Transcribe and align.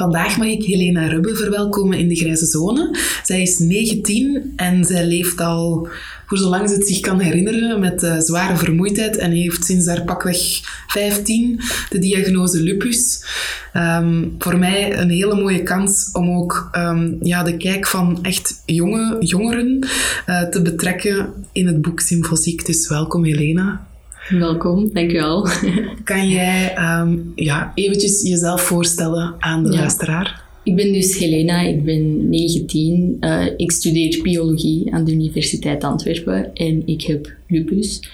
Vandaag 0.00 0.36
mag 0.36 0.46
ik 0.46 0.64
Helena 0.64 1.06
Rubbe 1.06 1.36
verwelkomen 1.36 1.98
in 1.98 2.08
de 2.08 2.14
Grijze 2.14 2.46
Zone. 2.46 2.96
Zij 3.22 3.42
is 3.42 3.58
19 3.58 4.52
en 4.56 4.84
zij 4.84 5.06
leeft 5.06 5.40
al 5.40 5.88
voor 6.26 6.38
zolang 6.38 6.68
ze 6.68 6.74
het 6.74 6.86
zich 6.86 7.00
kan 7.00 7.20
herinneren 7.20 7.80
met 7.80 8.02
uh, 8.02 8.18
zware 8.18 8.56
vermoeidheid 8.56 9.16
en 9.16 9.30
heeft 9.30 9.64
sinds 9.64 9.86
haar 9.86 10.04
pakweg 10.04 10.38
15 10.86 11.60
de 11.90 11.98
diagnose 11.98 12.62
lupus. 12.62 13.24
Ehm, 13.72 14.24
voor 14.38 14.58
mij 14.58 14.98
een 14.98 15.10
hele 15.10 15.34
mooie 15.34 15.62
kans 15.62 16.08
om 16.12 16.30
ook 16.30 16.70
um, 16.76 17.16
ja, 17.22 17.42
de 17.42 17.56
kijk 17.56 17.86
van 17.86 18.18
echt 18.22 18.62
jonge 18.66 19.16
jongeren 19.18 19.78
uh, 20.26 20.42
te 20.42 20.62
betrekken 20.62 21.32
in 21.52 21.66
het 21.66 21.82
boek 21.82 22.00
Symfosiek. 22.00 22.66
Dus 22.66 22.88
welkom 22.88 23.24
Helena. 23.24 23.89
Welkom, 24.28 24.92
dankjewel. 24.92 25.48
Kan 26.04 26.28
jij 26.28 26.78
um, 26.78 27.32
ja, 27.34 27.72
eventjes 27.74 28.22
jezelf 28.22 28.62
voorstellen 28.62 29.34
aan 29.38 29.64
de 29.64 29.72
ja. 29.72 29.78
luisteraar? 29.78 30.42
Ik 30.62 30.76
ben 30.76 30.92
dus 30.92 31.18
Helena, 31.18 31.60
ik 31.60 31.84
ben 31.84 32.28
19. 32.28 33.16
Uh, 33.20 33.46
ik 33.56 33.70
studeer 33.72 34.22
biologie 34.22 34.94
aan 34.94 35.04
de 35.04 35.12
Universiteit 35.12 35.84
Antwerpen 35.84 36.54
en 36.54 36.82
ik 36.86 37.02
heb 37.02 37.32
lupus. 37.48 38.10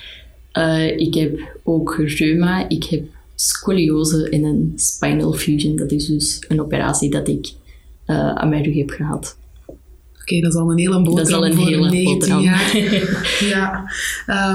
Uh, 0.53 0.99
ik 0.99 1.15
heb 1.15 1.59
ook 1.65 1.95
reuma, 1.97 2.69
ik 2.69 2.84
heb 2.84 3.03
scoliose 3.34 4.29
en 4.29 4.45
een 4.45 4.73
spinal 4.77 5.33
fusion. 5.33 5.77
Dat 5.77 5.91
is 5.91 6.07
dus 6.07 6.45
een 6.49 6.61
operatie 6.61 7.11
dat 7.11 7.29
ik 7.29 7.53
uh, 8.07 8.34
aan 8.34 8.49
mijn 8.49 8.62
rug 8.62 8.77
heb 8.77 8.91
gehad. 8.91 9.39
Oké, 9.67 9.79
okay, 10.21 10.41
dat 10.41 10.53
is 10.53 10.59
al 10.59 10.71
een 10.71 10.79
hele 10.79 11.03
boterham 11.03 11.17
Dat 11.17 11.29
is 11.29 11.34
al 11.34 11.47
een 11.47 11.69
hele 11.69 11.91
19 11.91 12.05
boterham. 12.05 12.43
jaar. 12.43 12.77
ja. 13.55 13.91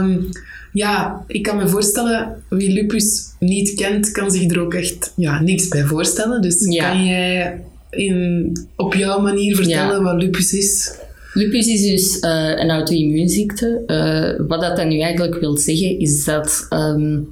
Um, 0.02 0.30
ja, 0.74 1.24
ik 1.28 1.44
kan 1.44 1.58
me 1.58 1.68
voorstellen, 1.68 2.44
wie 2.50 2.72
lupus 2.72 3.24
niet 3.40 3.74
kent, 3.74 4.12
kan 4.12 4.32
zich 4.32 4.52
er 4.52 4.62
ook 4.62 4.74
echt 4.74 5.14
ja, 5.16 5.42
niks 5.42 5.68
bij 5.68 5.84
voorstellen. 5.84 6.42
Dus 6.42 6.66
ja. 6.70 6.90
kan 6.90 7.06
jij 7.06 7.62
in, 7.90 8.52
op 8.76 8.94
jouw 8.94 9.22
manier 9.22 9.56
vertellen 9.56 9.98
ja. 9.98 10.04
wat 10.04 10.22
lupus 10.22 10.54
is? 10.54 10.96
Lupus 11.34 11.68
is 11.68 11.82
dus 11.82 12.18
uh, 12.24 12.50
een 12.56 12.70
auto-immuunziekte. 12.70 13.84
Uh, 13.88 14.48
wat 14.48 14.62
dat 14.62 14.78
dan 14.78 14.88
nu 14.88 15.00
eigenlijk 15.00 15.40
wil 15.40 15.58
zeggen, 15.58 16.00
is 16.00 16.24
dat 16.24 16.68
um, 16.70 17.28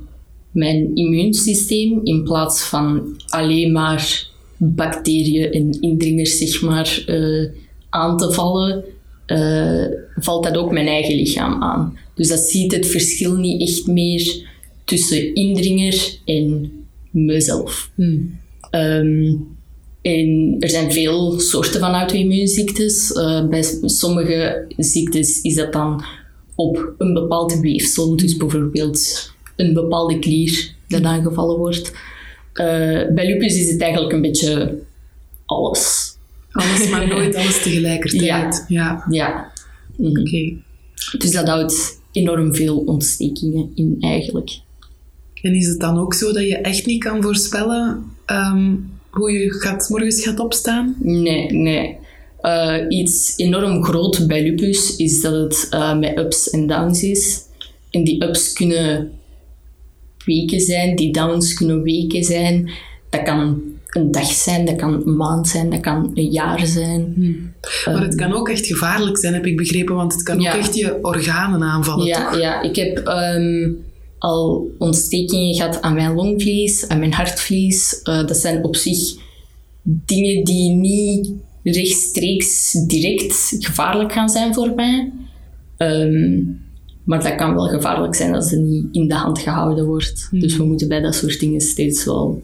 mijn 0.52 0.96
immuunsysteem 0.96 2.00
in 2.04 2.24
plaats 2.24 2.64
van 2.64 3.16
alleen 3.28 3.72
maar 3.72 4.28
bacteriën 4.58 5.52
en 5.52 5.82
indringers 5.82 6.38
zeg 6.38 6.62
maar, 6.62 7.04
uh, 7.08 7.50
aan 7.90 8.18
te 8.18 8.32
vallen, 8.32 8.84
valt 10.16 10.44
dat 10.44 10.58
ook 10.58 10.72
mijn 10.72 10.88
eigen 10.88 11.16
lichaam 11.16 11.64
aan. 11.64 11.98
Dus 12.16 12.28
dat 12.28 12.40
ziet 12.40 12.72
het 12.72 12.88
verschil 12.88 13.36
niet 13.36 13.62
echt 13.62 13.88
meer 13.88 14.48
tussen 14.86 15.36
indringer 15.36 16.20
en 16.26 16.72
mezelf. 17.12 17.92
Hmm. 17.96 18.40
Um, 18.72 19.48
en 20.02 20.56
er 20.60 20.70
zijn 20.70 20.92
veel 20.92 21.40
soorten 21.40 21.80
van 21.80 21.94
auto-immuunziektes. 21.94 23.12
Uh, 23.12 23.48
bij 23.48 23.64
sommige 23.82 24.66
ziektes 24.78 25.42
is 25.42 25.56
dat 25.56 25.74
dan 25.74 26.04
op 26.56 26.94
een 26.98 27.14
bepaald 27.14 27.60
weefsel, 27.60 28.16
dus 28.16 28.38
bijvoorbeeld 28.38 29.32
een 29.56 29.74
bepaalde 29.74 30.20
klier 30.20 30.74
dat 30.88 31.04
aangevallen 31.04 31.58
wordt. 31.58 31.92
Uh, 32.54 32.66
bij 33.14 33.26
lupus 33.26 33.58
is 33.58 33.72
het 33.72 33.82
eigenlijk 33.82 34.14
een 34.14 34.22
beetje 34.22 34.78
alles. 35.46 36.18
Alles, 36.52 36.90
maar 36.90 37.08
nooit 37.18 37.36
alles 37.36 37.62
tegelijkertijd. 37.62 38.66
Ja. 38.68 38.68
Ja. 38.68 39.06
ja. 39.10 39.52
Mm 39.96 40.06
-hmm. 40.06 40.10
Oké. 40.10 40.20
Okay. 40.20 40.58
Dus 41.18 41.32
dat 41.32 41.48
houdt 41.48 42.00
enorm 42.12 42.56
veel 42.56 42.78
ontstekingen 42.78 43.72
in 43.76 43.98
eigenlijk. 44.00 44.60
En 45.42 45.54
is 45.56 45.68
het 45.68 45.80
dan 45.80 45.98
ook 45.98 46.14
zo 46.14 46.32
dat 46.32 46.44
je 46.44 46.58
echt 46.58 46.86
niet 46.86 47.04
kan 47.04 47.22
voorspellen 47.22 48.04
um, 48.26 48.90
hoe 49.10 49.32
je 49.32 49.54
gaat, 49.54 49.90
morgens 49.90 50.24
gaat 50.24 50.40
opstaan? 50.40 50.96
Nee, 51.00 51.52
nee. 51.52 51.98
Uh, 52.42 52.78
iets 52.88 53.34
enorm 53.38 53.84
groot 53.84 54.28
bij 54.28 54.44
lupus 54.44 54.96
is 54.96 55.22
dat 55.22 55.34
het 55.34 55.68
uh, 55.74 55.98
met 55.98 56.18
ups 56.18 56.50
en 56.50 56.68
downs 56.68 57.04
is. 57.04 57.42
En 57.90 58.04
die 58.04 58.24
ups 58.24 58.54
kunnen 58.54 59.12
weken 60.26 60.60
zijn, 60.60 60.96
die 60.96 61.14
downs 61.14 61.54
kunnen 61.54 61.82
weken 61.82 62.24
zijn. 62.24 62.72
Dat 63.10 63.24
kan 63.24 63.62
een 63.90 64.12
dag 64.12 64.32
zijn, 64.32 64.66
dat 64.66 64.76
kan 64.76 64.94
een 64.94 65.16
maand 65.16 65.48
zijn, 65.48 65.70
dat 65.70 65.80
kan 65.80 66.12
een 66.14 66.32
jaar 66.32 66.66
zijn. 66.66 67.14
Hmm. 67.16 67.54
Maar 67.86 68.04
het 68.04 68.16
kan 68.16 68.34
ook 68.34 68.50
echt 68.50 68.66
gevaarlijk 68.66 69.18
zijn, 69.18 69.34
heb 69.34 69.46
ik 69.46 69.58
begrepen, 69.58 69.96
want 69.96 70.14
het 70.14 70.24
kan 70.24 70.40
ja. 70.40 70.52
ook 70.52 70.60
echt 70.60 70.76
je 70.76 71.00
organen 71.02 71.64
aanvallen, 71.64 72.06
ja, 72.06 72.30
toch? 72.30 72.40
Ja, 72.40 72.62
ik 72.62 72.76
heb 72.76 73.08
um, 73.08 73.78
al 74.18 74.68
ontstekingen 74.78 75.56
gehad 75.56 75.82
aan 75.82 75.94
mijn 75.94 76.14
longvlies, 76.14 76.88
aan 76.88 77.00
mijn 77.00 77.14
hartvlies. 77.14 78.00
Uh, 78.04 78.28
dat 78.28 78.38
zijn 78.38 78.64
op 78.64 78.76
zich 78.76 79.18
dingen 79.84 80.44
die 80.44 80.72
niet 80.72 81.32
rechtstreeks 81.64 82.72
direct 82.88 83.56
gevaarlijk 83.60 84.12
gaan 84.12 84.30
zijn 84.30 84.54
voor 84.54 84.74
mij. 84.76 85.12
Um, 85.78 86.62
maar 87.04 87.24
dat 87.24 87.36
kan 87.36 87.54
wel 87.54 87.68
gevaarlijk 87.68 88.16
zijn 88.16 88.36
als 88.36 88.52
het 88.52 88.60
niet 88.60 88.86
in 88.92 89.08
de 89.08 89.14
hand 89.14 89.40
gehouden 89.40 89.86
wordt. 89.86 90.28
Hmm. 90.30 90.40
Dus 90.40 90.58
we 90.58 90.64
moeten 90.64 90.88
bij 90.88 91.02
dat 91.02 91.16
soort 91.16 91.40
dingen 91.40 91.62
steeds 91.62 92.06
wel 92.06 92.42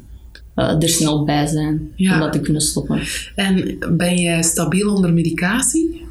uh, 0.55 0.81
er 0.81 0.89
snel 0.89 1.23
bij 1.23 1.45
zijn 1.45 1.91
ja. 1.95 2.13
om 2.13 2.19
dat 2.19 2.31
te 2.33 2.39
kunnen 2.39 2.61
stoppen. 2.61 3.01
En 3.35 3.77
ben 3.97 4.17
jij 4.17 4.43
stabiel 4.43 4.93
onder 4.93 5.13
medicatie? 5.13 6.01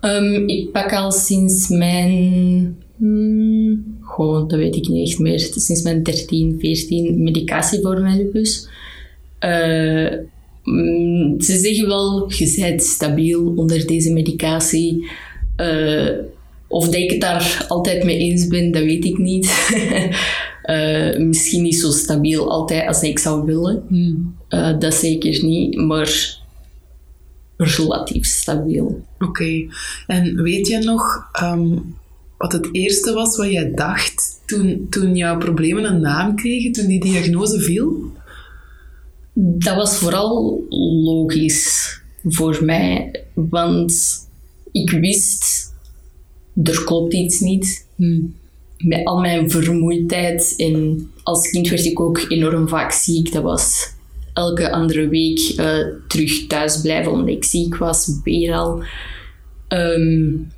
Um, 0.00 0.48
ik 0.48 0.72
pak 0.72 0.92
al 0.92 1.12
sinds 1.12 1.68
mijn... 1.68 2.76
Hmm, 2.96 3.96
goh, 4.00 4.48
dat 4.48 4.58
weet 4.58 4.76
ik 4.76 4.88
niet 4.88 5.08
echt 5.08 5.18
meer. 5.18 5.38
Sinds 5.38 5.82
mijn 5.82 6.02
13, 6.02 6.56
14 6.60 7.22
medicatie 7.22 7.80
voor 7.80 8.00
mijn 8.00 8.16
lupus. 8.16 8.68
Uh, 9.40 10.12
mm, 10.62 11.40
ze 11.40 11.56
zeggen 11.56 11.86
wel, 11.86 12.32
je 12.32 12.54
bent 12.60 12.82
stabiel 12.82 13.52
onder 13.56 13.86
deze 13.86 14.12
medicatie. 14.12 15.06
Uh, 15.56 16.10
of 16.68 16.84
dat 16.84 16.94
ik 16.94 17.10
het 17.10 17.20
daar 17.20 17.64
altijd 17.68 18.04
mee 18.04 18.18
eens 18.18 18.46
ben, 18.46 18.70
dat 18.70 18.82
weet 18.82 19.04
ik 19.04 19.18
niet. 19.18 19.46
Uh, 20.64 21.18
misschien 21.18 21.62
niet 21.62 21.76
zo 21.76 21.90
stabiel 21.90 22.50
altijd 22.50 22.86
als 22.86 23.02
ik 23.02 23.18
zou 23.18 23.44
willen. 23.44 23.84
Hmm. 23.88 24.36
Uh, 24.48 24.78
dat 24.78 24.94
zeker 24.94 25.44
niet, 25.44 25.76
maar 25.76 26.40
relatief 27.56 28.24
stabiel. 28.26 29.04
Oké. 29.14 29.24
Okay. 29.24 29.68
En 30.06 30.42
weet 30.42 30.66
je 30.66 30.78
nog 30.78 31.30
um, 31.42 31.96
wat 32.38 32.52
het 32.52 32.68
eerste 32.72 33.12
was 33.12 33.36
wat 33.36 33.50
jij 33.50 33.74
dacht 33.74 34.40
toen, 34.46 34.86
toen 34.90 35.16
jouw 35.16 35.38
problemen 35.38 35.84
een 35.84 36.00
naam 36.00 36.36
kregen, 36.36 36.72
toen 36.72 36.86
die 36.86 37.00
diagnose 37.00 37.60
viel? 37.60 38.12
Dat 39.34 39.74
was 39.74 39.96
vooral 39.96 40.64
logisch 41.04 42.00
voor 42.24 42.64
mij, 42.64 43.24
want 43.34 43.94
ik 44.72 44.90
wist, 44.90 45.72
er 46.62 46.84
klopt 46.84 47.14
iets 47.14 47.40
niet. 47.40 47.86
Hmm 47.96 48.40
met 48.82 49.04
al 49.04 49.20
mijn 49.20 49.50
vermoeidheid 49.50 50.54
en 50.56 51.10
als 51.22 51.50
kind 51.50 51.68
werd 51.68 51.84
ik 51.84 52.00
ook 52.00 52.24
enorm 52.28 52.68
vaak 52.68 52.92
ziek. 52.92 53.32
Dat 53.32 53.42
was 53.42 53.94
elke 54.32 54.70
andere 54.70 55.08
week 55.08 55.54
uh, 55.56 55.86
terug 56.08 56.46
thuis 56.46 56.80
blijven 56.80 57.12
omdat 57.12 57.28
ik 57.28 57.44
ziek 57.44 57.76
was, 57.76 58.20
weer 58.24 58.54
al. 58.54 58.82
Um, 59.68 60.52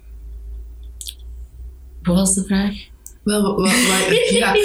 wat 2.03 2.17
was 2.17 2.35
de 2.35 2.45
vraag? 2.45 2.75
Wel, 3.25 3.43
wel, 3.43 3.67
ja, 4.41 4.57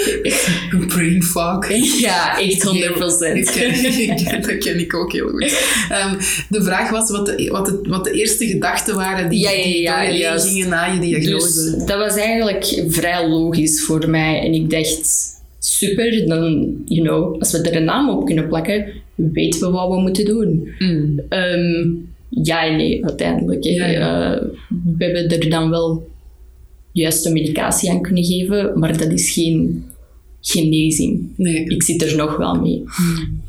brain 0.86 1.22
fog. 1.22 1.68
Ja, 2.00 2.38
echt 2.38 2.62
100 2.62 2.92
procent. 2.92 3.46
dat 4.46 4.58
ken 4.58 4.78
ik 4.78 4.94
ook 4.94 5.12
heel 5.12 5.28
goed. 5.28 5.42
Um, 5.42 6.16
de 6.48 6.62
vraag 6.62 6.90
was 6.90 7.10
wat 7.10 7.26
de, 7.26 7.48
wat, 7.50 7.66
de, 7.66 7.80
wat 7.88 8.04
de 8.04 8.10
eerste 8.10 8.46
gedachten 8.46 8.94
waren 8.94 9.28
die, 9.28 9.40
ja, 9.40 9.50
ja, 9.50 10.02
ja, 10.02 10.36
die 10.36 10.50
gingen 10.50 10.68
na 10.68 10.84
je 10.84 11.00
diagnose. 11.00 11.70
Dus 11.70 11.84
dat 11.84 11.98
was 11.98 12.16
eigenlijk 12.16 12.84
vrij 12.88 13.28
logisch 13.28 13.84
voor 13.84 14.10
mij. 14.10 14.40
En 14.40 14.54
ik 14.54 14.70
dacht, 14.70 15.28
super, 15.58 16.26
dan, 16.26 16.74
you 16.84 17.02
know, 17.08 17.38
als 17.38 17.52
we 17.52 17.58
er 17.58 17.76
een 17.76 17.84
naam 17.84 18.10
op 18.10 18.24
kunnen 18.24 18.48
plakken, 18.48 18.86
weten 19.14 19.60
we 19.60 19.70
wat 19.70 19.88
we 19.88 20.00
moeten 20.00 20.24
doen. 20.24 20.74
Mm. 20.78 21.20
Um, 21.28 22.08
ja 22.28 22.66
en 22.66 22.76
nee, 22.76 23.04
uiteindelijk. 23.04 23.64
Uh, 23.64 23.78
we 24.96 25.04
hebben 25.04 25.28
er 25.28 25.50
dan 25.50 25.70
wel 25.70 26.08
juiste 26.92 27.32
medicatie 27.32 27.90
aan 27.90 28.02
kunnen 28.02 28.24
geven, 28.24 28.78
maar 28.78 28.98
dat 28.98 29.12
is 29.12 29.30
geen 29.30 29.84
genezing. 30.40 31.32
Nee. 31.36 31.64
Ik 31.64 31.82
zit 31.82 32.02
er 32.02 32.16
nog 32.16 32.36
wel 32.36 32.54
mee. 32.54 32.84
Mm. 32.98 33.40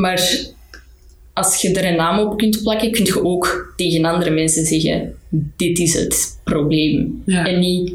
Maar 0.00 0.48
als 1.32 1.62
je 1.62 1.72
er 1.72 1.90
een 1.90 1.96
naam 1.96 2.18
op 2.18 2.38
kunt 2.38 2.62
plakken, 2.62 2.90
kun 2.90 3.04
je 3.04 3.24
ook 3.24 3.74
tegen 3.76 4.04
andere 4.04 4.30
mensen 4.30 4.66
zeggen: 4.66 5.14
Dit 5.56 5.78
is 5.78 5.94
het 5.94 6.40
probleem. 6.44 7.22
Ja. 7.26 7.46
En 7.46 7.60
niet: 7.60 7.92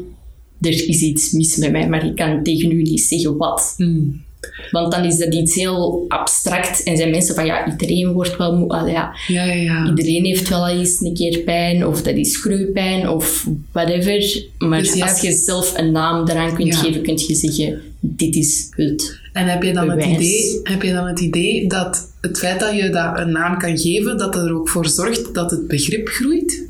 Er 0.60 0.88
is 0.88 1.00
iets 1.00 1.32
mis 1.32 1.56
met 1.56 1.72
mij, 1.72 1.88
maar 1.88 2.06
ik 2.06 2.14
kan 2.14 2.42
tegen 2.42 2.70
u 2.70 2.82
niet 2.82 3.00
zeggen 3.00 3.36
wat. 3.36 3.74
Mm. 3.76 4.24
Want 4.70 4.92
dan 4.92 5.04
is 5.04 5.18
dat 5.18 5.34
iets 5.34 5.54
heel 5.54 6.04
abstract 6.08 6.82
en 6.82 6.96
zijn 6.96 7.10
mensen 7.10 7.34
van 7.34 7.46
ja, 7.46 7.66
iedereen 7.70 8.12
wordt 8.12 8.36
wel 8.36 8.56
moe. 8.56 8.74
Ja, 8.90 9.14
Ja, 9.26 9.44
ja. 9.44 9.86
Iedereen 9.88 10.24
heeft 10.24 10.48
wel 10.48 10.68
eens 10.68 11.00
een 11.00 11.14
keer 11.14 11.38
pijn, 11.38 11.86
of 11.86 12.02
dat 12.02 12.14
is 12.14 12.36
groeipijn, 12.36 13.08
of 13.08 13.46
whatever. 13.72 14.44
Maar 14.58 14.78
Dus 14.80 14.90
als 15.00 15.10
hebt- 15.10 15.22
je 15.22 15.32
zelf 15.32 15.78
een 15.78 15.92
naam 15.92 16.28
eraan 16.28 16.54
kunt 16.54 16.74
Ja. 16.74 16.78
geven, 16.80 17.02
kun 17.02 17.16
je 17.26 17.34
zeggen: 17.34 17.82
Dit 18.00 18.34
is 18.34 18.66
het. 18.70 19.18
En 19.32 19.46
heb 19.46 19.62
je, 19.62 19.72
dan 19.72 19.90
het 19.90 20.04
idee, 20.04 20.60
heb 20.62 20.82
je 20.82 20.92
dan 20.92 21.06
het 21.06 21.20
idee 21.20 21.68
dat 21.68 22.10
het 22.20 22.38
feit 22.38 22.60
dat 22.60 22.74
je 22.76 22.90
dat 22.90 23.18
een 23.18 23.32
naam 23.32 23.58
kan 23.58 23.78
geven, 23.78 24.18
dat 24.18 24.34
er 24.36 24.54
ook 24.54 24.68
voor 24.68 24.86
zorgt 24.88 25.34
dat 25.34 25.50
het 25.50 25.66
begrip 25.68 26.08
groeit? 26.08 26.64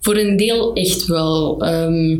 Voor 0.00 0.16
een 0.16 0.36
deel 0.36 0.72
echt 0.74 1.06
wel. 1.06 1.60
Ehm, 1.64 2.16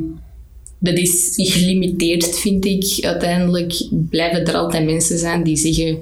dat 0.85 0.99
is 0.99 1.33
gelimiteerd, 1.37 2.39
vind 2.39 2.65
ik. 2.65 3.05
Uiteindelijk 3.05 3.89
blijven 4.11 4.45
er 4.47 4.55
altijd 4.55 4.85
mensen 4.85 5.19
zijn 5.19 5.43
die 5.43 5.57
zeggen... 5.57 5.99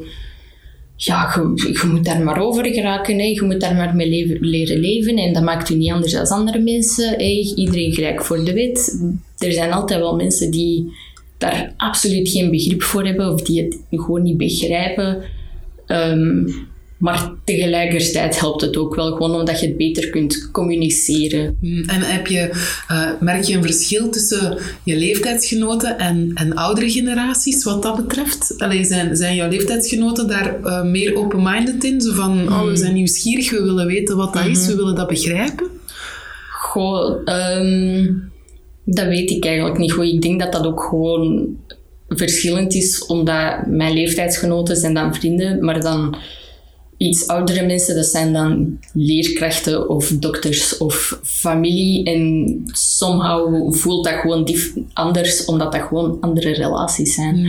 Ja, 0.96 1.32
je, 1.54 1.88
moet 1.92 2.04
daar 2.04 2.22
maar 2.22 2.40
over 2.40 2.66
geraken. 2.66 3.18
Je 3.18 3.42
moet 3.42 3.60
daar 3.60 3.74
maar 3.74 3.96
mee 3.96 4.08
leven- 4.08 4.38
leren 4.40 4.78
leven. 4.78 5.16
En 5.16 5.32
dat 5.32 5.42
maakt 5.42 5.70
u 5.70 5.74
niet 5.74 5.92
anders 5.92 6.12
dan 6.12 6.26
andere 6.26 6.58
mensen. 6.58 7.20
Iedereen 7.56 7.92
gelijk 7.92 8.24
voor 8.24 8.44
de 8.44 8.52
wet. 8.52 9.02
Er 9.38 9.52
zijn 9.52 9.72
altijd 9.72 10.00
wel 10.00 10.16
mensen 10.16 10.50
die 10.50 10.92
daar 11.38 11.74
absoluut 11.76 12.28
geen 12.28 12.50
begrip 12.50 12.82
voor 12.82 13.06
hebben. 13.06 13.32
Of 13.32 13.42
die 13.42 13.62
het 13.62 13.78
gewoon 13.90 14.22
niet 14.22 14.36
begrijpen. 14.36 15.22
Ehm, 15.86 16.48
maar 17.02 17.30
tegelijkertijd 17.44 18.40
helpt 18.40 18.60
het 18.60 18.76
ook 18.76 18.94
wel 18.94 19.12
gewoon 19.12 19.34
omdat 19.34 19.60
je 19.60 19.66
het 19.66 19.76
beter 19.76 20.10
kunt 20.10 20.50
communiceren. 20.50 21.56
Mm, 21.60 21.84
En 21.88 22.00
heb 22.00 22.26
je, 22.26 22.50
eh, 22.88 23.10
merk 23.20 23.42
je 23.42 23.56
een 23.56 23.62
verschil 23.62 24.10
tussen 24.10 24.58
je 24.84 24.96
leeftijdsgenoten 24.96 25.98
en, 25.98 26.30
en 26.34 26.54
oudere 26.54 26.90
generaties 26.90 27.64
wat 27.64 27.82
dat 27.82 27.96
betreft? 27.96 28.54
Allee, 28.58 28.84
zijn, 28.84 29.16
zijn 29.16 29.34
jouw 29.36 29.48
leeftijdsgenoten 29.48 30.28
daar 30.28 30.62
eh, 30.62 30.82
meer 30.82 31.16
open-minded 31.16 31.84
in? 31.84 32.00
Zo 32.00 32.12
van, 32.12 32.48
oh, 32.48 32.64
we 32.64 32.76
zijn 32.76 32.94
nieuwsgierig, 32.94 33.50
we 33.50 33.62
willen 33.62 33.86
weten 33.86 34.16
wat 34.16 34.32
dat 34.32 34.46
is, 34.46 34.66
we 34.66 34.76
willen 34.76 34.94
dat 34.94 35.08
begrijpen? 35.08 35.66
Goh, 36.50 37.20
ehm, 37.24 38.12
dat 38.84 39.06
weet 39.06 39.30
ik 39.30 39.44
eigenlijk 39.44 39.78
niet 39.78 39.92
goed. 39.92 40.04
Ik 40.04 40.22
denk 40.22 40.40
dat 40.40 40.52
dat 40.52 40.66
ook 40.66 40.80
gewoon 40.80 41.56
verschillend 42.08 42.74
is, 42.74 43.06
omdat 43.06 43.66
mijn 43.66 43.92
leeftijdsgenoten 43.92 44.76
zijn 44.76 44.94
dan 44.94 45.14
vrienden, 45.14 45.64
maar 45.64 45.80
dan 45.80 46.16
iets 47.02 47.26
oudere 47.26 47.66
mensen, 47.66 47.94
dat 47.94 48.06
zijn 48.06 48.32
dan 48.32 48.78
leerkrachten 48.92 49.88
of 49.88 50.08
dokters 50.08 50.78
of 50.78 51.20
familie. 51.22 52.04
En 52.04 52.62
somehow 52.72 53.74
voelt 53.74 54.04
dat 54.04 54.14
gewoon 54.14 54.48
anders, 54.92 55.44
omdat 55.44 55.72
dat 55.72 55.80
gewoon 55.80 56.20
andere 56.20 56.52
relaties 56.52 57.14
zijn. 57.14 57.46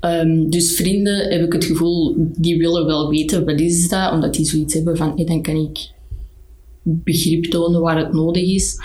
Ehm, 0.00 0.48
dus 0.48 0.74
vrienden, 0.74 1.32
heb 1.32 1.42
ik 1.42 1.52
het 1.52 1.64
gevoel, 1.64 2.14
die 2.16 2.58
willen 2.58 2.86
wel 2.86 3.08
weten 3.08 3.44
wat 3.44 3.60
is 3.60 3.88
dat, 3.88 4.12
omdat 4.12 4.34
die 4.34 4.46
zoiets 4.46 4.74
hebben 4.74 4.96
van, 4.96 5.12
hey, 5.16 5.24
dan 5.24 5.42
kan 5.42 5.56
ik 5.56 5.90
begrip 6.82 7.44
tonen 7.44 7.80
waar 7.80 7.98
het 7.98 8.12
nodig 8.12 8.42
is. 8.42 8.78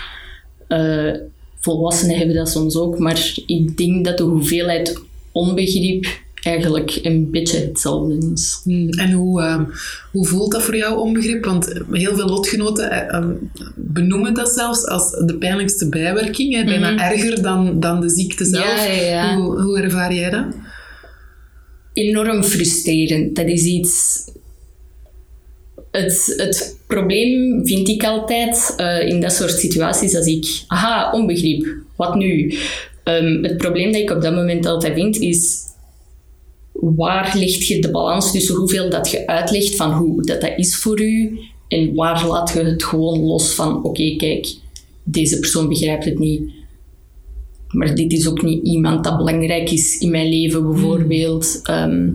Eh, 0.68 1.12
volwassenen 1.60 2.16
hebben 2.16 2.36
dat 2.36 2.48
soms 2.48 2.76
ook, 2.76 2.98
maar 2.98 3.32
ik 3.46 3.76
denk 3.76 4.04
dat 4.04 4.18
de 4.18 4.24
hoeveelheid 4.24 5.00
onbegrip 5.32 6.06
eigenlijk 6.42 6.98
een 7.02 7.30
beetje 7.30 7.58
hetzelfde 7.58 8.30
is. 8.32 8.60
Mm, 8.64 8.88
En 8.88 9.10
hoe, 9.12 9.42
ehm, 9.42 9.64
hoe 10.12 10.26
voelt 10.26 10.52
dat 10.52 10.62
voor 10.62 10.76
jou 10.76 10.98
onbegrip? 10.98 11.44
Want 11.44 11.72
heel 11.90 12.16
veel 12.16 12.28
lotgenoten 12.28 12.90
eh, 12.90 13.14
ehm, 13.14 13.32
benoemen 13.74 14.34
dat 14.34 14.48
zelfs 14.48 14.86
als 14.86 15.10
de 15.10 15.36
pijnlijkste 15.38 15.88
bijwerking. 15.88 16.54
Hè? 16.54 16.64
Bijna 16.64 17.10
erger 17.10 17.42
dan, 17.42 17.80
dan 17.80 18.00
de 18.00 18.10
ziekte 18.10 18.44
zelf. 18.44 18.64
Ja, 18.64 18.84
ja, 18.84 19.02
ja. 19.02 19.36
Hoe, 19.36 19.60
hoe 19.62 19.80
ervaar 19.80 20.14
jij 20.14 20.30
dat? 20.30 20.46
enorm 21.92 22.42
frustrerend. 22.42 23.36
Dat 23.36 23.46
is 23.46 23.64
iets. 23.64 24.24
Het, 25.90 26.34
het 26.36 26.78
probleem 26.86 27.66
vind 27.66 27.88
ik 27.88 28.04
altijd 28.04 28.74
eh, 28.76 29.08
in 29.08 29.20
dat 29.20 29.32
soort 29.32 29.50
situaties 29.50 30.16
als 30.16 30.26
ik, 30.26 30.64
aha, 30.66 31.12
onbegrip, 31.12 31.76
wat 31.96 32.14
nu? 32.14 32.54
Ehm, 33.04 33.42
het 33.42 33.56
probleem 33.56 33.92
dat 33.92 34.00
ik 34.00 34.10
op 34.10 34.22
dat 34.22 34.34
moment 34.34 34.66
altijd 34.66 34.94
vind 34.94 35.16
is, 35.16 35.60
waar 36.72 37.32
ligt 37.36 37.66
je 37.66 37.80
de 37.80 37.90
balans 37.90 38.32
tussen 38.32 38.54
hoeveel 38.54 38.90
dat 38.90 39.10
je 39.10 39.26
uitlegt 39.26 39.76
van 39.76 39.92
hoe 39.92 40.22
dat, 40.22 40.40
dat 40.40 40.52
is 40.56 40.76
voor 40.76 41.00
u 41.00 41.38
en 41.68 41.94
waar 41.94 42.26
laat 42.26 42.52
je 42.52 42.64
het 42.64 42.84
gewoon 42.84 43.20
los 43.20 43.54
van, 43.54 43.84
oké, 43.84 44.16
kijk, 44.16 44.54
deze 45.02 45.38
persoon 45.38 45.68
begrijpt 45.68 46.04
het 46.04 46.18
niet, 46.18 46.50
maar 47.68 47.94
dit 47.94 48.12
is 48.12 48.28
ook 48.28 48.42
niet 48.42 48.66
iemand 48.66 49.04
dat 49.04 49.16
belangrijk 49.16 49.70
is 49.70 49.98
in 49.98 50.10
mijn 50.10 50.28
leven, 50.28 50.70
bijvoorbeeld. 50.70 51.60
Ehm, 51.62 52.08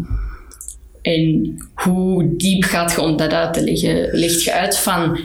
en 1.01 1.55
hoe 1.73 2.35
diep 2.35 2.63
gaat 2.63 2.91
je 2.91 3.01
om 3.01 3.17
dat 3.17 3.31
uit 3.31 3.53
te 3.53 3.63
leggen? 3.63 4.09
Leg 4.11 4.43
je 4.43 4.53
uit 4.53 4.77
van, 4.77 5.19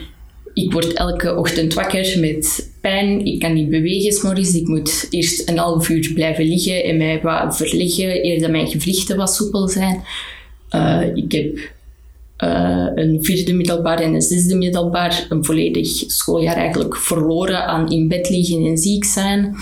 ik 0.53 0.71
word 0.71 0.93
elke 0.93 1.35
ochtend 1.35 1.73
wakker 1.73 2.19
met 2.19 2.71
pijn, 2.81 3.25
ik 3.25 3.39
kan 3.39 3.53
niet 3.53 3.69
bewegen 3.69 4.11
's 4.11 4.21
morgens, 4.21 4.55
ik 4.55 4.67
moet 4.67 5.07
eerst 5.09 5.49
een 5.49 5.57
half 5.57 5.89
uur 5.89 6.11
blijven 6.13 6.45
liggen 6.45 6.83
en 6.83 6.97
mij 6.97 7.21
wat 7.21 7.57
verliggen, 7.57 8.25
eer 8.25 8.41
dat 8.41 8.51
mijn 8.51 8.67
gewrichten 8.67 9.17
wat 9.17 9.33
soepel 9.33 9.67
zijn. 9.67 10.03
Eh, 10.69 11.01
ik 11.13 11.31
heb 11.31 11.71
eh, 12.37 12.87
een 12.95 13.17
vierde 13.21 13.53
middelbaar 13.53 13.99
en 13.99 14.13
een 14.13 14.21
zesde 14.21 14.55
middelbaar, 14.55 15.25
een 15.29 15.45
volledig 15.45 15.87
schooljaar 15.87 16.55
eigenlijk 16.55 16.97
verloren 16.97 17.65
aan 17.65 17.91
in 17.91 18.07
bed 18.07 18.29
liggen 18.29 18.65
en 18.65 18.77
ziek 18.77 19.05
zijn 19.05 19.55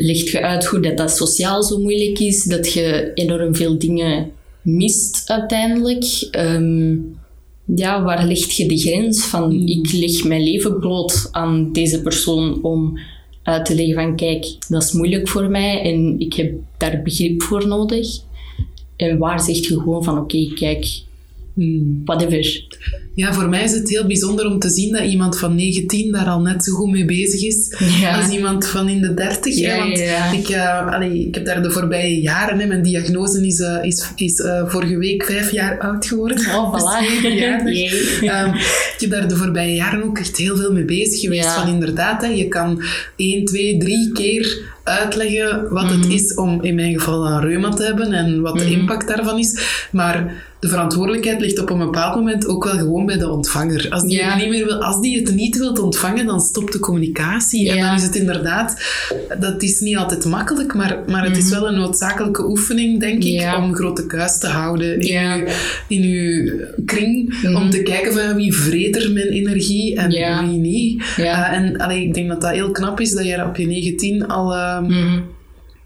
legt 0.00 0.28
je 0.28 0.42
uit 0.42 0.64
hoe 0.64 0.80
dat, 0.80 0.96
dat 0.96 1.16
sociaal 1.16 1.62
zo 1.62 1.78
moeilijk 1.78 2.18
is, 2.18 2.44
dat 2.44 2.72
je 2.72 3.10
enorm 3.14 3.54
veel 3.54 3.78
dingen 3.78 4.30
mist 4.62 5.30
uiteindelijk. 5.30 6.04
Ehm, 6.30 6.96
ja, 7.74 8.02
waar 8.02 8.26
leg 8.26 8.50
je 8.50 8.66
de 8.66 8.78
grens 8.78 9.24
van 9.24 9.52
ik 9.52 9.92
leg 9.92 10.24
mijn 10.24 10.42
leven 10.42 10.78
bloot 10.78 11.28
aan 11.30 11.72
deze 11.72 12.02
persoon 12.02 12.62
om 12.62 12.98
uit 13.42 13.64
te 13.64 13.74
leggen 13.74 13.94
van 13.94 14.16
kijk, 14.16 14.56
dat 14.68 14.82
is 14.82 14.92
moeilijk 14.92 15.28
voor 15.28 15.50
mij 15.50 15.82
en 15.82 16.20
ik 16.20 16.34
heb 16.34 16.54
daar 16.76 17.02
begrip 17.02 17.42
voor 17.42 17.66
nodig. 17.66 18.08
En 18.96 19.18
waar 19.18 19.40
zeg 19.40 19.56
je 19.56 19.80
gewoon 19.80 20.04
van 20.04 20.18
oké, 20.18 20.52
kijk, 20.54 21.02
whatever. 22.04 22.66
Ja, 23.14 23.32
voor 23.32 23.48
mij 23.48 23.64
is 23.64 23.72
het 23.72 23.88
heel 23.90 24.06
bijzonder 24.06 24.46
om 24.46 24.58
te 24.58 24.68
zien 24.68 24.92
dat 24.92 25.02
iemand 25.04 25.38
van 25.38 25.54
19 25.54 26.12
daar 26.12 26.26
al 26.26 26.40
net 26.40 26.64
zo 26.64 26.72
goed 26.72 26.90
mee 26.90 27.04
bezig 27.04 27.42
is 27.42 27.74
Ja. 28.00 28.16
als 28.20 28.30
iemand 28.32 28.66
van 28.66 28.88
in 28.88 29.00
de 29.00 29.14
30. 29.14 29.60
hè. 29.66 29.76
Want 29.76 29.98
ja. 29.98 30.32
Ik, 30.32 30.48
eh, 30.48 30.92
allee, 30.94 31.26
ik 31.26 31.34
heb 31.34 31.44
daar 31.44 31.62
de 31.62 31.70
voorbije 31.70 32.20
jaren, 32.20 32.58
hè, 32.58 32.66
mijn 32.66 32.82
diagnose 32.82 33.46
is, 33.46 33.60
eh, 33.60 33.76
is, 33.84 34.04
is 34.16 34.40
eh, 34.40 34.68
vorige 34.68 34.96
week 34.98 35.24
vijf 35.24 35.50
jaar 35.52 35.78
oud 35.78 36.06
geworden. 36.06 36.36
Oh, 36.38 36.72
Dus 36.74 36.82
voilà. 36.82 37.08
zeven 37.08 37.34
jaar. 37.36 37.64
Dus, 37.64 37.78
Yay. 38.20 38.28
ehm, 38.30 38.54
ik 38.94 38.96
heb 38.98 39.10
daar 39.10 39.28
de 39.28 39.36
voorbije 39.36 39.74
jaren 39.74 40.02
ook 40.02 40.18
echt 40.18 40.36
heel 40.36 40.56
veel 40.56 40.72
mee 40.72 40.84
bezig 40.84 41.20
geweest. 41.20 41.48
Van 41.48 41.68
inderdaad, 41.68 42.22
hè, 42.22 42.28
je 42.28 42.48
kan 42.48 42.82
één, 43.16 43.44
twee, 43.44 43.78
drie 43.78 44.12
keer 44.12 44.76
uitleggen 44.88 45.68
wat 45.70 45.84
Mhm. 45.84 46.00
het 46.00 46.08
is 46.08 46.34
om 46.34 46.62
in 46.62 46.74
mijn 46.74 46.92
geval 46.98 47.26
een 47.26 47.40
reuma 47.40 47.68
te 47.68 47.82
hebben 47.84 48.12
en 48.12 48.40
wat 48.40 48.58
de 48.58 48.70
impact 48.70 49.08
daarvan 49.08 49.38
is. 49.38 49.86
Maar 49.92 50.46
de 50.60 50.68
verantwoordelijkheid 50.68 51.40
ligt 51.40 51.58
op 51.60 51.70
een 51.70 51.78
bepaald 51.78 52.14
moment 52.14 52.46
ook 52.46 52.64
wel 52.64 52.72
gewoon 52.78 53.06
bij 53.06 53.18
de 53.18 53.30
ontvanger. 53.30 53.86
Als 53.90 54.02
die, 54.02 54.16
Ja. 54.16 54.28
het, 54.30 54.38
niet 54.40 54.48
meer 54.48 54.64
wil, 54.64 54.82
als 54.82 55.00
die 55.00 55.18
het 55.20 55.34
niet 55.34 55.58
wilt 55.58 55.78
ontvangen, 55.78 56.26
dan 56.26 56.40
stopt 56.40 56.72
de 56.72 56.78
communicatie. 56.78 57.70
En 57.70 57.80
dan 57.80 57.94
is 57.94 58.02
het 58.02 58.14
inderdaad, 58.16 58.82
dat 59.40 59.62
is 59.62 59.80
niet 59.80 59.96
altijd 59.96 60.24
makkelijk, 60.24 60.74
maar, 60.74 60.98
maar 61.06 61.24
het 61.24 61.36
is 61.36 61.50
wel 61.50 61.68
een 61.68 61.74
noodzakelijke 61.78 62.48
oefening, 62.48 63.00
denk 63.00 63.24
ik, 63.24 63.32
Mhm. 63.32 63.40
Ja. 63.42 63.62
om 63.64 63.74
grote 63.74 64.06
kuis 64.06 64.38
te 64.38 64.46
houden 64.46 65.00
in, 65.00 65.16
uw, 65.38 65.46
in 65.88 66.02
uw 66.02 66.50
kring. 66.84 67.34
Om 67.56 67.70
te 67.70 67.82
kijken 67.82 68.12
van 68.12 68.34
wie 68.34 68.54
vreet 68.54 68.96
er 68.96 69.12
mijn 69.12 69.28
energie 69.28 69.96
en 69.96 70.08
wie 70.48 70.58
niet. 70.58 71.02
Uh, 71.18 71.52
en 71.52 71.76
allee, 71.76 72.02
ik 72.06 72.14
denk 72.14 72.28
dat 72.28 72.40
dat 72.40 72.50
heel 72.50 72.70
knap 72.70 73.00
is 73.00 73.12
dat 73.12 73.24
jij 73.24 73.44
op 73.44 73.56
je 73.56 73.66
19 73.66 74.26
al, 74.26 74.54
uh, 74.54 74.77
ehm, 74.84 75.04
Mhm. 75.04 75.20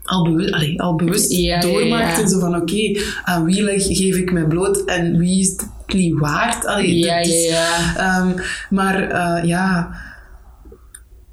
al, 0.05 0.23
bewust, 0.25 0.53
allee, 0.53 0.81
al 0.83 0.95
bewust 0.95 1.31
Ja, 1.33 1.39
ja, 1.39 1.61
doormaakt. 1.61 2.17
ja. 2.17 2.23
En 2.23 2.29
zo 2.29 2.39
van, 2.39 2.57
oké, 2.57 3.01
aan 3.25 3.45
wie 3.45 3.63
leg, 3.63 3.83
geef 3.87 4.17
ik 4.17 4.33
mij 4.33 4.45
bloot 4.47 4.85
en 4.85 5.19
wie 5.19 5.41
is 5.41 5.49
het 5.49 5.67
niet 5.95 6.19
waard? 6.19 6.67
Allee, 6.67 6.99
Ja, 6.99 7.17
dat 7.17 7.27
is-. 7.27 7.49
Ehm, 7.97 8.29
maar 8.71 9.09
eh, 9.11 9.49
ja, 9.49 9.91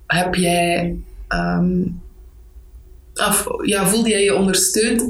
heb 0.08 0.36
jij, 0.36 0.96
of, 3.28 3.46
ja, 3.66 3.88
voelde 3.88 4.10
jij 4.10 4.24
je 4.24 4.36
ondersteund 4.36 5.04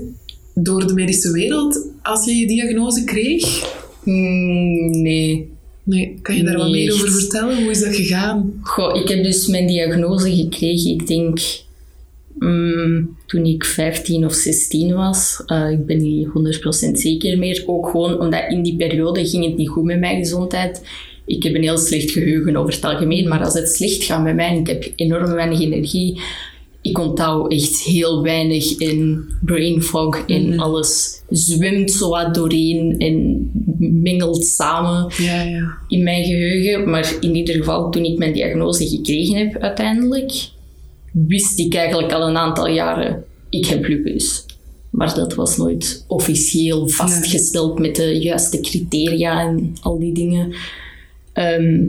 door 0.53 0.87
de 0.87 0.93
medische 0.93 1.31
wereld 1.31 1.87
als 2.01 2.25
je 2.25 2.35
je 2.35 2.47
diagnose 2.47 3.03
kreeg? 3.03 3.65
Mm, 4.03 5.01
nee. 5.01 5.57
Nee, 5.83 6.19
kan 6.21 6.35
je 6.35 6.43
daar 6.43 6.57
wat 6.57 6.69
meer 6.69 6.93
over 6.93 7.11
vertellen? 7.11 7.61
Hoe 7.61 7.71
is 7.71 7.79
dat 7.79 7.95
gegaan? 7.95 8.53
Goh, 8.61 8.95
ik 9.01 9.07
heb 9.07 9.23
dus 9.23 9.47
mijn 9.47 9.67
diagnose 9.67 10.35
gekregen, 10.35 10.91
ik 10.91 11.07
denk 11.07 11.39
mm, 12.39 13.17
toen 13.25 13.45
ik 13.45 13.65
15 13.65 14.25
of 14.25 14.33
16 14.33 14.95
was. 14.95 15.43
Eh, 15.45 15.71
ik 15.71 15.85
ben 15.85 15.97
niet 15.97 16.27
100% 16.27 16.99
zeker 16.99 17.37
meer. 17.37 17.63
Ook 17.65 17.89
gewoon 17.89 18.19
omdat 18.19 18.43
in 18.49 18.63
die 18.63 18.75
periode 18.75 19.27
ging 19.27 19.45
het 19.45 19.57
niet 19.57 19.69
goed 19.69 19.83
met 19.83 19.99
mijn 19.99 20.17
gezondheid. 20.17 20.81
Ik 21.25 21.43
heb 21.43 21.55
een 21.55 21.61
heel 21.61 21.77
slecht 21.77 22.11
geheugen 22.11 22.55
over 22.55 22.73
het 22.73 22.83
algemeen, 22.83 23.27
maar 23.27 23.43
als 23.43 23.53
het 23.53 23.69
slecht 23.69 24.03
gaat 24.03 24.23
met 24.23 24.35
mij 24.35 24.49
en 24.49 24.59
ik 24.59 24.67
heb 24.67 24.91
enorm 24.95 25.33
weinig 25.33 25.61
energie, 25.61 26.21
ik 26.81 26.97
onthoud 26.97 27.51
echt 27.51 27.83
heel 27.83 28.23
weinig 28.23 28.77
in 28.77 29.25
brain 29.45 29.81
fog 29.81 30.25
en 30.27 30.59
alles 30.59 31.21
zwemt 31.29 31.91
zo 31.91 32.09
wat 32.09 32.33
doorheen 32.33 32.95
en 32.97 33.49
mengelt 33.79 34.45
samen 34.45 35.11
Ja, 35.17 35.41
ja. 35.41 35.77
in 35.87 36.03
mijn 36.03 36.23
geheugen. 36.23 36.89
Maar 36.89 37.15
in 37.19 37.35
ieder 37.35 37.55
geval, 37.55 37.89
toen 37.89 38.03
ik 38.03 38.17
mijn 38.17 38.33
diagnose 38.33 38.87
gekregen 38.87 39.35
heb 39.35 39.61
uiteindelijk, 39.61 40.49
wist 41.11 41.59
ik 41.59 41.75
eigenlijk 41.75 42.11
al 42.13 42.27
een 42.27 42.37
aantal 42.37 42.67
jaren, 42.67 43.23
ik 43.49 43.65
heb 43.65 43.87
lupus. 43.87 44.45
Maar 44.89 45.15
dat 45.15 45.33
was 45.33 45.57
nooit 45.57 46.05
officieel 46.07 46.89
vastgesteld 46.89 47.79
met 47.79 47.95
de 47.95 48.19
juiste 48.19 48.59
criteria 48.59 49.41
en 49.41 49.73
al 49.81 49.99
die 49.99 50.13
dingen. 50.13 50.53
Ehm, 51.33 51.83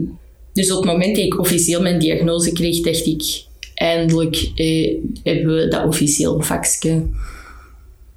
dus 0.52 0.70
op 0.70 0.76
het 0.76 0.92
moment 0.92 1.16
dat 1.16 1.24
ik 1.24 1.38
officieel 1.38 1.82
mijn 1.82 1.98
diagnose 1.98 2.52
kreeg, 2.52 2.80
dacht 2.80 3.06
ik, 3.06 3.44
eindelijk 3.74 4.50
eh, 4.54 4.96
hebben 5.22 5.56
we 5.56 5.68
dat 5.68 5.86
officieel 5.86 6.40
vakje. 6.40 7.02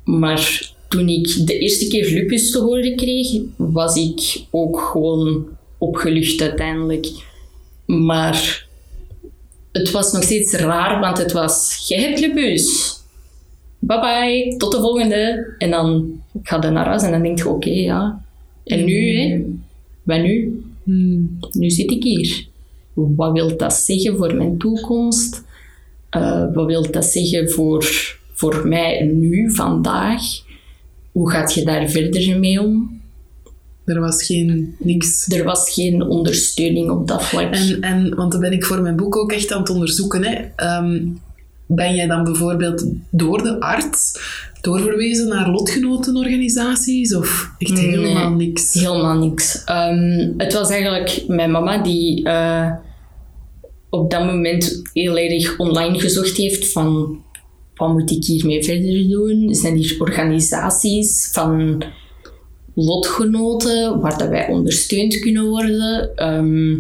Maar 0.04 0.72
toen 0.88 1.10
ik 1.10 1.48
de 1.48 1.58
eerste 1.58 1.88
keer 1.88 2.10
lupus 2.12 2.52
te 2.52 2.60
horen 2.60 2.96
kreeg, 2.96 3.42
was 3.56 3.96
ik 3.96 4.44
ook 4.52 4.80
gewoon 4.80 5.48
opgelucht 5.78 6.42
uiteindelijk. 6.42 7.08
Maar 7.86 8.68
het 9.74 9.92
was 9.92 10.12
nog 10.12 10.24
steeds 10.24 10.54
raar, 10.54 11.00
want 11.00 11.18
het 11.18 11.32
was, 11.32 11.86
jij 11.88 12.02
hebt 12.02 12.20
lupus. 12.20 12.98
Bye 13.80 14.00
bye, 14.00 14.58
tot 14.58 14.72
de 14.72 14.80
volgende. 14.80 15.54
En 15.58 15.72
dan 15.72 16.22
ga 16.44 16.62
je 16.62 16.70
naar 16.70 16.86
huis 16.86 17.04
en 17.04 17.12
dan 17.12 17.22
denk 17.22 17.38
je, 17.38 17.50
oké, 17.50 17.70
ja. 17.70 18.24
En 18.64 18.86
nu, 18.86 19.18
hè? 19.18 19.42
Wat 20.04 20.22
nu? 20.22 20.64
Hmm. 20.84 21.40
Nu 21.52 21.70
zit 21.70 21.92
ik 21.92 22.04
hier. 22.04 22.46
Wat 22.94 23.32
wil 23.32 23.58
dat 23.58 23.74
zeggen 23.74 24.18
voor 24.18 24.36
mijn 24.36 24.58
toekomst? 24.58 25.44
Eh, 26.10 26.54
wat 26.54 26.66
wil 26.66 26.92
dat 26.92 27.06
zeggen 27.06 27.50
voor, 27.50 27.86
voor 28.34 28.68
mij 28.68 29.04
nu, 29.04 29.54
vandaag? 29.54 30.22
Hoe 31.12 31.32
gaat 31.32 31.54
je 31.54 31.66
daar 31.66 31.90
verder 31.90 32.40
mee 32.40 32.62
om? 32.62 33.02
Er 33.86 34.00
was 34.00 34.24
geen 34.24 34.76
niks. 34.80 35.28
Er 35.28 35.44
was 35.44 35.74
geen 35.74 36.02
ondersteuning 36.02 36.90
op 36.90 37.08
dat 37.08 37.24
vlak. 37.24 37.54
En, 37.54 37.82
en, 37.82 38.16
want 38.16 38.32
dat 38.32 38.42
ben 38.42 38.52
ik 38.52 38.66
voor 38.66 38.82
mijn 38.82 38.96
boek 38.96 39.16
ook 39.16 39.32
echt 39.32 39.52
aan 39.52 39.60
het 39.60 39.70
onderzoeken. 39.70 40.24
Hè. 40.24 40.42
Ehm, 40.56 41.08
ben 41.66 41.96
jij 41.96 42.08
dan 42.08 42.24
bijvoorbeeld 42.24 42.86
door 43.10 43.44
de 43.44 43.60
arts 43.60 44.20
doorverwezen 44.62 45.28
naar 45.28 45.50
lotgenotenorganisaties 45.50 47.16
of 47.16 47.52
echt 47.58 47.72
Nee. 47.72 47.88
helemaal 47.88 48.32
niks? 48.32 48.74
Helemaal 48.74 49.18
niks. 49.18 49.64
Ehm, 49.64 50.32
het 50.38 50.54
was 50.54 50.70
eigenlijk 50.70 51.24
mijn 51.28 51.52
mama 51.52 51.84
die 51.84 52.24
eh, 52.24 52.72
op 53.90 54.12
dat 54.12 54.26
moment 54.26 54.82
heel 54.94 55.18
erg 55.18 55.58
online 55.58 56.00
gezocht 56.00 56.38
heeft 56.38 56.72
van 56.72 57.18
wat 57.76 57.92
moet 57.92 58.12
ik 58.12 58.24
hiermee 58.26 58.64
verder 58.64 59.10
doen? 59.10 59.56
Zijn 59.56 59.76
hier 59.76 59.96
organisaties 60.00 61.30
van 61.32 61.84
lotgenoten 62.74 64.00
waar 64.00 64.18
dat 64.18 64.30
wij 64.30 64.48
ondersteund 64.48 65.20
kunnen 65.20 65.46
worden? 65.46 66.16
Ehm, 66.16 66.76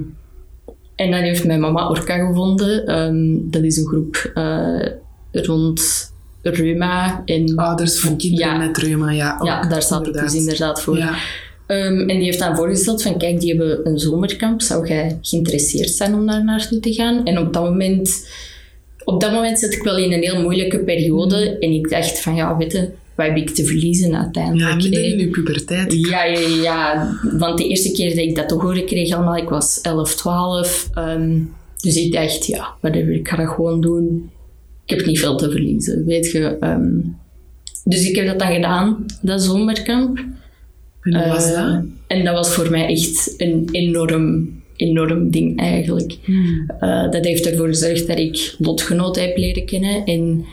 en 0.95 1.11
dan 1.11 1.21
heeft 1.21 1.45
mijn 1.45 1.59
mama 1.59 1.89
Orca 1.89 2.25
gevonden. 2.27 2.85
Ehm, 2.85 3.37
dat 3.51 3.63
is 3.63 3.77
een 3.77 3.87
groep 3.87 4.31
eh, 4.33 4.87
rond 5.31 6.11
reuma 6.41 7.21
en 7.25 7.55
Ouders 7.55 7.99
van 7.99 8.17
kinderen 8.17 8.47
Ja. 8.47 8.57
met 8.57 8.77
reuma, 8.77 9.11
ja. 9.11 9.37
ook, 9.39 9.47
ja, 9.47 9.67
daar 9.67 9.81
staat 9.81 10.05
het 10.05 10.15
dus 10.15 10.33
inderdaad 10.33 10.81
voor. 10.81 10.97
Ja. 10.97 11.15
Ehm, 11.67 11.99
en 11.99 12.07
die 12.07 12.23
heeft 12.23 12.39
dan 12.39 12.55
voorgesteld 12.55 13.01
van, 13.01 13.17
kijk, 13.17 13.39
die 13.39 13.55
hebben 13.55 13.79
een 13.87 13.99
zomerkamp. 13.99 14.61
Zou 14.61 14.87
jij 14.87 15.17
geïnteresseerd 15.21 15.89
zijn 15.89 16.13
om 16.13 16.27
daar 16.27 16.43
naartoe 16.43 16.79
te 16.79 16.93
gaan? 16.93 17.25
En 17.25 17.37
op 17.37 17.53
dat 17.53 17.63
moment, 17.63 18.27
op 19.03 19.21
dat 19.21 19.31
moment 19.31 19.59
zat 19.59 19.73
ik 19.73 19.83
wel 19.83 19.97
in 19.97 20.11
een 20.13 20.21
heel 20.21 20.41
moeilijke 20.41 20.79
periode. 20.79 21.57
En 21.59 21.71
ik 21.71 21.89
dacht 21.89 22.19
van, 22.21 22.35
ja, 22.35 22.57
weet 22.57 22.71
je, 22.71 22.89
wat 23.15 23.25
heb 23.27 23.37
ik 23.37 23.49
te 23.49 23.65
verliezen 23.65 24.15
uiteindelijk? 24.15 24.69
ja, 24.69 24.75
midden 24.75 25.01
hè? 25.03 25.07
in 25.09 25.17
je 25.17 25.27
puberteit. 25.29 25.93
Ja, 25.93 26.23
ja, 26.23 26.39
ja. 26.61 27.17
Want 27.37 27.57
de 27.57 27.67
eerste 27.67 27.91
keer 27.91 28.09
dat 28.09 28.17
ik 28.25 28.35
dat 28.35 28.47
te 28.49 28.55
horen 28.55 28.85
kreeg 28.85 29.13
allemaal, 29.13 29.37
ik 29.37 29.49
was 29.49 29.81
11, 29.81 30.15
12. 30.15 30.89
ehm, 30.93 31.39
dus 31.81 31.95
ik 31.95 32.11
dacht, 32.11 32.45
ja, 32.45 32.67
whatever, 32.81 33.13
ik 33.13 33.27
ga 33.27 33.35
dat 33.35 33.47
gewoon 33.49 33.81
doen. 33.81 34.29
Ik 34.85 34.95
heb 34.97 35.05
niet 35.05 35.19
veel 35.19 35.35
te 35.37 35.51
verliezen, 35.51 36.05
weet 36.05 36.31
je. 36.31 36.57
ehm. 36.59 36.89
dus 37.83 38.07
ik 38.09 38.15
heb 38.15 38.25
dat 38.25 38.39
dan 38.39 38.53
gedaan, 38.53 39.05
dat 39.21 39.41
zomerkamp. 39.43 40.17
En 41.01 41.15
hoe 41.23 41.27
was 41.27 41.51
Eh, 41.51 41.55
dat? 41.71 41.83
En 42.07 42.25
dat 42.25 42.33
was 42.33 42.53
voor 42.53 42.69
mij 42.69 42.87
echt 42.87 43.33
een 43.37 43.69
enorm, 43.71 44.49
enorm 44.75 45.31
ding 45.31 45.59
eigenlijk. 45.59 46.17
Eh, 46.79 47.11
dat 47.11 47.25
heeft 47.25 47.45
ervoor 47.45 47.67
gezorgd 47.67 48.07
dat 48.07 48.17
ik 48.17 48.55
lotgenoten 48.57 49.21
heb 49.23 49.37
leren 49.37 49.65
kennen. 49.65 50.03
En 50.05 50.45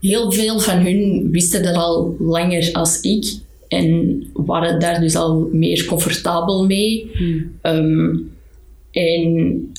heel 0.00 0.32
veel 0.32 0.60
van 0.60 0.78
hun 0.78 1.28
wisten 1.30 1.62
dat 1.62 1.74
al 1.74 2.16
langer 2.18 2.72
als 2.72 3.00
ik. 3.00 3.34
En 3.68 4.24
waren 4.32 4.80
daar 4.80 5.00
dus 5.00 5.16
al 5.16 5.48
meer 5.52 5.84
comfortabel 5.84 6.66
mee. 6.66 7.10
Ehm, 7.62 8.16
en 8.90 9.72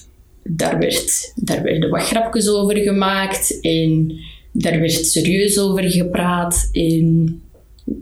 daar, 0.43 0.79
werd, 0.79 1.33
daar 1.35 1.63
werden 1.63 1.89
wat 1.89 2.01
grapjes 2.01 2.49
over 2.49 2.77
gemaakt. 2.77 3.59
En 3.61 4.19
daar 4.51 4.79
werd 4.79 5.05
serieus 5.05 5.59
over 5.59 5.83
gepraat. 5.83 6.69
En 6.71 7.41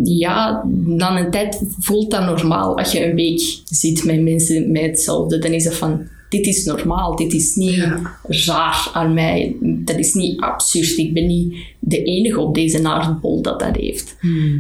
ja, 0.04 0.64
na 0.86 1.20
een 1.20 1.32
tijd 1.32 1.62
voelt 1.80 2.12
dat 2.12 2.26
normaal. 2.26 2.78
Als 2.78 2.92
je 2.92 3.06
een 3.06 3.16
week 3.16 3.62
zit 3.66 4.04
met 4.04 4.22
mensen 4.22 4.72
met 4.72 4.82
hetzelfde, 4.82 5.40
dan 5.40 5.52
is 5.52 5.66
het 5.66 5.76
van, 5.76 6.08
dit 6.30 6.46
is 6.46 6.66
normaal, 6.66 7.16
dit 7.16 7.34
is 7.34 7.56
niet 7.56 7.76
Ja. 7.76 8.18
raar 8.28 8.90
aan 8.94 9.14
mij, 9.14 9.56
dat 9.62 9.98
is 9.98 10.14
niet 10.14 10.40
absurd. 10.40 10.98
Ik 10.98 11.14
ben 11.14 11.28
niet 11.28 11.56
de 11.80 12.04
enige 12.04 12.40
op 12.40 12.56
deze 12.56 12.84
aardbol 12.88 13.42
dat 13.42 13.60
dat 13.60 13.76
heeft. 13.76 14.16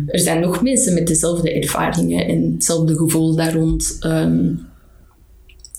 Er 0.07 0.19
zijn 0.19 0.39
nog 0.39 0.61
mensen 0.63 0.93
met 0.93 1.07
dezelfde 1.07 1.51
ervaringen 1.51 2.27
en 2.27 2.51
hetzelfde 2.53 2.95
gevoel 2.95 3.35
daar 3.35 3.53
rond. 3.53 3.97
Ehm, 3.99 4.47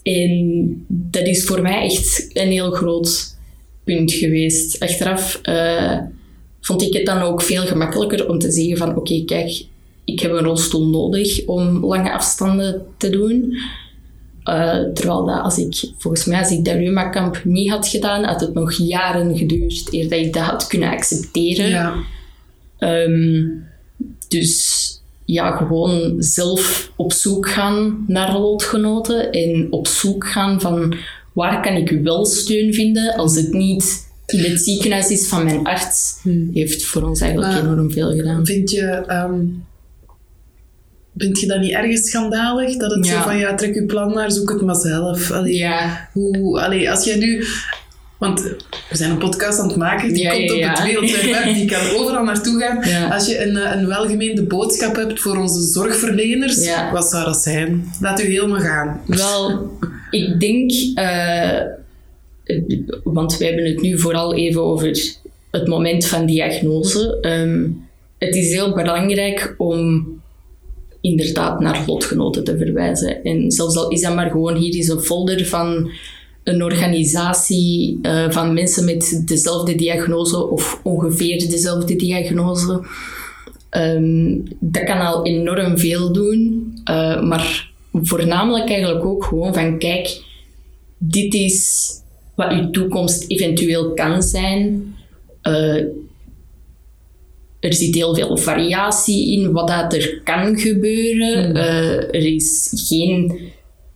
en 0.03 0.85
dat 0.89 1.27
is 1.27 1.45
voor 1.45 1.63
mij 1.63 1.83
echt 1.85 2.31
een 2.33 2.51
heel 2.51 2.71
groot 2.71 3.37
punt 3.85 4.13
geweest. 4.13 4.81
Achteraf 4.81 5.39
eh, 5.43 5.99
vond 6.61 6.83
ik 6.83 6.93
het 6.93 7.07
dan 7.07 7.23
ook 7.23 7.43
veel 7.43 7.63
gemakkelijker 7.63 8.29
om 8.29 8.39
te 8.39 8.51
zeggen 8.51 8.77
van 8.77 8.97
oké, 8.97 9.25
kijk, 9.25 9.65
ik 10.05 10.21
heb 10.21 10.33
een 10.33 10.45
rolstoel 10.45 10.89
nodig 10.89 11.45
om 11.47 11.85
lange 11.87 12.13
afstanden 12.13 12.83
te 12.97 13.11
doen. 13.11 13.57
Eh, 14.45 14.79
terwijl 14.95 15.25
dat 15.25 15.43
als 15.43 15.59
ik, 15.59 15.93
volgens 15.99 16.25
mij, 16.25 16.39
als 16.39 16.51
ik 16.51 16.65
dat 16.65 16.75
Reuma-kamp 16.75 17.41
niet 17.45 17.71
had 17.71 17.87
gedaan, 17.89 18.25
had 18.25 18.41
het 18.41 18.55
nog 18.55 18.73
jaren 18.73 19.37
geduurd 19.39 19.93
eer 19.93 20.09
dat 20.09 20.19
ik 20.19 20.33
dat 20.33 20.43
had 20.43 20.67
kunnen 20.67 20.91
accepteren. 20.91 21.69
Ja. 21.69 21.95
Ehm, 22.79 23.45
dus 24.29 24.85
ja, 25.25 25.51
gewoon 25.57 26.15
zelf 26.19 26.93
op 26.97 27.13
zoek 27.13 27.49
gaan 27.49 28.05
naar 28.07 28.39
lotgenoten 28.39 29.31
en 29.31 29.67
op 29.71 29.87
zoek 29.87 30.27
gaan 30.27 30.61
van 30.61 30.95
waar 31.33 31.63
kan 31.63 31.75
ik 31.77 31.91
wel 32.03 32.27
steun 32.27 32.75
vinden 32.75 33.15
als 33.15 33.37
het 33.37 33.53
niet 33.53 34.09
in 34.27 34.39
het 34.51 34.61
ziekenhuis 34.61 35.11
is 35.11 35.29
van 35.29 35.45
mijn 35.45 35.65
arts, 35.65 36.21
heeft 36.53 36.85
voor 36.85 37.03
ons 37.03 37.21
eigenlijk 37.21 37.53
Maar- 37.53 37.63
enorm 37.63 37.91
veel 37.91 38.11
gedaan. 38.13 38.47
Vind 38.47 38.71
je, 38.71 38.87
ehm, 38.87 39.41
vind 41.21 41.41
je 41.41 41.47
dat 41.47 41.61
niet 41.61 41.73
ergens 41.73 42.09
schandalig? 42.11 42.77
Dat 42.77 42.91
het 42.95 43.07
Ja. 43.07 43.13
zo 43.13 43.21
van, 43.29 43.39
ja, 43.39 43.55
trek 43.55 43.75
je 43.75 43.85
plan 43.87 44.13
maar, 44.13 44.31
zoek 44.33 44.51
het 44.51 44.61
maar 44.61 44.75
zelf. 44.77 45.31
Allee, 45.31 45.55
Ja, 45.57 46.09
Hoe, 46.13 46.61
allee, 46.61 46.91
als 46.91 47.05
jij 47.05 47.17
nu... 47.17 47.45
Want 48.19 48.41
we 48.91 48.97
zijn 48.97 49.11
een 49.11 49.19
podcast 49.19 49.59
aan 49.59 49.69
het 49.69 49.77
maken, 49.77 50.13
die 50.13 50.23
Ja, 50.23 50.31
komt 50.33 50.53
op 50.53 50.61
het 50.63 50.83
wereldwijd 50.83 51.45
web, 51.45 51.55
die 51.55 51.65
kan 51.71 51.81
overal 52.01 52.25
naartoe 52.25 52.61
gaan. 52.61 53.11
Als 53.13 53.27
je 53.27 53.47
een, 53.47 53.57
eh, 53.57 53.81
een 53.81 53.87
welgemeende 53.87 54.43
boodschap 54.43 54.97
hebt 54.97 55.21
voor 55.21 55.37
onze 55.37 55.61
zorgverleners, 55.61 56.69
wat 56.93 57.11
zou 57.11 57.25
dat 57.25 57.37
zijn? 57.37 57.85
Laat 58.01 58.21
u 58.23 58.25
helemaal 58.25 58.61
gaan. 58.61 59.01
wel, 59.07 59.71
ik 60.11 60.41
denk, 60.41 60.71
eh, 60.95 61.61
want 63.05 63.39
we 63.39 63.45
hebben 63.45 63.65
het 63.65 63.81
nu 63.83 63.99
vooral 63.99 64.35
even 64.35 64.63
over 64.63 65.01
het 65.51 65.67
moment 65.67 66.07
van 66.07 66.27
diagnose. 66.27 67.19
Ehm, 67.21 67.67
het 68.19 68.35
is 68.35 68.53
heel 68.53 68.75
belangrijk 68.75 69.55
om 69.59 70.07
inderdaad 71.01 71.61
naar 71.61 71.85
lotgenoten 71.87 72.45
te 72.45 72.57
verwijzen. 72.57 73.25
En 73.25 73.51
zelfs 73.51 73.77
al 73.77 73.89
is 73.89 74.01
dat 74.01 74.15
maar 74.15 74.31
gewoon 74.31 74.57
hier 74.57 74.77
is 74.77 74.89
een 74.89 75.01
folder 75.01 75.47
van 75.47 75.91
een 76.45 76.63
organisatie 76.63 77.99
uh, 78.03 78.31
van 78.31 78.55
mensen 78.55 78.85
met 78.85 79.23
dezelfde 79.27 79.75
diagnose 79.75 80.47
of 80.47 80.81
ongeveer 80.83 81.49
dezelfde 81.49 81.97
diagnose. 81.97 82.81
Um, 83.71 84.43
dat 84.59 84.85
kan 84.85 85.01
al 85.01 85.27
enorm 85.27 85.79
veel 85.79 86.13
doen, 86.13 86.73
uh, 86.91 87.23
maar 87.23 87.71
voornamelijk 87.93 88.69
eigenlijk 88.69 89.05
ook 89.05 89.25
gewoon 89.25 89.55
van 89.55 89.79
kijk, 89.79 90.23
dit 90.99 91.35
is 91.35 91.89
wat 92.35 92.53
uw 92.53 92.71
toekomst 92.71 93.25
eventueel 93.29 93.95
kan 93.95 94.23
zijn. 94.23 94.95
Uh, 95.43 95.85
er 97.61 97.75
zit 97.75 97.95
heel 97.95 98.15
veel 98.15 98.37
variatie 98.37 99.33
in 99.33 99.53
wat 99.53 99.69
dat 99.69 99.95
er 99.95 100.21
kan 100.25 100.59
gebeuren. 100.59 101.57
Uh, 101.57 101.97
er 101.97 102.35
is 102.35 102.73
geen 102.89 103.39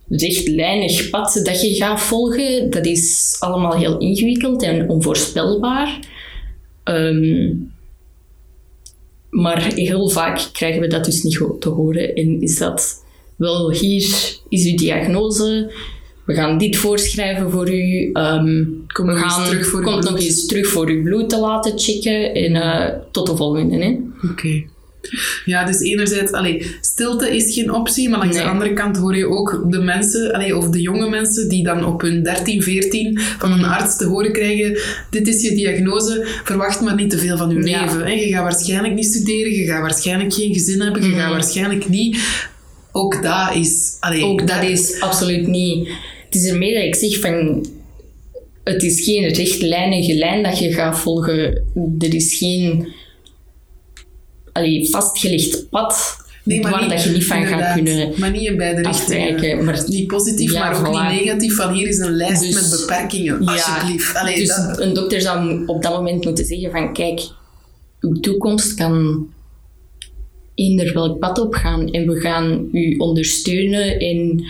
rechtlijnig 0.09 1.09
pad 1.09 1.39
dat 1.43 1.61
je 1.61 1.75
gaat 1.75 2.01
volgen. 2.01 2.69
Dat 2.69 2.85
is 2.85 3.35
allemaal 3.39 3.77
heel 3.77 3.97
ingewikkeld 3.97 4.63
en 4.63 4.89
onvoorspelbaar. 4.89 5.99
Um, 6.83 7.73
maar 9.29 9.73
heel 9.73 10.09
vaak 10.09 10.49
krijgen 10.53 10.81
we 10.81 10.87
dat 10.87 11.05
dus 11.05 11.23
niet 11.23 11.39
te 11.59 11.69
horen. 11.69 12.15
En 12.15 12.41
is 12.41 12.57
dat 12.57 13.03
wel, 13.35 13.71
hier 13.71 14.37
is 14.49 14.65
uw 14.65 14.75
diagnose, 14.75 15.71
we 16.25 16.33
gaan 16.33 16.57
dit 16.57 16.75
voorschrijven 16.75 17.51
voor 17.51 17.73
u. 17.73 18.09
Um, 18.13 18.83
Kom 18.87 19.05
we 19.05 19.15
gaan, 19.15 19.45
terug 19.45 19.67
voor 19.67 19.81
komt 19.81 20.03
nog 20.03 20.19
eens 20.19 20.45
terug 20.45 20.67
voor 20.67 20.87
uw 20.87 21.03
bloed 21.03 21.29
te 21.29 21.39
laten 21.39 21.79
checken. 21.79 22.33
En 22.33 22.55
uh, 22.55 22.85
tot 23.11 23.27
de 23.27 23.35
volgende. 23.35 23.99
Oké. 24.31 24.63
Ja, 25.45 25.65
dus 25.65 25.79
enerzijds, 25.79 26.31
allee, 26.31 26.75
stilte 26.81 27.35
is 27.35 27.53
geen 27.53 27.71
optie, 27.73 28.09
maar 28.09 28.19
langs 28.19 28.37
de 28.37 28.43
andere 28.43 28.73
kant 28.73 28.97
hoor 28.97 29.15
je 29.15 29.27
ook 29.27 29.65
de 29.69 29.79
mensen, 29.79 30.33
allee, 30.33 30.57
of 30.57 30.69
de 30.69 30.81
jonge 30.81 31.09
mensen, 31.09 31.49
die 31.49 31.63
dan 31.63 31.85
op 31.85 32.01
hun 32.01 32.23
13, 32.23 32.61
14 32.61 33.19
van 33.19 33.51
een 33.51 33.65
arts 33.65 33.97
te 33.97 34.05
horen 34.05 34.31
krijgen: 34.31 34.79
Dit 35.09 35.27
is 35.27 35.41
je 35.41 35.55
diagnose, 35.55 36.27
verwacht 36.43 36.81
maar 36.81 36.95
niet 36.95 37.09
te 37.09 37.17
veel 37.17 37.37
van 37.37 37.49
je 37.49 37.59
leven. 37.59 37.99
Hè. 37.99 38.11
Je 38.11 38.27
gaat 38.27 38.43
waarschijnlijk 38.43 38.93
niet 38.93 39.05
studeren, 39.05 39.51
je 39.51 39.65
gaat 39.65 39.81
waarschijnlijk 39.81 40.33
geen 40.33 40.53
gezin 40.53 40.81
hebben, 40.81 41.03
je 41.03 41.15
gaat 41.15 41.31
waarschijnlijk 41.31 41.89
niet. 41.89 42.17
Ook 42.91 43.23
dat 43.23 43.55
is. 43.55 43.97
Allee, 43.99 44.23
ook 44.23 44.47
dat 44.47 44.63
is 44.63 44.99
absoluut 44.99 45.47
niet. 45.47 45.89
Het 46.35 46.43
is 46.43 46.49
ermee 46.49 46.73
dat 46.73 46.83
ik 46.83 46.95
zeg 46.95 47.19
van. 47.19 47.65
Het 48.63 48.83
is 48.83 49.03
geen 49.03 49.27
rechtlijnige 49.27 50.13
lijn 50.13 50.43
dat 50.43 50.59
je 50.59 50.73
gaat 50.73 50.99
volgen. 50.99 51.63
Er 51.99 52.13
is 52.13 52.37
geen 52.37 52.87
allee, 54.51 54.89
vastgelegd 54.89 55.69
pad 55.69 56.17
nee, 56.43 56.61
waar 56.61 56.81
niet, 56.81 56.89
dat 56.89 57.03
je 57.03 57.09
niet 57.09 57.25
van 57.25 57.45
gaat 57.45 57.73
kunnen 57.73 58.13
Maar 58.17 58.31
niet 58.31 58.41
in 58.41 58.57
beide 58.57 58.81
richtingen. 58.81 59.63
Maar, 59.63 59.83
niet 59.87 60.07
positief, 60.07 60.53
maar 60.53 60.87
ook 60.87 60.93
niet 60.93 61.25
negatief. 61.25 61.55
Van 61.55 61.73
hier 61.73 61.87
is 61.87 61.97
een 61.97 62.15
lijst 62.15 62.41
dus, 62.41 62.53
met 62.53 62.79
beperkingen, 62.79 63.47
alsjeblieft. 63.47 64.13
Ja, 64.13 64.19
allee, 64.19 64.35
dus 64.35 64.47
dat... 64.47 64.79
een 64.79 64.93
dokter 64.93 65.21
zou 65.21 65.67
op 65.67 65.81
dat 65.81 65.93
moment 65.93 66.25
moeten 66.25 66.45
zeggen 66.45 66.71
van 66.71 66.93
kijk, 66.93 67.21
uw 67.99 68.19
toekomst 68.19 68.73
kan 68.73 69.27
eender 70.55 70.93
welk 70.93 71.19
pad 71.19 71.39
opgaan 71.39 71.91
en 71.91 72.07
we 72.07 72.19
gaan 72.19 72.69
u 72.71 72.95
ondersteunen 72.97 73.99
en 73.99 74.45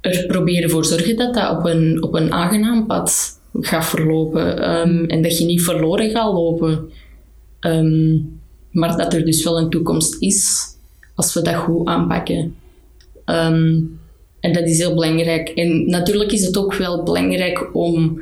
er 0.00 0.26
proberen 0.26 0.70
voor 0.70 0.84
zorgen 0.84 1.16
dat 1.16 1.34
dat 1.34 1.56
op 1.58 1.64
een, 1.64 2.02
op 2.02 2.14
een 2.14 2.32
aangenaam 2.32 2.86
pad 2.86 3.38
gaat 3.60 3.86
verlopen 3.86 4.70
um, 4.70 5.06
en 5.06 5.22
dat 5.22 5.38
je 5.38 5.44
niet 5.44 5.62
verloren 5.62 6.10
gaat 6.10 6.32
lopen. 6.32 6.90
Um, 7.60 8.40
maar 8.70 8.96
dat 8.96 9.14
er 9.14 9.24
dus 9.24 9.44
wel 9.44 9.58
een 9.58 9.70
toekomst 9.70 10.16
is 10.22 10.66
als 11.14 11.34
we 11.34 11.42
dat 11.42 11.54
goed 11.54 11.86
aanpakken. 11.86 12.54
Ehm, 13.24 13.78
en 14.40 14.52
dat 14.52 14.68
is 14.68 14.78
heel 14.78 14.94
belangrijk. 14.94 15.48
En 15.48 15.90
natuurlijk 15.90 16.32
is 16.32 16.44
het 16.44 16.58
ook 16.58 16.74
wel 16.74 17.02
belangrijk 17.02 17.74
om. 17.74 18.20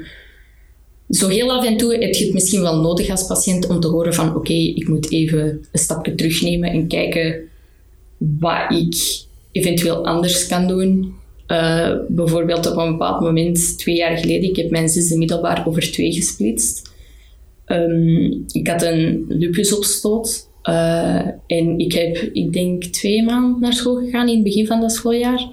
Zo 1.11 1.29
heel 1.29 1.53
af 1.53 1.67
en 1.67 1.77
toe 1.77 1.93
heb 1.93 2.15
je 2.15 2.25
het 2.25 2.35
misschien 2.35 2.61
wel 2.61 2.81
nodig 2.81 3.11
als 3.11 3.27
patiënt 3.27 3.69
om 3.69 3.81
te 3.81 3.89
horen 3.89 4.15
van 4.15 4.37
oké, 4.37 4.53
ik 4.53 4.89
moet 4.89 5.11
even 5.11 5.67
een 5.73 5.79
stapje 5.79 6.15
terugnemen 6.15 6.71
en 6.71 6.87
kijken 6.87 7.41
wat 8.19 8.73
ik 8.73 9.25
eventueel 9.53 10.07
anders 10.07 10.47
kan 10.47 10.67
doen. 10.67 11.15
Uh, 11.49 11.95
bijvoorbeeld 12.09 12.71
op 12.71 12.77
een 12.77 12.91
bepaald 12.91 13.21
moment, 13.21 13.79
twee 13.79 13.97
jaar 13.97 14.17
geleden, 14.17 14.49
ik 14.49 14.57
heb 14.57 14.71
mijn 14.71 14.89
zesde 14.89 15.17
middelbaar 15.17 15.67
over 15.67 15.93
twee 15.93 16.13
gesplitst. 16.13 16.93
Um, 17.67 18.45
ik 18.53 18.69
had 18.69 18.83
een 18.83 19.25
lupusopstoot. 19.29 20.49
Uh, 20.69 21.27
en 21.47 21.79
ik 21.79 21.93
heb, 21.93 22.17
ik 22.33 22.53
denk, 22.53 22.85
twee 22.85 23.23
maanden 23.23 23.61
naar 23.61 23.73
school 23.73 23.97
gegaan 23.97 24.29
in 24.29 24.35
het 24.35 24.45
begin 24.45 24.67
van 24.67 24.81
dat 24.81 24.93
schooljaar. 24.93 25.49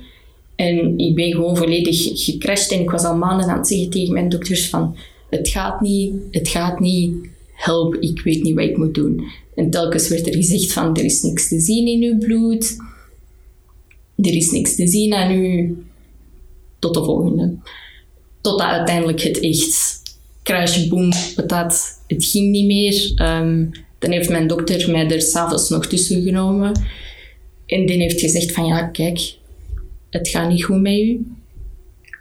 En 0.56 0.98
ik 0.98 1.16
ben 1.16 1.32
gewoon 1.32 1.58
volledig 1.58 2.24
gecrashed 2.24 2.72
en 2.72 2.80
ik 2.80 2.90
was 2.90 3.04
al 3.04 3.18
maanden 3.18 3.48
aan 3.48 3.58
het 3.58 3.68
zeggen 3.68 3.90
tegen 3.90 4.14
mijn 4.14 4.30
dokters 4.30 4.70
van 4.70 4.96
het 5.30 5.48
gaat 5.48 5.82
niet, 5.82 6.14
het 6.32 6.48
gaat 6.48 6.80
niet, 6.80 7.14
help, 7.54 7.96
ik 7.96 8.22
weet 8.22 8.44
niet 8.44 8.56
wat 8.56 8.64
ik 8.64 8.78
moet 8.78 8.94
doen. 8.94 9.24
En 9.56 9.70
telkens 9.70 10.08
werd 10.08 10.28
er 10.28 10.34
gezegd 10.34 10.74
van 10.74 10.96
er 10.96 11.04
is 11.04 11.22
niks 11.22 11.48
te 11.48 11.60
zien 11.60 11.88
in 11.88 12.04
uw 12.04 12.18
bloed, 12.18 12.78
er 14.16 14.34
is 14.34 14.52
niks 14.52 14.76
te 14.76 14.88
zien 14.88 15.14
aan 15.14 15.32
u, 15.32 15.78
tot 16.80 16.94
de 16.94 17.04
volgende. 17.04 17.56
Totdat 18.42 18.68
uiteindelijk 18.68 19.22
het 19.22 19.40
echt 19.40 20.02
crash, 20.44 20.88
boom, 20.88 21.12
patat, 21.36 22.02
het 22.08 22.26
ging 22.26 22.52
niet 22.52 22.66
meer. 22.66 23.28
Um, 23.30 23.72
dan 24.00 24.12
heeft 24.12 24.30
mijn 24.30 24.48
dokter 24.48 24.92
mij 24.92 25.10
er 25.10 25.22
s'avonds 25.22 25.70
nog 25.70 25.86
tussen 25.86 26.24
genomen. 26.24 26.72
En 27.66 27.86
die 27.86 28.02
heeft 28.02 28.20
gezegd 28.20 28.52
van 28.52 28.66
ja, 28.66 28.84
kijk, 28.84 29.36
het 30.10 30.28
gaat 30.28 30.50
niet 30.50 30.64
goed 30.64 30.82
met 30.82 30.98
u. 30.98 31.26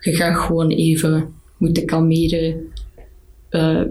Je 0.01 0.15
gaat 0.15 0.39
gewoon 0.39 0.71
even 0.71 1.35
moeten 1.57 1.87
kalmeren. 1.87 2.73
Uh, 3.51 3.83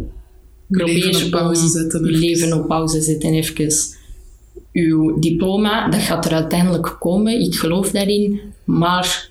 probeer 0.67 1.23
op 1.25 1.31
pauze 1.31 1.67
zetten. 1.67 2.05
Je 2.05 2.11
leven 2.11 2.53
op 2.53 2.67
pauze 2.67 3.01
zetten 3.01 3.33
even. 3.33 4.01
Uw 4.73 5.19
diploma, 5.19 5.89
dat 5.89 6.01
gaat 6.01 6.25
er 6.25 6.33
uiteindelijk 6.33 6.95
komen. 6.99 7.41
Ik 7.41 7.55
geloof 7.55 7.91
daarin. 7.91 8.39
Maar 8.63 9.29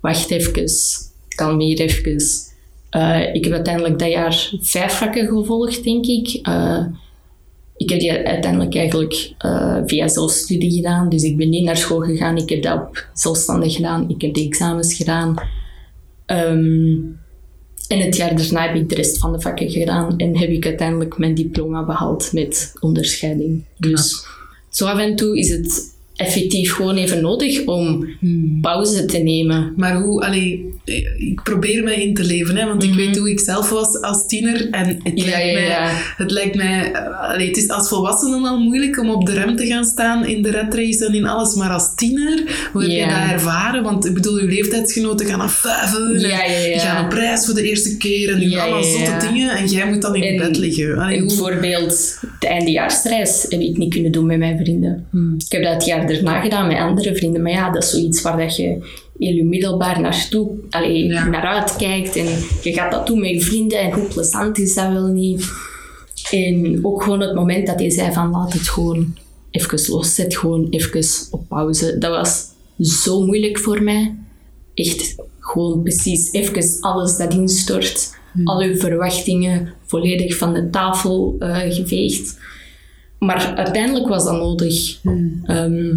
wacht 0.00 0.30
even. 0.30 0.70
Kalmeer 1.28 1.80
even. 1.80 2.22
Uh, 2.96 3.34
ik 3.34 3.44
heb 3.44 3.52
uiteindelijk 3.52 3.98
dat 3.98 4.10
jaar 4.10 4.50
vijf 4.60 4.92
vakken 4.92 5.26
gevolgd, 5.26 5.84
denk 5.84 6.06
ik. 6.06 6.48
Uh, 6.48 6.86
ik 7.76 7.90
heb 7.90 8.00
die 8.00 8.12
uiteindelijk 8.12 8.74
eigenlijk 8.74 9.32
uh, 9.44 9.78
via 9.86 10.08
zelfstudie 10.08 10.70
gedaan. 10.70 11.08
Dus 11.08 11.22
ik 11.22 11.36
ben 11.36 11.48
niet 11.48 11.64
naar 11.64 11.76
school 11.76 12.00
gegaan. 12.00 12.36
Ik 12.36 12.48
heb 12.48 12.62
dat 12.62 12.80
op 12.80 13.08
zelfstandig 13.12 13.74
gedaan. 13.74 14.08
Ik 14.08 14.20
heb 14.22 14.34
de 14.34 14.44
examens 14.44 14.94
gedaan. 14.94 15.34
Um, 16.26 17.18
en 17.88 18.00
het 18.00 18.16
jaar 18.16 18.36
daarna 18.36 18.66
heb 18.66 18.74
ik 18.74 18.88
de 18.88 18.94
rest 18.94 19.18
van 19.18 19.32
de 19.32 19.40
vakken 19.40 19.70
gedaan. 19.70 20.16
En 20.16 20.36
heb 20.36 20.48
ik 20.48 20.66
uiteindelijk 20.66 21.18
mijn 21.18 21.34
diploma 21.34 21.84
behaald 21.84 22.32
met 22.32 22.72
onderscheiding. 22.80 23.64
Dus 23.76 24.26
af 24.86 24.98
en 24.98 25.16
toe 25.16 25.38
is 25.38 25.48
het 25.48 25.96
effectief 26.18 26.72
gewoon 26.72 26.96
even 26.96 27.20
nodig 27.20 27.64
om 27.64 28.08
hmm. 28.20 28.58
pauze 28.60 29.04
te 29.04 29.18
nemen. 29.18 29.72
Maar 29.76 30.00
hoe, 30.00 30.24
allee, 30.24 30.78
ik 31.18 31.40
probeer 31.42 31.84
me 31.84 31.94
in 31.94 32.14
te 32.14 32.24
leven, 32.24 32.56
hè, 32.56 32.66
want 32.66 32.82
ik 32.82 32.94
weet 32.94 33.08
mhm. 33.08 33.18
hoe 33.18 33.30
ik 33.30 33.40
zelf 33.40 33.70
was 33.70 34.00
als 34.00 34.26
tiener 34.26 34.70
en 34.70 34.86
het 35.02 35.24
lijkt 35.24 35.50
ja, 35.50 35.52
mij, 35.52 35.90
Het, 36.16 36.30
lijkt 36.30 36.54
mij 36.54 36.92
allee, 37.12 37.46
het 37.46 37.56
is 37.56 37.68
als 37.68 37.88
volwassene 37.88 38.48
al 38.48 38.58
moeilijk 38.58 39.00
om 39.00 39.10
op 39.10 39.26
de 39.26 39.32
rem 39.32 39.56
te 39.56 39.66
gaan 39.66 39.84
staan 39.84 40.26
in 40.26 40.42
de 40.42 40.50
red 40.50 40.74
race 40.74 41.06
en 41.06 41.14
in 41.14 41.26
alles, 41.26 41.54
maar 41.54 41.70
als 41.70 41.94
tiener, 41.94 42.68
hoe 42.72 42.82
heb 42.82 42.90
je 42.90 43.06
dat 43.06 43.32
ervaren? 43.32 43.82
Want 43.82 44.06
ik 44.06 44.14
bedoel, 44.14 44.38
je 44.38 44.46
leeftijdsgenoten 44.46 45.26
gaan 45.26 45.40
afvuiven 45.40 46.14
en 46.14 46.62
die 46.70 46.78
gaan 46.78 47.04
op 47.04 47.12
reis 47.12 47.44
voor 47.44 47.54
de 47.54 47.62
eerste 47.62 47.96
keer 47.96 48.32
en 48.32 48.40
doen 48.40 48.58
allemaal 48.58 48.82
zotte 48.82 49.26
dingen 49.26 49.56
en 49.56 49.66
jij 49.66 49.88
moet 49.88 50.02
dan 50.02 50.16
in 50.16 50.36
bed 50.36 50.56
liggen. 50.56 50.98
Allee, 50.98 51.24
Bijvoorbeeld 51.24 52.20
de 52.40 52.46
eindejaarsreis 52.46 53.46
heb 53.48 53.60
ik 53.60 53.76
niet 53.76 53.92
kunnen 53.92 54.12
doen 54.12 54.26
met 54.26 54.38
mijn 54.38 54.58
vrienden. 54.58 55.06
Hmm. 55.10 55.34
Ik 55.38 55.52
heb 55.52 55.62
dat 55.62 55.84
jaar 55.84 56.06
erna 56.10 56.40
gedaan 56.40 56.66
met 56.66 56.78
andere 56.78 57.14
vrienden. 57.14 57.42
Maar 57.42 57.52
ja, 57.52 57.70
dat 57.70 57.82
is 57.82 57.90
zoiets 57.90 58.22
waar 58.22 58.36
dat 58.36 58.56
je 58.56 58.64
in 59.18 59.34
je 59.34 59.44
middelbaar 59.44 60.00
naartoe, 60.00 60.50
allee, 60.70 61.08
naar 61.08 61.46
uitkijkt. 61.46 62.16
En 62.16 62.26
je 62.62 62.72
gaat 62.72 62.92
dat 62.92 63.06
doen 63.06 63.20
met 63.20 63.30
je 63.30 63.40
vrienden. 63.40 63.80
En 63.80 63.92
hoe 63.92 64.08
plezant 64.08 64.58
is 64.58 64.74
dat 64.74 64.92
wel 64.92 65.06
niet? 65.06 65.50
En 66.30 66.78
ook 66.82 67.02
gewoon 67.02 67.20
het 67.20 67.34
moment 67.34 67.66
dat 67.66 67.78
hij 67.78 67.90
zei 67.90 68.12
van 68.12 68.30
laat 68.30 68.52
het 68.52 68.68
gewoon 68.68 69.14
even 69.50 69.80
los. 69.86 70.14
Zet 70.14 70.36
gewoon 70.36 70.66
even 70.70 71.06
op 71.30 71.48
pauze. 71.48 71.98
Dat 71.98 72.10
was 72.10 72.46
zo 72.80 73.24
moeilijk 73.24 73.58
voor 73.58 73.82
mij. 73.82 74.14
Echt 74.74 75.16
gewoon 75.38 75.82
precies 75.82 76.32
even 76.32 76.80
alles 76.80 77.16
dat 77.16 77.32
instort. 77.32 78.16
Hmm. 78.32 78.46
Al 78.46 78.60
uw 78.60 78.76
verwachtingen 78.76 79.74
volledig 79.86 80.36
van 80.36 80.54
de 80.54 80.70
tafel 80.70 81.36
uh, 81.38 81.58
geveegd. 81.68 82.38
Maar 83.18 83.54
uiteindelijk 83.54 84.08
was 84.08 84.24
dat 84.24 84.36
nodig. 84.36 84.98
Hmm. 85.02 85.40
Ehm, 85.44 85.96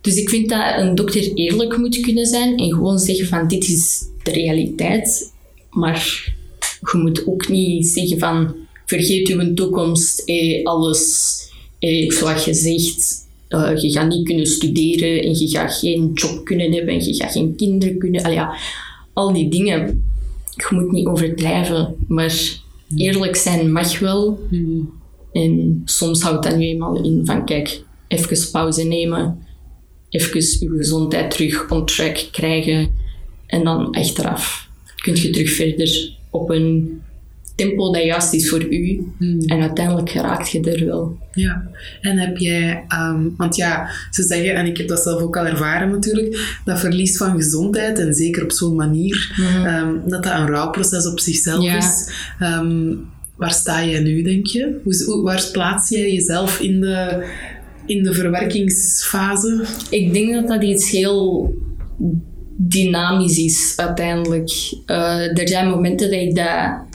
dus 0.00 0.16
ik 0.16 0.28
vind 0.28 0.48
dat 0.48 0.78
een 0.78 0.94
dokter 0.94 1.34
eerlijk 1.34 1.76
moet 1.76 2.00
kunnen 2.00 2.26
zijn 2.26 2.56
en 2.58 2.72
gewoon 2.72 2.98
zeggen 2.98 3.26
van 3.26 3.48
dit 3.48 3.68
is 3.68 4.04
de 4.22 4.30
realiteit. 4.30 5.32
Maar 5.70 6.34
je 6.92 6.98
moet 6.98 7.26
ook 7.26 7.48
niet 7.48 7.86
zeggen 7.86 8.18
van 8.18 8.54
vergeet 8.86 9.28
uw 9.28 9.54
toekomst, 9.54 10.18
eh, 10.18 10.64
alles, 10.64 11.38
eh, 11.78 12.10
zoals 12.10 12.44
je 12.44 12.54
zegt, 12.54 13.28
uh, 13.48 13.76
je 13.76 13.92
gaat 13.92 14.08
niet 14.08 14.24
kunnen 14.24 14.46
studeren 14.46 15.22
en 15.22 15.38
je 15.38 15.48
gaat 15.48 15.74
geen 15.74 16.10
job 16.14 16.44
kunnen 16.44 16.72
hebben 16.72 16.94
en 16.94 17.04
je 17.04 17.14
gaat 17.14 17.32
geen 17.32 17.56
kinderen 17.56 17.98
kunnen. 17.98 18.22
Al, 18.22 18.32
ja, 18.32 18.54
al 19.12 19.32
die 19.32 19.48
dingen. 19.48 20.04
Je 20.56 20.66
moet 20.70 20.92
niet 20.92 21.06
overdrijven, 21.06 21.94
maar 22.08 22.60
eerlijk 22.96 23.36
zijn 23.36 23.72
mag 23.72 23.98
wel. 23.98 24.40
Hmm. 24.48 24.99
En 25.32 25.82
soms 25.84 26.22
houdt 26.22 26.44
dat 26.44 26.56
nu 26.56 26.64
eenmaal 26.64 27.04
in 27.04 27.20
van 27.24 27.44
kijk, 27.44 27.82
even 28.08 28.50
pauze 28.50 28.82
nemen, 28.82 29.38
even 30.08 30.40
je 30.40 30.76
gezondheid 30.76 31.30
terug 31.30 31.70
on 31.70 31.86
track 31.86 32.28
krijgen 32.32 32.90
en 33.46 33.64
dan 33.64 33.90
achteraf 33.90 34.68
kun 34.96 35.14
je 35.14 35.30
terug 35.30 35.50
verder 35.50 36.14
op 36.30 36.50
een 36.50 37.00
tempo 37.54 37.92
dat 37.92 38.02
juist 38.02 38.32
is 38.32 38.48
voor 38.48 38.64
u. 38.72 39.12
Hmm. 39.18 39.40
En 39.40 39.60
uiteindelijk 39.60 40.10
geraakt 40.10 40.50
je 40.50 40.60
er 40.60 40.86
wel. 40.86 41.18
Ja, 41.32 41.70
en 42.00 42.18
heb 42.18 42.36
jij, 42.36 42.84
ehm, 42.88 43.28
want 43.36 43.56
ja, 43.56 43.90
ze 44.10 44.22
zeggen, 44.22 44.54
en 44.54 44.66
ik 44.66 44.76
heb 44.76 44.88
dat 44.88 45.00
zelf 45.00 45.22
ook 45.22 45.36
al 45.36 45.46
ervaren 45.46 45.90
natuurlijk, 45.90 46.58
dat 46.64 46.80
verlies 46.80 47.16
van 47.16 47.36
gezondheid, 47.36 47.98
en 47.98 48.14
zeker 48.14 48.42
op 48.42 48.52
zo'n 48.52 48.76
manier, 48.76 49.32
ehm, 49.64 49.94
dat 50.06 50.22
dat 50.22 50.32
een 50.32 50.46
rouwproces 50.46 51.06
op 51.06 51.20
zichzelf 51.20 51.64
Ja. 51.64 51.76
is. 51.76 52.10
Ehm, 52.38 52.92
waar 53.40 53.52
sta 53.52 53.84
jij 53.84 54.00
nu, 54.00 54.22
denk 54.22 54.46
je? 54.46 54.80
Hoe, 54.84 55.04
hoe- 55.04 55.22
waar 55.22 55.48
plaats 55.52 55.88
jij 55.88 56.12
jezelf 56.12 56.60
in 56.60 56.80
de, 56.80 57.24
in 57.86 58.02
de 58.02 58.12
verwerkingsfase? 58.14 59.64
Ik 59.90 60.12
denk 60.12 60.32
dat 60.34 60.48
dat 60.48 60.62
iets 60.62 60.90
heel 60.90 61.54
dynamisch 62.56 63.38
is 63.38 63.72
uiteindelijk. 63.76 64.50
Eh, 64.86 65.38
er 65.38 65.48
zijn 65.48 65.68
momenten 65.68 66.10
dat 66.10 66.20
ik 66.20 66.34
daar 66.34 66.86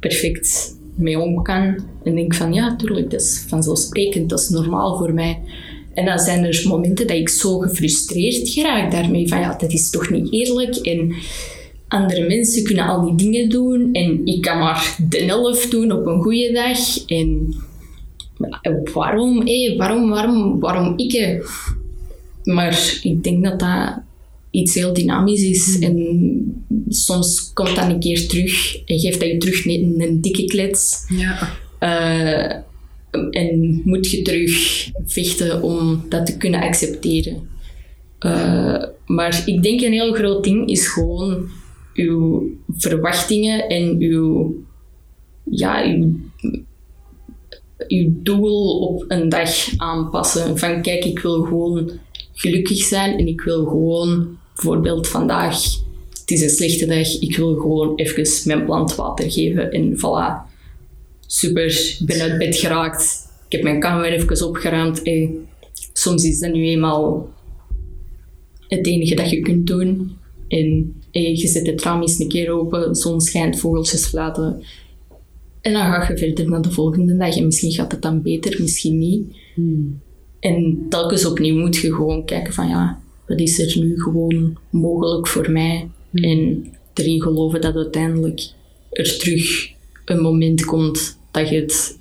perfect 0.00 0.74
mee 0.96 1.18
om 1.18 1.42
kan. 1.42 1.84
En 2.04 2.14
denk 2.14 2.34
van 2.34 2.52
ja, 2.52 2.76
tuurlijk, 2.76 3.10
dat 3.10 3.20
is 3.20 3.44
vanzelfsprekend, 3.48 4.30
dat 4.30 4.40
is 4.40 4.48
normaal 4.48 4.98
voor 4.98 5.14
mij. 5.14 5.38
En 5.94 6.04
dan 6.04 6.18
zijn 6.18 6.44
er 6.44 6.62
momenten 6.68 7.06
dat 7.06 7.16
ik 7.16 7.28
zo 7.28 7.58
gefrustreerd 7.58 8.48
geraak 8.48 8.90
daarmee. 8.92 9.28
Van 9.28 9.40
ja, 9.40 9.56
dat 9.58 9.72
is 9.72 9.90
toch 9.90 10.10
niet 10.10 10.32
eerlijk. 10.32 10.76
En 10.76 11.14
andere 11.90 12.26
mensen 12.26 12.64
kunnen 12.64 12.86
al 12.86 13.04
die 13.04 13.14
dingen 13.14 13.48
doen. 13.48 13.92
En 13.92 14.26
ik 14.26 14.40
kan 14.40 14.58
maar 14.58 14.96
de 15.08 15.18
helft 15.18 15.70
doen 15.70 15.92
op 15.92 16.06
een 16.06 16.22
goede 16.22 16.52
dag. 16.52 17.04
En 17.06 17.54
waarom, 18.92 19.46
hé, 19.46 19.74
waarom, 19.76 20.08
waarom, 20.08 20.60
waarom 20.60 20.98
ik? 20.98 21.12
hè? 21.12 21.38
Maar 22.52 22.98
ik 23.02 23.24
denk 23.24 23.44
dat 23.44 23.58
dat 23.58 24.02
iets 24.50 24.74
heel 24.74 24.92
dynamisch 24.92 25.42
is. 25.42 25.78
En 25.78 26.64
soms 26.88 27.50
komt 27.52 27.76
dat 27.76 27.88
een 27.90 28.00
keer 28.00 28.28
terug 28.28 28.84
en 28.84 28.98
geeft 28.98 29.20
dat 29.20 29.28
je 29.28 29.36
terug 29.36 29.66
een, 29.66 29.94
een 29.98 30.20
dikke 30.20 30.44
klets. 30.44 31.04
Ja. 31.08 31.56
Eh, 31.78 32.56
en 33.30 33.82
moet 33.84 34.10
je 34.10 34.22
terug 34.22 34.88
vechten 35.04 35.62
om 35.62 36.04
dat 36.08 36.26
te 36.26 36.36
kunnen 36.36 36.60
accepteren. 36.60 37.48
Eh, 38.18 38.84
maar 39.06 39.42
ik 39.46 39.62
denk 39.62 39.80
een 39.80 39.92
heel 39.92 40.12
groot 40.12 40.44
ding 40.44 40.68
is 40.68 40.88
gewoon 40.88 41.48
uw 42.00 42.50
verwachtingen 42.76 43.68
en 43.68 43.96
uw, 43.98 44.54
ja, 45.44 45.84
uw, 45.84 46.14
uw 47.88 48.12
doel 48.22 48.78
op 48.78 49.04
een 49.08 49.28
dag 49.28 49.50
aanpassen. 49.76 50.58
Van 50.58 50.82
kijk, 50.82 51.04
ik 51.04 51.18
wil 51.18 51.42
gewoon 51.42 51.90
gelukkig 52.32 52.78
zijn 52.78 53.18
en 53.18 53.26
ik 53.26 53.40
wil 53.40 53.64
gewoon, 53.64 54.38
bijvoorbeeld 54.54 55.08
vandaag, 55.08 55.62
het 56.20 56.30
is 56.30 56.42
een 56.42 56.48
slechte 56.48 56.86
dag, 56.86 57.20
ik 57.20 57.36
wil 57.36 57.54
gewoon 57.54 57.94
even 57.96 58.48
mijn 58.48 58.64
plant 58.64 58.94
water 58.94 59.30
geven 59.30 59.72
en 59.72 59.96
voilà 59.96 60.50
super, 61.30 61.96
ik 62.00 62.06
ben 62.06 62.20
uit 62.20 62.38
bed 62.38 62.56
geraakt. 62.56 63.28
Ik 63.46 63.52
heb 63.52 63.62
mijn 63.62 63.80
kamer 63.80 64.12
even 64.12 64.46
opgeruimd. 64.46 65.02
En 65.02 65.48
soms 65.92 66.24
is 66.24 66.38
dat 66.38 66.52
nu 66.52 66.64
eenmaal 66.64 67.32
het 68.68 68.86
enige 68.86 69.14
dat 69.14 69.30
je 69.30 69.40
kunt 69.40 69.66
doen. 69.66 70.16
En 70.48 70.99
je 71.10 71.48
zet 71.48 71.66
het 71.66 71.82
raam 71.82 72.00
eens 72.00 72.18
een 72.18 72.28
keer 72.28 72.50
open, 72.50 72.94
zon 72.94 73.20
schijnt, 73.20 73.58
vogeltjes 73.58 74.06
fluiten. 74.06 74.62
En 75.60 75.72
dan 75.72 75.82
ga 75.82 76.08
je 76.08 76.18
verder 76.18 76.48
naar 76.48 76.62
de 76.62 76.70
volgende 76.70 77.16
dag. 77.16 77.36
En 77.36 77.44
misschien 77.44 77.72
gaat 77.72 77.92
het 77.92 78.02
dan 78.02 78.22
beter, 78.22 78.60
misschien 78.60 78.98
niet. 78.98 79.36
En 80.40 80.86
telkens 80.88 81.24
opnieuw 81.24 81.58
moet 81.58 81.76
je 81.76 81.94
gewoon 81.94 82.24
kijken 82.24 82.52
van 82.52 82.68
ja, 82.68 83.00
wat 83.26 83.40
is 83.40 83.58
er 83.58 83.78
nu 83.78 84.00
gewoon 84.00 84.58
mogelijk 84.70 85.28
voor 85.28 85.50
mij? 85.50 85.88
En 86.12 86.66
erin 86.94 87.22
geloven 87.22 87.60
dat 87.60 87.74
uiteindelijk 87.74 88.48
er 88.90 89.18
terug 89.18 89.70
een 90.04 90.20
moment 90.20 90.64
komt 90.64 91.18
dat 91.30 91.48
je 91.48 91.60
het 91.60 91.98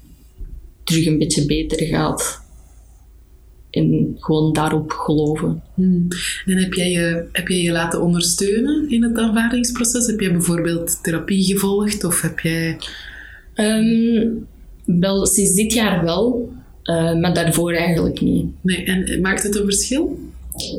terug 0.84 1.06
een 1.06 1.17
beetje 1.17 1.45
beter 1.45 1.86
gaat. 1.88 2.48
En 3.72 4.16
gewoon 4.20 4.54
daarop 4.54 4.92
geloven. 4.92 5.62
Hmm. 5.74 6.08
En 6.46 6.58
heb 6.58 6.74
jij, 6.74 6.92
je, 6.92 7.26
heb 7.32 7.48
jij 7.48 7.62
je 7.62 7.72
laten 7.72 8.02
ondersteunen 8.02 8.90
in 8.90 9.04
het 9.04 9.18
aanvaardingsproces? 9.18 10.08
Heb 10.08 10.20
jij 10.20 10.32
bijvoorbeeld 10.32 11.04
therapie 11.04 11.44
gevolgd? 11.44 12.04
Of 12.04 12.22
heb 12.22 12.40
jij... 12.40 12.78
Ehm, 13.54 14.28
wel, 14.86 15.26
sinds 15.26 15.54
dit 15.54 15.74
jaar 15.74 16.04
wel, 16.04 16.54
eh, 16.84 17.20
maar 17.20 17.34
daarvoor 17.34 17.74
eigenlijk 17.74 18.22
niet. 18.22 18.46
Nee, 18.62 18.84
en 18.84 19.22
maakt 19.22 19.44
het 19.44 19.56
een 19.56 19.64
verschil? 19.64 20.20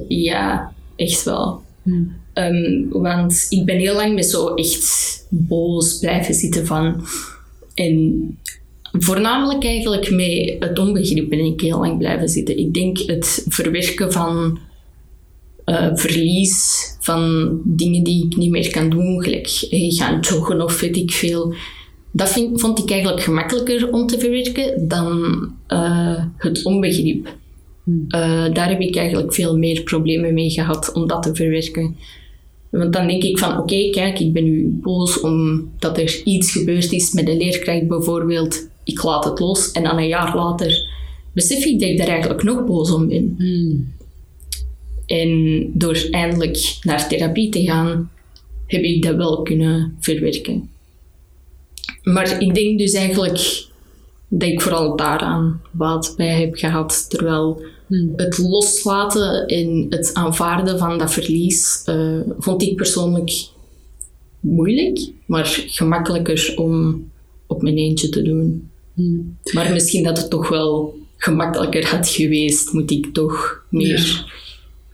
Ja, 0.09 0.72
echt 0.96 1.24
wel. 1.24 1.62
Hmm. 1.83 2.12
Ehm, 2.33 2.88
want 2.88 3.46
ik 3.48 3.64
ben 3.64 3.76
heel 3.76 3.94
lang 3.94 4.14
met 4.14 4.26
zo 4.26 4.55
echt 4.55 5.26
boos 5.29 5.98
blijven 5.98 6.35
zitten 6.35 6.66
van. 6.66 7.05
En 7.74 8.38
voornamelijk 8.92 9.64
eigenlijk 9.64 10.11
met 10.11 10.57
het 10.68 10.79
onbegrip 10.79 11.29
ben 11.29 11.44
ik 11.44 11.61
heel 11.61 11.79
lang 11.79 11.98
blijven 11.98 12.29
zitten. 12.29 12.59
Ik 12.59 12.74
denk 12.74 12.98
het 12.98 13.44
verwerken 13.48 14.12
van 14.12 14.59
eh, 15.64 15.88
verlies, 15.94 16.85
van 17.00 17.50
dingen 17.64 18.05
die 18.05 18.26
ik 18.26 18.37
niet 18.37 18.50
meer 18.50 18.70
kan 18.70 18.90
doen, 18.90 19.22
gelijk 19.22 19.66
eh, 19.70 19.96
gaan 19.96 20.20
joggen 20.20 20.62
of 20.62 20.81
weet 20.81 20.96
ik 20.96 21.11
veel. 21.11 21.55
Dat 22.12 22.33
vind, 22.33 22.61
vond 22.61 22.79
ik 22.79 22.90
eigenlijk 22.90 23.22
gemakkelijker 23.22 23.92
om 23.92 24.07
te 24.07 24.18
verwerken 24.18 24.88
dan 24.88 25.48
eh, 25.66 26.24
het 26.37 26.64
onbegrip. 26.64 27.38
Eh, 28.09 28.53
daar 28.53 28.68
heb 28.68 28.81
ik 28.81 28.96
eigenlijk 28.96 29.35
veel 29.35 29.59
meer 29.59 29.83
problemen 29.83 30.35
mee 30.35 30.50
gehad 30.50 30.92
om 30.92 31.07
dat 31.07 31.22
te 31.22 31.35
verwerken. 31.35 31.96
Want 32.70 32.92
dan 32.92 33.07
denk 33.07 33.22
ik 33.22 33.38
van, 33.38 33.59
oké, 33.59 33.90
kijk, 33.90 34.18
ik 34.18 34.33
ben 34.33 34.44
nu 34.44 34.79
boos 34.83 35.20
omdat 35.20 35.98
er 35.98 36.20
iets 36.24 36.53
gebeurd 36.53 36.92
is 36.92 37.12
met 37.12 37.29
een 37.29 37.37
leerkracht 37.37 37.88
bijvoorbeeld. 37.88 38.68
Ik 38.84 39.02
laat 39.02 39.24
het 39.24 39.38
los 39.38 39.70
en 39.70 39.82
dan 39.82 39.98
een 39.98 40.08
jaar 40.08 40.36
later 40.36 40.88
besef 41.32 41.64
ik 41.64 41.80
dat 41.80 41.88
ik 41.88 41.98
daar 41.98 42.08
eigenlijk 42.08 42.42
nog 42.42 42.64
boos 42.64 42.90
om 42.90 43.08
ben. 43.08 43.36
En 45.06 45.70
door 45.74 46.06
eindelijk 46.10 46.78
naar 46.82 47.08
therapie 47.08 47.48
te 47.48 47.64
gaan, 47.64 48.10
heb 48.66 48.82
ik 48.82 49.02
dat 49.02 49.16
wel 49.16 49.42
kunnen 49.42 49.96
verwerken. 50.00 50.70
Maar 52.02 52.42
ik 52.42 52.54
denk 52.54 52.78
dus 52.78 52.92
eigenlijk 52.92 53.68
dat 54.28 54.48
ik 54.48 54.60
vooral 54.60 54.96
daaraan 54.96 55.60
baat 55.70 56.14
bij 56.16 56.40
heb 56.40 56.54
gehad. 56.54 57.10
Terwijl 57.10 57.62
het 58.16 58.38
loslaten 58.38 59.46
en 59.46 59.86
het 59.88 60.14
aanvaarden 60.14 60.78
van 60.78 60.98
dat 60.98 61.12
verlies 61.12 61.82
eh, 61.84 62.20
vond 62.38 62.62
ik 62.62 62.76
persoonlijk 62.76 63.48
moeilijk, 64.40 65.10
maar 65.26 65.64
gemakkelijker 65.66 66.52
om 66.56 67.04
op 67.46 67.62
mijn 67.62 67.76
eentje 67.76 68.08
te 68.08 68.22
doen. 68.22 68.69
Maar 69.52 69.72
misschien 69.72 70.04
dat 70.04 70.18
het 70.18 70.30
toch 70.30 70.48
wel 70.48 70.98
gemakkelijker 71.16 71.86
had 71.86 72.08
geweest, 72.08 72.72
moet 72.72 72.90
ik 72.90 73.12
toch 73.12 73.64
meer, 73.68 74.32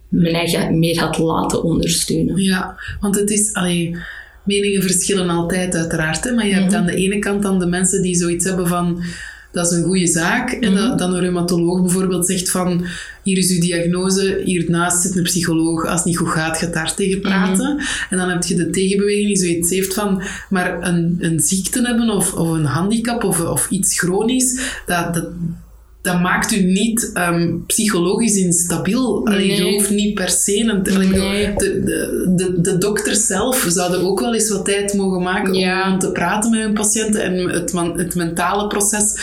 mijn 0.09 0.35
eigen 0.35 0.79
meer 0.79 1.01
had 1.01 1.19
laten 1.19 1.63
ondersteunen. 1.63 2.43
Ja, 2.43 2.79
want 3.01 3.15
het 3.17 3.31
is... 3.31 3.53
Allee, 3.53 3.97
meningen 4.45 4.83
verschillen 4.83 5.29
altijd 5.29 5.75
uiteraard. 5.75 6.25
Hè? 6.25 6.33
Maar 6.33 6.47
je 6.47 6.55
hebt 6.55 6.75
aan 6.75 6.87
de 6.87 6.95
ene 6.95 7.19
kant 7.19 7.43
dan 7.43 7.59
de 7.59 7.67
mensen 7.67 8.03
die 8.03 8.15
zoiets 8.15 8.45
hebben 8.45 8.67
van... 8.67 9.03
Dat 9.57 9.73
is 9.73 9.79
een 9.79 9.85
goede 9.85 10.07
zaak. 10.07 10.51
En 10.51 10.75
dat, 10.75 10.99
dan 10.99 11.15
een 11.15 11.21
reumatoloog 11.21 11.81
bijvoorbeeld 11.81 12.27
zegt 12.27 12.51
van... 12.51 12.87
Hier 13.23 13.39
is 13.39 13.51
uw 13.51 13.61
diagnose, 13.61 14.41
hiernaast 14.45 15.03
zit 15.03 15.17
een 15.17 15.23
psycholoog. 15.23 15.87
Als 15.87 15.95
het 15.95 16.05
niet 16.05 16.17
goed 16.17 16.29
gaat, 16.29 16.59
gaat 16.59 16.73
daar 16.73 16.95
tegen 16.95 17.21
praten. 17.21 17.81
En 18.11 18.17
dan 18.17 18.29
heb 18.29 18.43
je 18.43 18.55
de 18.55 18.71
tegenbeweging 18.71 19.27
die 19.27 19.37
zoiets 19.37 19.71
heeft 19.71 19.95
van... 19.95 20.23
Maar 20.49 20.83
een, 20.83 21.17
een 21.21 21.41
ziekte 21.41 21.83
hebben 21.83 22.11
of, 22.11 22.35
of 22.35 22.49
een 22.49 22.65
handicap 22.65 23.25
of, 23.25 23.41
of 23.41 23.71
iets 23.71 23.99
chronisch... 23.99 24.61
Dat, 24.87 25.15
dat, 25.15 25.29
dat 26.07 26.21
maakt 26.21 26.53
u 26.53 26.63
niet 26.63 27.11
ehm, 27.15 27.53
psychologisch 27.67 28.37
instabiel. 28.37 29.27
Allee, 29.27 29.47
Nee. 29.47 29.57
Je 29.57 29.73
hoeft 29.73 29.91
niet 29.91 30.15
per 30.15 30.29
se... 30.31 30.61
Een, 30.61 31.11
Nee. 31.11 31.53
de, 31.57 31.83
de, 31.85 32.33
de, 32.37 32.61
de 32.61 32.79
dokters 32.79 33.27
zelf 33.27 33.65
zouden 33.69 34.01
ook 34.05 34.21
wel 34.21 34.35
eens 34.35 34.51
wat 34.51 34.65
tijd 34.65 34.95
mogen 34.95 35.23
maken 35.23 35.55
Ja. 35.55 35.93
om 35.93 35.99
te 35.99 36.13
praten 36.13 36.51
met 36.51 36.61
hun 36.61 36.75
patiënten 36.75 37.23
en 37.23 37.49
het, 37.51 37.73
man- 37.73 37.99
het 37.99 38.15
mentale 38.15 38.67
proces 38.67 39.15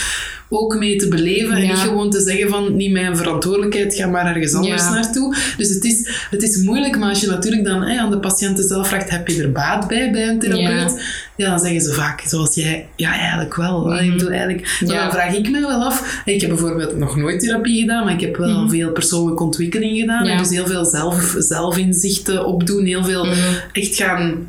ook 0.53 0.77
mee 0.79 0.95
te 0.95 1.07
beleven. 1.07 1.55
En 1.55 1.61
niet 1.61 1.77
gewoon 1.77 2.09
te 2.09 2.21
zeggen 2.21 2.49
van, 2.49 2.75
niet 2.75 2.91
mijn 2.91 3.17
verantwoordelijkheid, 3.17 3.95
ga 3.95 4.07
maar 4.07 4.25
ergens 4.25 4.53
anders 4.53 4.89
naartoe. 4.89 5.35
Dus 5.57 5.69
het 5.69 5.83
is, 5.83 6.27
het 6.29 6.43
is 6.43 6.57
moeilijk, 6.57 6.97
maar 6.97 7.09
als 7.09 7.21
je 7.21 7.27
natuurlijk 7.27 7.63
dan 7.63 7.85
aan 7.85 8.11
de 8.11 8.19
patiënten 8.19 8.63
zelf 8.67 8.87
vraagt, 8.87 9.09
heb 9.09 9.27
je 9.27 9.41
er 9.41 9.51
baat 9.51 9.87
bij, 9.87 10.11
bij 10.11 10.27
een 10.27 10.39
therapeut? 10.39 11.01
Ja, 11.35 11.49
dan 11.49 11.59
zeggen 11.59 11.81
ze 11.81 11.93
vaak, 11.93 12.21
zoals 12.25 12.55
jij, 12.55 12.85
ja, 12.95 13.11
eigenlijk 13.13 13.55
wel. 13.55 13.99
Ik 13.99 14.11
bedoel, 14.11 14.29
eigenlijk, 14.29 14.77
maar 14.81 14.95
Ja. 14.95 15.01
dan 15.03 15.11
vraag 15.11 15.35
ik 15.35 15.49
mij 15.49 15.61
wel 15.61 15.83
af. 15.83 16.21
Ik 16.25 16.41
heb 16.41 16.49
bijvoorbeeld 16.49 16.97
nog 16.97 17.15
nooit 17.17 17.39
therapie 17.39 17.81
gedaan, 17.81 18.03
maar 18.03 18.13
ik 18.13 18.21
heb 18.21 18.35
wel 18.37 18.69
veel 18.69 18.91
persoonlijke 18.91 19.43
ontwikkeling 19.43 19.99
gedaan. 19.99 20.25
Ja. 20.25 20.31
En 20.31 20.37
dus 20.37 20.49
heel 20.49 20.67
veel 20.67 20.85
zelf, 20.85 21.35
zelfinzichten 21.37 22.45
opdoen, 22.45 22.85
heel 22.85 23.03
veel 23.03 23.27
echt 23.71 23.95
gaan 23.95 24.47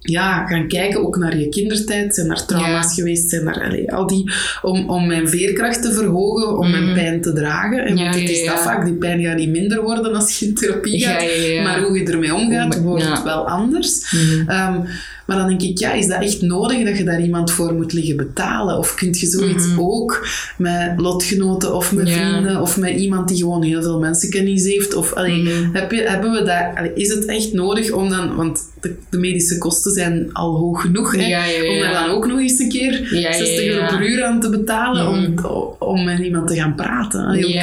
ja, 0.00 0.46
gaan 0.46 0.68
kijken 0.68 1.06
ook 1.06 1.16
naar 1.16 1.38
je 1.38 1.48
kindertijd. 1.48 2.14
Zijn 2.14 2.30
er 2.30 2.46
trauma's 2.46 2.86
Ja. 2.86 2.92
geweest? 2.94 3.30
Zijn 3.30 3.46
er 3.48 3.62
allee, 3.64 3.92
al 3.92 4.06
die... 4.06 4.32
Om, 4.62 4.90
om 4.90 5.06
mijn 5.06 5.28
veerkracht 5.28 5.82
te 5.82 5.92
verhogen, 5.92 6.58
om 6.58 6.70
mijn 6.70 6.92
pijn 6.94 7.20
te 7.20 7.32
dragen. 7.32 7.78
En 7.84 7.96
Ja, 7.96 8.02
want 8.02 8.14
het 8.14 8.30
is 8.30 8.44
dat 8.46 8.60
vaak, 8.60 8.84
die 8.84 8.94
pijn 8.94 9.22
gaat 9.22 9.36
niet 9.36 9.48
minder 9.50 9.82
worden 9.82 10.14
als 10.14 10.38
je 10.38 10.46
in 10.46 10.54
therapie 10.54 11.00
gaat. 11.04 11.62
Maar 11.64 11.82
hoe 11.82 11.98
je 11.98 12.10
ermee 12.12 12.34
omgaat, 12.34 12.80
wordt 12.80 13.22
wel 13.22 13.48
anders. 13.48 14.14
Ehm, 14.46 14.80
maar 15.28 15.36
dan 15.36 15.48
denk 15.48 15.62
ik, 15.62 15.78
ja, 15.78 15.92
is 15.92 16.06
dat 16.06 16.22
echt 16.22 16.42
nodig 16.42 16.84
dat 16.84 16.98
je 16.98 17.04
daar 17.04 17.22
iemand 17.22 17.50
voor 17.50 17.74
moet 17.74 17.92
liggen 17.92 18.16
betalen? 18.16 18.78
Of 18.78 18.94
kun 18.94 19.08
je 19.12 19.26
zoiets 19.26 19.66
ook 19.78 20.28
met 20.58 20.92
lotgenoten 20.96 21.74
of 21.74 21.92
met 21.92 22.10
vrienden 22.10 22.60
of 22.60 22.76
met 22.76 22.96
iemand 22.96 23.28
die 23.28 23.36
gewoon 23.36 23.62
heel 23.62 23.82
veel 23.82 23.98
mensenkennis 23.98 24.64
heeft? 24.64 24.94
Of 24.94 25.12
allee, 25.12 25.48
heb 25.72 25.90
je, 25.90 26.02
hebben 26.02 26.32
we 26.32 26.38
dat, 26.42 26.64
allee, 26.74 26.92
is 26.94 27.08
het 27.08 27.24
echt 27.24 27.52
nodig 27.52 27.90
om 27.90 28.08
dan, 28.08 28.36
want 28.36 28.60
de, 28.80 28.94
de 29.10 29.18
medische 29.18 29.58
kosten 29.58 29.92
zijn 29.92 30.32
al 30.32 30.56
hoog 30.56 30.80
genoeg, 30.80 31.16
hè, 31.16 31.26
Ja, 31.26 31.44
ja, 31.44 31.62
ja. 31.62 31.72
om 31.72 31.78
daar 31.78 32.06
dan 32.06 32.16
ook 32.16 32.26
nog 32.26 32.38
eens 32.38 32.58
een 32.58 32.68
keer 32.68 33.14
Ja, 33.14 33.18
ja, 33.18 33.32
60 33.32 33.64
ja. 33.64 33.70
euro 33.70 33.86
per 33.86 34.08
uur 34.08 34.24
aan 34.24 34.40
te 34.40 34.50
betalen 34.50 35.08
om, 35.08 35.34
om 35.78 36.04
met 36.04 36.18
iemand 36.18 36.48
te 36.48 36.54
gaan 36.54 36.74
praten? 36.74 37.24
Allee, 37.24 37.60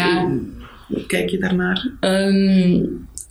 kijk 1.08 1.30
je 1.30 1.38
daarnaar? 1.38 1.92
Ehm, 2.00 2.84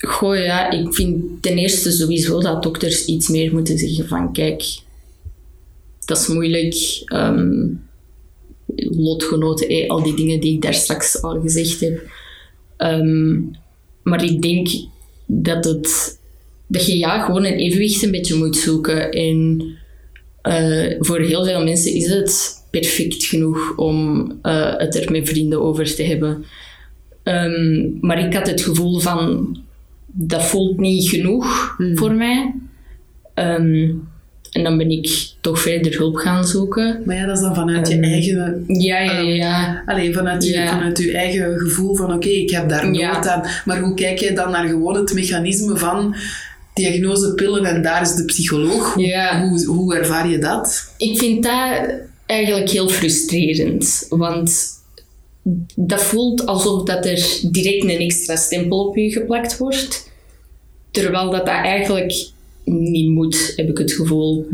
goh, 0.05 0.37
ja, 0.37 0.71
ik 0.71 0.95
vind 0.95 1.43
ten 1.43 1.59
eerste 1.59 1.91
sowieso 1.91 2.41
dat 2.41 2.63
dokters 2.63 3.05
iets 3.05 3.29
meer 3.29 3.53
moeten 3.53 3.79
zeggen 3.79 4.09
van 4.09 4.33
kijk, 4.33 4.65
dat 6.05 6.19
is 6.19 6.27
moeilijk. 6.27 7.03
ehm, 7.05 7.67
lotgenoten, 8.77 9.69
eh, 9.69 9.89
al 9.89 10.03
die 10.03 10.17
dingen 10.17 10.41
die 10.41 10.55
ik 10.55 10.63
daar 10.63 10.75
straks 10.75 11.23
al 11.23 11.41
gezegd 11.41 11.81
heb. 11.81 12.03
Ehm, 12.77 13.41
maar 14.03 14.25
ik 14.25 14.43
denk 14.43 14.69
dat, 15.27 15.65
het, 15.65 16.19
dat 16.67 16.87
je 16.87 16.97
ja, 16.97 17.25
gewoon 17.25 17.45
een 17.45 17.59
evenwicht 17.59 18.03
een 18.03 18.11
beetje 18.11 18.35
moet 18.35 18.57
zoeken. 18.57 19.11
En 19.11 19.67
eh, 20.43 20.97
voor 20.99 21.21
heel 21.21 21.45
veel 21.45 21.65
mensen 21.65 21.93
is 21.93 22.07
het 22.07 22.63
perfect 22.71 23.25
genoeg 23.25 23.77
om 23.77 24.31
eh, 24.43 24.77
het 24.77 24.97
er 24.97 25.13
met 25.13 25.29
vrienden 25.29 25.63
over 25.63 25.95
te 25.95 26.03
hebben. 26.03 26.45
Ehm, 27.23 27.99
maar 28.01 28.27
ik 28.27 28.35
had 28.35 28.47
het 28.47 28.63
gevoel 28.63 28.99
van, 28.99 29.57
dat 30.17 30.45
voelt 30.45 30.79
niet 30.79 31.09
genoeg 31.09 31.77
voor 31.95 32.13
mij. 32.15 32.55
Ehm, 33.35 33.91
en 34.53 34.63
dan 34.63 34.79
ben 34.79 34.91
ik 34.91 35.33
toch 35.41 35.61
verder 35.61 35.97
hulp 35.97 36.17
gaan 36.17 36.45
zoeken. 36.47 37.03
Maar 37.05 37.17
ja, 37.17 37.27
dat 37.27 37.37
is 37.37 37.43
dan 37.43 37.55
vanuit 37.55 37.89
je 37.89 37.95
Ehm, 37.95 38.03
eigen 38.05 38.65
Ja, 38.67 38.99
ja, 39.01 39.19
ja. 39.21 39.83
Alleen 39.87 40.15
vanuit, 40.15 40.45
je, 40.45 40.67
vanuit 40.69 40.99
je 40.99 41.13
eigen 41.17 41.59
gevoel 41.59 41.95
van 41.95 42.13
oké, 42.15 42.29
ik 42.29 42.51
heb 42.51 42.69
daar 42.69 42.85
nood 42.85 42.97
Ja. 42.97 43.31
aan. 43.33 43.43
Maar 43.65 43.81
hoe 43.81 43.95
kijk 43.95 44.19
jij 44.19 44.35
dan 44.35 44.51
naar 44.51 44.69
gewoon 44.69 44.97
het 44.97 45.15
mechanisme 45.15 45.77
van 45.77 46.15
diagnose, 46.75 47.35
pillen 47.35 47.65
en 47.65 47.83
daar 47.83 48.03
is 48.03 48.15
de 48.15 48.25
psycholoog? 48.25 48.99
Ja. 48.99 49.41
Hoe, 49.49 49.65
hoe 49.65 49.97
ervaar 49.97 50.29
je 50.29 50.39
dat? 50.39 50.93
Ik 50.99 51.19
vind 51.19 51.43
dat 51.43 51.81
eigenlijk 52.27 52.71
heel 52.71 52.89
frustrerend. 52.89 54.07
Want 54.09 54.63
dat 55.77 56.03
voelt 56.03 56.47
alsof 56.47 56.83
dat 56.83 57.07
er 57.07 57.39
direct 57.51 57.83
een 57.85 57.89
extra 57.91 58.37
stempel 58.37 58.87
op 58.89 58.97
je 58.97 59.11
geplakt 59.13 59.59
wordt. 59.59 60.13
Terwijl 60.91 61.31
dat, 61.31 61.47
dat 61.47 61.55
eigenlijk 61.55 62.29
niet 62.65 63.11
moet, 63.11 63.53
heb 63.57 63.69
ik 63.69 63.79
het 63.79 63.93
gevoel. 63.93 64.47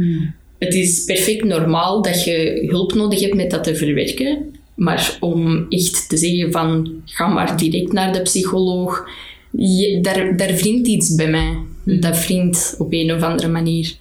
Het 0.58 0.74
is 0.74 1.04
perfect 1.04 1.44
normaal 1.44 2.02
dat 2.02 2.24
je 2.24 2.64
hulp 2.66 2.94
nodig 2.94 3.20
hebt 3.20 3.34
met 3.34 3.50
dat 3.50 3.64
te 3.64 3.74
verwerken. 3.74 4.58
Maar 4.74 5.16
om 5.20 5.66
echt 5.68 6.08
te 6.08 6.16
zeggen 6.16 6.52
van, 6.52 6.90
ga 7.04 7.26
maar 7.26 7.56
direct 7.56 7.92
naar 7.92 8.12
de 8.12 8.22
psycholoog. 8.22 9.08
je- 9.50 9.98
daar, 10.00 10.36
daar 10.36 10.54
wringt 10.54 10.86
iets 10.86 11.14
bij 11.14 11.30
mij. 11.30 11.56
Dat 11.84 12.26
wringt 12.26 12.74
op 12.78 12.92
een 12.92 13.12
of 13.14 13.22
andere 13.22 13.48
manier. 13.48 13.94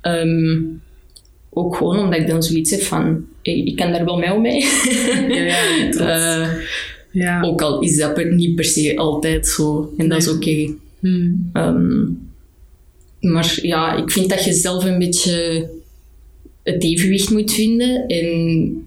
Ehm, 0.00 0.60
ook 1.50 1.76
gewoon 1.76 1.98
omdat 1.98 2.20
ik 2.20 2.26
dan 2.28 2.42
zoiets 2.42 2.70
heb 2.70 2.80
van, 2.82 3.24
ik 3.52 3.76
kan 3.76 3.92
daar 3.92 4.04
wel 4.04 4.18
mee 4.18 4.32
om 4.32 4.42
mee. 4.48 4.66
Ja. 5.28 5.56
Eh, 5.98 6.48
ja. 7.12 7.42
ook 7.42 7.62
al 7.62 7.80
is 7.80 7.96
dat 7.96 8.14
per- 8.14 8.34
niet 8.34 8.54
per 8.54 8.64
se 8.64 8.96
altijd 8.96 9.46
zo. 9.46 9.92
En 9.96 10.08
dat 10.08 10.18
is 10.18 10.28
oké. 10.28 10.74
Hmm. 11.00 11.50
Ehm, 11.52 12.04
maar 13.20 13.58
ja, 13.62 13.96
ik 14.02 14.10
vind 14.10 14.28
dat 14.30 14.44
je 14.44 14.52
zelf 14.52 14.84
een 14.84 14.98
beetje 14.98 15.68
het 16.62 16.82
evenwicht 16.82 17.30
moet 17.30 17.52
vinden. 17.52 18.06
En 18.06 18.86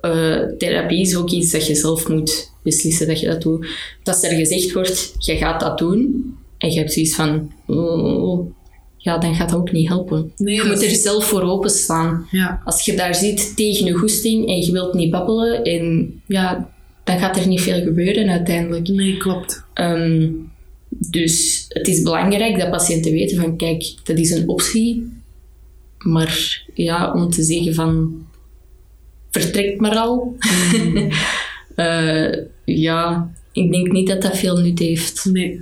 eh, 0.00 0.40
therapie 0.58 1.00
is 1.00 1.16
ook 1.16 1.30
iets 1.30 1.50
dat 1.50 1.66
je 1.66 1.74
zelf 1.74 2.08
moet 2.08 2.50
beslissen 2.62 3.06
dat 3.06 3.20
je 3.20 3.26
dat 3.26 3.42
doet. 3.42 3.66
Dat 4.02 4.14
als 4.14 4.24
er 4.24 4.36
gezegd 4.36 4.72
wordt, 4.72 5.14
je 5.18 5.36
gaat 5.36 5.60
dat 5.60 5.78
doen. 5.78 6.34
En 6.58 6.70
je 6.72 6.78
hebt 6.78 6.92
zoiets 6.92 7.14
van, 7.14 7.52
oh, 7.66 8.50
ja, 9.02 9.18
dan 9.18 9.34
gaat 9.34 9.50
dat 9.50 9.58
ook 9.58 9.72
niet 9.72 9.88
helpen. 9.88 10.32
Nee, 10.36 10.54
je 10.54 10.64
moet 10.64 10.82
is- 10.82 10.90
er 10.92 10.96
zelf 10.98 11.24
voor 11.24 11.42
openstaan. 11.42 12.26
Ja. 12.30 12.60
Als 12.64 12.84
je 12.84 12.94
daar 12.96 13.14
zit 13.14 13.56
tegen 13.56 13.84
je 13.86 13.92
goesting 13.92 14.48
en 14.48 14.60
je 14.60 14.72
wilt 14.72 14.94
niet 14.94 15.10
babbelen, 15.10 15.64
en 15.64 16.14
ja, 16.26 16.70
dan 17.04 17.18
gaat 17.18 17.36
er 17.36 17.46
niet 17.46 17.60
veel 17.60 17.82
gebeuren 17.82 18.28
uiteindelijk. 18.28 18.88
Nee, 18.88 19.16
klopt. 19.16 19.64
Ehm, 19.74 20.28
dus 20.88 21.64
het 21.68 21.88
is 21.88 22.02
belangrijk 22.02 22.58
dat 22.58 22.70
patiënten 22.70 23.12
weten 23.12 23.36
van 23.40 23.56
kijk, 23.56 23.94
dat 24.04 24.18
is 24.18 24.30
een 24.30 24.48
optie. 24.48 25.12
Maar 25.98 26.62
ja, 26.74 27.12
om 27.12 27.30
te 27.30 27.42
zeggen 27.42 27.74
van 27.74 28.22
vertrekt 29.30 29.80
maar 29.80 29.96
al. 29.96 30.36
Eh, 31.74 32.32
ja, 32.64 33.30
ik 33.52 33.72
denk 33.72 33.92
niet 33.92 34.06
dat 34.06 34.22
dat 34.22 34.38
veel 34.38 34.56
nut 34.56 34.78
heeft. 34.78 35.24
Nee. 35.24 35.60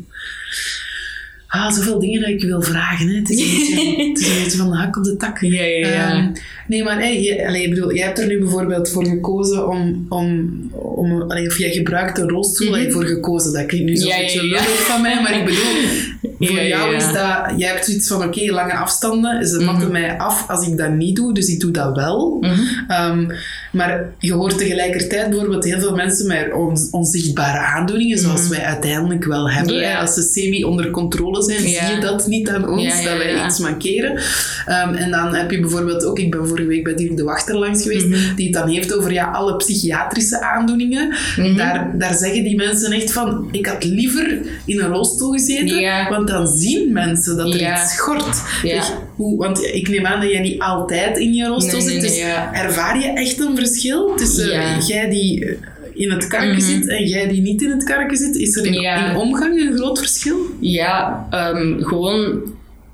Ah, 1.51 1.73
zoveel 1.73 1.99
dingen 1.99 2.21
dat 2.21 2.31
ik 2.31 2.43
wil 2.43 2.63
vragen. 2.63 3.09
Hè. 3.09 3.15
Het, 3.15 3.31
is 3.31 3.41
een 3.41 3.59
beetje, 3.59 4.07
het 4.09 4.19
is 4.19 4.29
een 4.29 4.43
beetje 4.43 4.59
van 4.59 4.71
de 4.71 4.77
hak 4.77 4.97
op 4.97 5.05
de 5.05 5.17
tak. 5.17 5.41
Ja, 5.41 5.63
ja, 5.63 5.89
ja. 5.89 6.11
Ehm, 6.11 6.33
nee, 6.71 6.83
maar 6.85 6.99
hey, 6.99 7.23
je, 7.23 7.47
allee, 7.47 7.63
ik 7.63 7.71
bedoel, 7.75 7.95
jij 7.95 8.05
hebt 8.07 8.19
er 8.19 8.27
nu 8.27 8.39
bijvoorbeeld 8.39 8.89
voor 8.89 9.07
gekozen 9.07 9.69
om... 9.69 10.07
om, 10.09 10.51
om 10.73 11.23
allee, 11.23 11.47
of 11.47 11.59
jij 11.59 11.71
gebruikt 11.73 12.19
een 12.19 12.29
rolstoel, 12.29 12.71
Mhm. 12.71 12.81
je 12.81 12.91
voor 12.91 13.05
gekozen. 13.05 13.53
Dat 13.53 13.67
klinkt 13.67 13.87
nu 13.89 13.97
zo'n 13.97 14.09
Ja, 14.09 14.17
beetje 14.19 14.47
ja. 14.49 14.61
van 14.63 15.03
mij, 15.03 15.23
maar 15.23 15.39
ik 15.39 15.45
bedoel... 15.45 15.65
Voor 16.43 16.63
jou 16.63 16.91
ja. 16.91 16.97
is 16.97 17.05
dat... 17.05 17.59
Jij 17.61 17.69
hebt 17.69 17.85
zoiets 17.85 18.09
van, 18.09 18.25
oké, 18.25 18.51
lange 18.53 18.73
afstanden. 18.75 19.47
Ze 19.47 19.57
Mhm. 19.57 19.65
matten 19.65 19.91
mij 19.93 20.19
af 20.19 20.45
als 20.49 20.67
ik 20.69 20.77
dat 20.77 20.91
niet 20.91 21.17
doe, 21.17 21.35
dus 21.35 21.47
ik 21.49 21.61
doe 21.61 21.71
dat 21.71 21.97
wel. 21.97 22.37
Mhm. 22.41 22.61
Ehm, 22.89 23.27
maar 23.73 24.13
je 24.19 24.33
hoort 24.33 24.59
tegelijkertijd 24.59 25.31
bijvoorbeeld 25.31 25.65
heel 25.65 25.79
veel 25.81 25.95
mensen 25.95 26.27
met 26.27 26.53
on- 26.53 26.89
onzichtbare 26.91 27.59
aandoeningen, 27.59 28.19
zoals 28.19 28.49
wij 28.49 28.63
uiteindelijk 28.65 29.25
wel 29.25 29.51
hebben. 29.51 29.89
Hè. 29.89 29.97
Als 29.97 30.15
ze 30.15 30.23
semi 30.23 30.65
onder 30.65 30.91
controle 30.91 31.43
zijn, 31.43 31.61
zie 31.61 31.95
je 31.95 31.99
dat 32.01 32.27
niet 32.27 32.49
aan 32.49 32.69
ons, 32.69 33.05
dat 33.05 33.17
wij 33.17 33.45
iets 33.45 33.59
mankeren. 33.59 34.19
Ehm, 34.67 34.95
en 34.95 35.11
dan 35.11 35.35
heb 35.35 35.51
je 35.51 35.61
bijvoorbeeld 35.61 36.05
ook, 36.05 36.19
ik 36.19 36.31
ben 36.31 36.47
vorige 36.61 36.77
week 36.77 36.85
bij 36.85 36.95
Dirk 37.05 37.17
de 37.17 37.25
Wachter 37.25 37.59
langs 37.59 37.83
geweest, 37.83 38.07
Mhm. 38.07 38.35
die 38.37 38.45
het 38.45 38.55
dan 38.55 38.69
heeft 38.69 38.95
over 38.97 39.13
ja, 39.13 39.31
alle 39.31 39.57
psychiatrische 39.57 40.41
aandoeningen. 40.41 41.15
Mhm. 41.37 41.57
Daar, 41.57 41.95
daar 41.99 42.15
zeggen 42.15 42.43
die 42.45 42.57
mensen 42.57 42.93
echt 42.93 43.13
van, 43.13 43.49
ik 43.53 43.67
had 43.67 43.85
liever 43.85 44.39
in 44.67 44.81
een 44.81 44.89
rolstoel 44.93 45.33
gezeten, 45.33 45.79
Ja. 45.79 46.09
want 46.11 46.29
dan 46.29 46.47
zien 46.47 46.93
mensen 46.93 47.37
dat 47.37 47.55
er 47.55 47.61
Ja. 47.61 47.83
iets 47.83 47.93
schort. 47.95 48.43
Ja. 48.63 48.83
Hoe, 49.17 49.37
want 49.37 49.65
ik 49.65 49.89
neem 49.89 50.07
aan 50.07 50.21
dat 50.21 50.31
jij 50.31 50.41
niet 50.41 50.61
altijd 50.61 51.19
in 51.19 51.33
je 51.33 51.47
rolstoel 51.47 51.81
Nee, 51.81 51.89
zit, 51.89 52.01
dus 52.01 52.11
nee, 52.11 52.33
ervaar 52.53 52.99
je 53.01 53.07
echt 53.07 53.41
een 53.41 53.57
verschil 53.57 54.15
tussen 54.17 54.49
jij 54.87 55.11
die 55.11 55.45
eh, 55.47 55.55
in 55.95 56.11
het 56.11 56.27
karken 56.27 56.51
Mhm. 56.57 56.61
zit 56.61 56.89
en 56.89 57.05
jij 57.07 57.29
die 57.29 57.41
niet 57.43 57.63
in 57.63 57.71
het 57.71 57.85
karken 57.85 58.17
zit? 58.17 58.37
Is 58.37 58.57
er 58.57 58.67
in, 58.67 58.73
Ja. 58.73 59.11
in 59.11 59.17
omgang 59.17 59.61
een 59.61 59.77
groot 59.77 59.99
verschil? 59.99 60.37
Ja, 60.61 61.27
ehm, 61.31 61.83
gewoon 61.83 62.41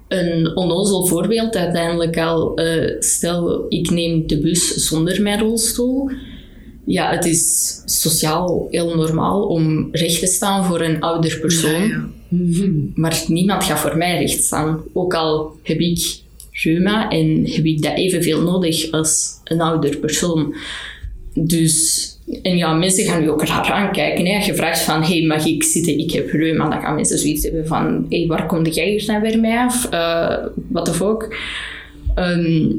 een 0.09 0.57
onnozel 0.57 1.07
voorbeeld 1.07 1.57
uiteindelijk 1.57 2.19
al. 2.19 2.55
Eh, 2.57 2.97
stel, 2.99 3.67
ik 3.69 3.91
neem 3.91 4.27
de 4.27 4.39
bus 4.39 4.75
zonder 4.75 5.23
mijn 5.23 5.41
rolstoel. 5.41 6.11
Ja, 6.85 7.11
het 7.11 7.25
is 7.25 7.75
sociaal 7.85 8.67
heel 8.71 8.95
normaal 8.95 9.43
om 9.43 9.89
recht 9.93 10.21
te 10.21 10.27
staan 10.27 10.65
voor 10.65 10.81
een 10.81 11.01
ouder 11.01 11.39
persoon. 11.41 12.15
Maar 12.95 13.25
niemand 13.27 13.65
gaat 13.65 13.79
voor 13.79 13.97
mij 13.97 14.19
recht 14.19 14.43
staan. 14.43 14.83
Ook 14.93 15.15
al 15.15 15.59
heb 15.63 15.79
ik 15.79 16.21
reuma 16.53 17.11
en 17.11 17.51
heb 17.51 17.65
ik 17.65 17.83
dat 17.83 17.97
evenveel 17.97 18.43
nodig 18.43 18.91
als 18.91 19.41
een 19.45 19.61
ouder 19.61 19.97
persoon. 19.97 20.55
Dus, 21.39 22.09
en 22.43 22.57
ja, 22.57 22.75
mensen 22.75 23.05
gaan 23.05 23.23
je 23.23 23.31
ook 23.31 23.45
raar 23.45 23.71
aankijken. 23.71 24.27
Hè. 24.27 24.45
Je 24.45 24.55
vraagt 24.55 24.81
van, 24.81 25.03
hey, 25.03 25.23
mag 25.23 25.47
ik 25.47 25.63
zitten? 25.63 25.99
Ik 25.99 26.11
heb 26.11 26.31
reuma. 26.31 26.69
Dan 26.69 26.81
gaan 26.81 26.95
mensen 26.95 27.19
zoiets 27.19 27.43
hebben 27.43 27.67
van, 27.67 28.07
hey, 28.09 28.27
waar 28.27 28.47
kom 28.47 28.67
jij 28.67 28.91
hier 28.91 29.05
nou 29.07 29.23
weer 29.23 29.41
mee 29.41 29.57
af? 29.59 29.85
Eh 29.91 30.37
What 30.69 30.97
fuck? 30.97 31.37
Ehm, 32.15 32.73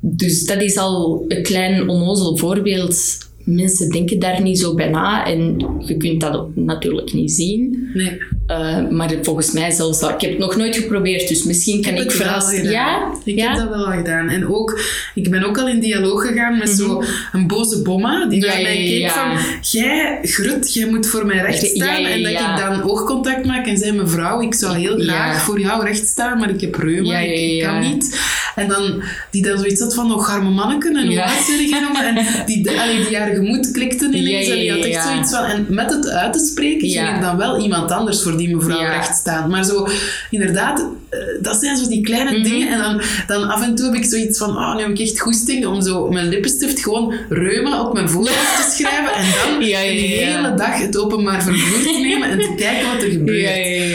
dus 0.00 0.44
dat 0.44 0.62
is 0.62 0.76
al 0.76 1.24
een 1.28 1.42
klein 1.42 1.88
onnozel 1.88 2.36
voorbeeld. 2.36 3.18
Mensen 3.44 3.90
denken 3.90 4.18
daar 4.18 4.42
niet 4.42 4.58
zo 4.58 4.74
bij 4.74 4.88
na 4.88 5.26
en 5.26 5.56
je 5.86 5.96
kunt 5.96 6.20
dat 6.20 6.36
ook 6.36 6.56
natuurlijk 6.56 7.12
niet 7.12 7.32
zien. 7.32 7.90
Nee. 7.94 8.18
Uh, 8.50 8.88
maar 8.90 9.14
volgens 9.22 9.52
mij 9.52 9.70
zelfs 9.70 10.00
dat. 10.00 10.10
Ik 10.10 10.20
heb 10.20 10.30
het 10.30 10.38
nog 10.38 10.56
nooit 10.56 10.76
geprobeerd, 10.76 11.28
dus 11.28 11.44
misschien 11.44 11.82
kan 11.82 11.94
ik, 11.94 12.02
ik 12.02 12.10
verrassen. 12.10 12.70
Ja? 12.70 13.12
Ik 13.24 13.38
ja? 13.38 13.48
heb 13.48 13.56
dat 13.56 13.68
wel 13.68 13.86
al 13.86 13.92
gedaan. 13.92 14.28
En 14.28 14.48
ook, 14.48 14.80
ik 15.14 15.30
ben 15.30 15.44
ook 15.44 15.58
al 15.58 15.68
in 15.68 15.80
dialoog 15.80 16.26
gegaan 16.26 16.58
met 16.58 16.78
mm 16.78 16.86
-hmm. 16.86 17.04
zo'n 17.32 17.46
boze 17.46 17.82
bomma 17.82 18.26
die 18.26 18.40
naar 18.40 18.62
mij 18.62 18.76
keek 18.76 19.00
ja. 19.00 19.10
van 19.10 19.38
jij, 19.60 20.18
Grut, 20.22 20.74
jij 20.74 20.88
moet 20.88 21.06
voor 21.06 21.26
mij 21.26 21.38
recht 21.38 21.66
staan. 21.66 22.04
en 22.04 22.22
dat 22.22 22.32
ik 22.32 22.56
dan 22.56 22.82
oogcontact 22.82 23.46
maak 23.46 23.66
en 23.66 23.78
zei 23.78 23.92
mevrouw, 23.92 24.40
ik 24.40 24.54
zou 24.54 24.76
heel 24.76 24.98
graag 24.98 25.42
voor 25.42 25.60
jou 25.60 25.84
recht 25.84 26.06
staan, 26.06 26.38
maar 26.38 26.50
ik 26.50 26.60
heb 26.60 26.74
reuma, 26.74 27.18
ik, 27.18 27.38
ik 27.38 27.62
kan 27.62 27.80
niet. 27.80 28.20
En 28.54 28.68
dan, 28.68 29.02
die 29.30 29.42
dan 29.42 29.58
zoiets 29.58 29.80
had 29.80 29.94
van, 29.94 30.06
nog 30.08 30.30
arme 30.30 30.50
manneken 30.50 30.96
en 30.96 31.06
hoe 31.06 31.22
oud 31.22 31.44
zijn? 31.46 31.96
En 32.16 32.46
die, 32.46 32.80
allee, 32.80 33.06
die 33.06 33.16
haar 33.16 33.34
gemoed 33.34 33.70
klikte 33.70 34.10
ineens 34.12 34.48
en 34.48 34.58
die 34.58 34.70
had 34.70 34.84
echt 34.84 35.06
zoiets 35.06 35.30
van, 35.30 35.44
en 35.44 35.66
met 35.68 35.90
het 35.90 36.08
uit 36.08 36.32
te 36.32 36.38
spreken 36.38 36.88
ging 36.88 37.14
ik 37.14 37.20
dan 37.20 37.36
wel 37.36 37.60
iemand 37.60 37.90
anders 37.90 38.22
voor 38.22 38.36
die 38.38 38.56
mevrouw 38.56 38.80
ja. 38.80 38.92
recht 38.92 39.14
staan. 39.14 39.50
Maar 39.50 39.64
zo, 39.64 39.88
inderdaad, 40.30 40.78
uh, 40.78 41.18
dat 41.42 41.56
zijn 41.56 41.76
zo 41.76 41.88
die 41.88 42.02
kleine 42.02 42.30
mm 42.30 42.36
-hmm. 42.36 42.44
dingen. 42.44 42.68
En 42.68 42.78
dan, 42.78 43.00
dan 43.26 43.48
af 43.48 43.62
en 43.62 43.74
toe 43.74 43.86
heb 43.86 43.94
ik 43.94 44.04
zoiets 44.04 44.38
van, 44.38 44.50
oh, 44.56 44.74
nu 44.74 44.80
heb 44.80 44.90
ik 44.90 44.98
echt 44.98 45.20
goesting 45.20 45.66
om 45.66 45.82
zo 45.82 46.08
mijn 46.08 46.28
lippenstift 46.28 46.82
gewoon 46.82 47.14
reuma 47.28 47.82
op 47.82 47.92
mijn 47.92 48.08
voorhoofd 48.08 48.56
te 48.56 48.70
schrijven. 48.76 49.14
En 49.14 49.24
dan 49.32 49.64
ja, 49.68 49.80
ja, 49.80 49.90
de 49.90 50.06
hele 50.06 50.54
dag 50.54 50.78
het 50.78 50.98
openbaar 50.98 51.42
vervoer 51.42 51.92
te 51.92 51.98
nemen 52.00 52.30
en 52.30 52.38
te 52.38 52.54
kijken 52.56 52.92
wat 52.92 53.02
er 53.02 53.10
gebeurt. 53.10 53.48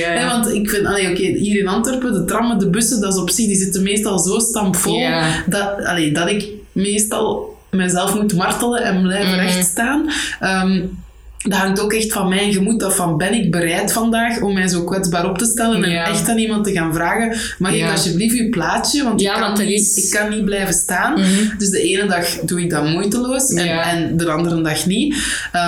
He, 0.06 0.27
want 0.27 0.53
ik 0.53 0.69
vind, 0.69 0.88
oké, 0.88 0.93
okay, 0.93 1.13
hier 1.15 1.60
in 1.60 1.67
Antwerpen, 1.67 2.13
de 2.13 2.25
trammen, 2.25 2.60
de 2.60 2.69
bussen, 2.69 3.01
dat 3.01 3.13
is 3.13 3.19
op 3.19 3.29
zich, 3.29 3.45
die 3.45 3.56
zitten 3.56 3.84
meestal 3.84 4.19
zo 4.19 4.39
stampvol, 4.39 5.10
dat, 5.47 5.86
allee, 5.86 6.12
dat 6.12 6.29
ik 6.29 6.49
meestal 6.71 7.58
mezelf 7.73 8.15
moet 8.15 8.34
martelen 8.34 8.84
en 8.84 9.01
blijven 9.01 9.32
mm 9.32 9.39
-hmm. 9.39 9.45
recht 9.45 9.65
staan. 9.65 10.10
Um, 10.41 11.01
dat 11.43 11.60
hangt 11.60 11.79
ook 11.79 11.93
echt 11.93 12.13
van 12.13 12.29
mijn 12.29 12.53
gemoed 12.53 12.84
af 12.84 12.95
van 12.95 13.17
ben 13.17 13.34
ik 13.34 13.51
bereid 13.51 13.91
vandaag 13.91 14.41
om 14.41 14.53
mij 14.53 14.67
zo 14.67 14.84
kwetsbaar 14.84 15.29
op 15.29 15.38
te 15.38 15.45
stellen 15.45 15.84
en 15.84 15.89
ja. 15.89 16.06
echt 16.08 16.29
aan 16.29 16.38
iemand 16.38 16.63
te 16.63 16.71
gaan 16.71 16.93
vragen 16.93 17.38
mag 17.58 17.75
ja. 17.75 17.86
ik 17.86 17.91
alsjeblieft 17.91 18.39
uw 18.39 18.49
plaatje 18.49 19.03
want, 19.03 19.21
ja, 19.21 19.34
ik, 19.34 19.39
kan 19.39 19.47
want 19.47 19.65
niet, 19.65 19.79
is... 19.79 19.95
ik 19.95 20.19
kan 20.19 20.29
niet 20.29 20.45
blijven 20.45 20.73
staan 20.73 21.12
mm 21.12 21.23
-hmm. 21.23 21.51
dus 21.58 21.69
de 21.69 21.82
ene 21.82 22.06
dag 22.06 22.27
doe 22.27 22.62
ik 22.62 22.69
dat 22.69 22.88
moeiteloos 22.88 23.49
en, 23.49 23.82
en 23.82 24.17
de 24.17 24.32
andere 24.32 24.62
dag 24.62 24.86
niet 24.86 25.15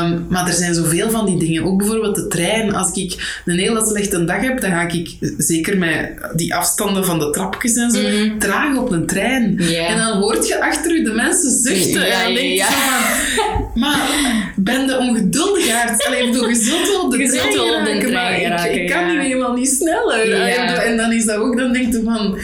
um, 0.01 0.25
maar 0.29 0.47
er 0.47 0.53
zijn 0.53 0.73
zoveel 0.73 1.09
van 1.09 1.25
die 1.25 1.39
dingen 1.39 1.63
ook 1.63 1.77
bijvoorbeeld 1.77 2.15
de 2.15 2.27
trein 2.27 2.75
als 2.75 2.91
ik 2.91 3.41
een 3.45 3.57
hele 3.57 3.85
slechte 3.85 4.25
dag 4.25 4.41
heb 4.41 4.61
dan 4.61 4.71
ga 4.71 4.87
ik 4.87 5.17
zeker 5.37 5.77
met 5.77 6.11
die 6.35 6.55
afstanden 6.55 7.05
van 7.05 7.19
de 7.19 7.29
trapjes 7.29 7.75
en 7.75 7.91
zo 7.91 8.03
Mhm. 8.05 8.23
mm 8.23 8.29
-hmm. 8.29 8.39
traag 8.39 8.77
op 8.77 8.91
een 8.91 9.05
trein 9.05 9.59
en 9.59 9.97
dan 9.97 10.17
hoort 10.17 10.47
je 10.47 10.61
achter 10.61 10.91
u 10.91 11.03
de 11.03 11.11
mensen 11.11 11.51
zuchten 11.51 12.11
en 12.11 12.23
dan 12.23 12.33
denk 12.33 12.53
je 12.53 12.63
van 12.63 13.69
maar 13.81 14.09
ben 14.55 14.87
de 14.87 14.97
ongeduldig 14.97 15.64
Allee, 16.07 16.23
ik 16.23 16.31
bedoel, 16.31 16.49
je 16.49 16.55
zult 16.55 16.87
wel 16.87 17.01
op 17.01 17.11
de 17.11 17.17
je 17.17 17.27
trein 17.27 17.51
zult 17.51 17.65
wel 17.65 17.79
op 17.79 17.85
de 17.85 17.91
geraken, 17.91 18.51
maar 18.51 18.69
ik, 18.69 18.81
ik 18.81 18.89
kan 18.89 19.01
ja. 19.01 19.11
nu 19.11 19.19
eenmaal 19.19 19.53
niet 19.53 19.69
sneller. 19.69 20.27
Ja. 20.27 20.83
En 20.83 20.97
dan 20.97 21.11
is 21.11 21.25
dat 21.25 21.37
ook, 21.37 21.57
dan 21.57 21.73
denk 21.73 21.93
je 21.93 22.01
van... 22.03 22.39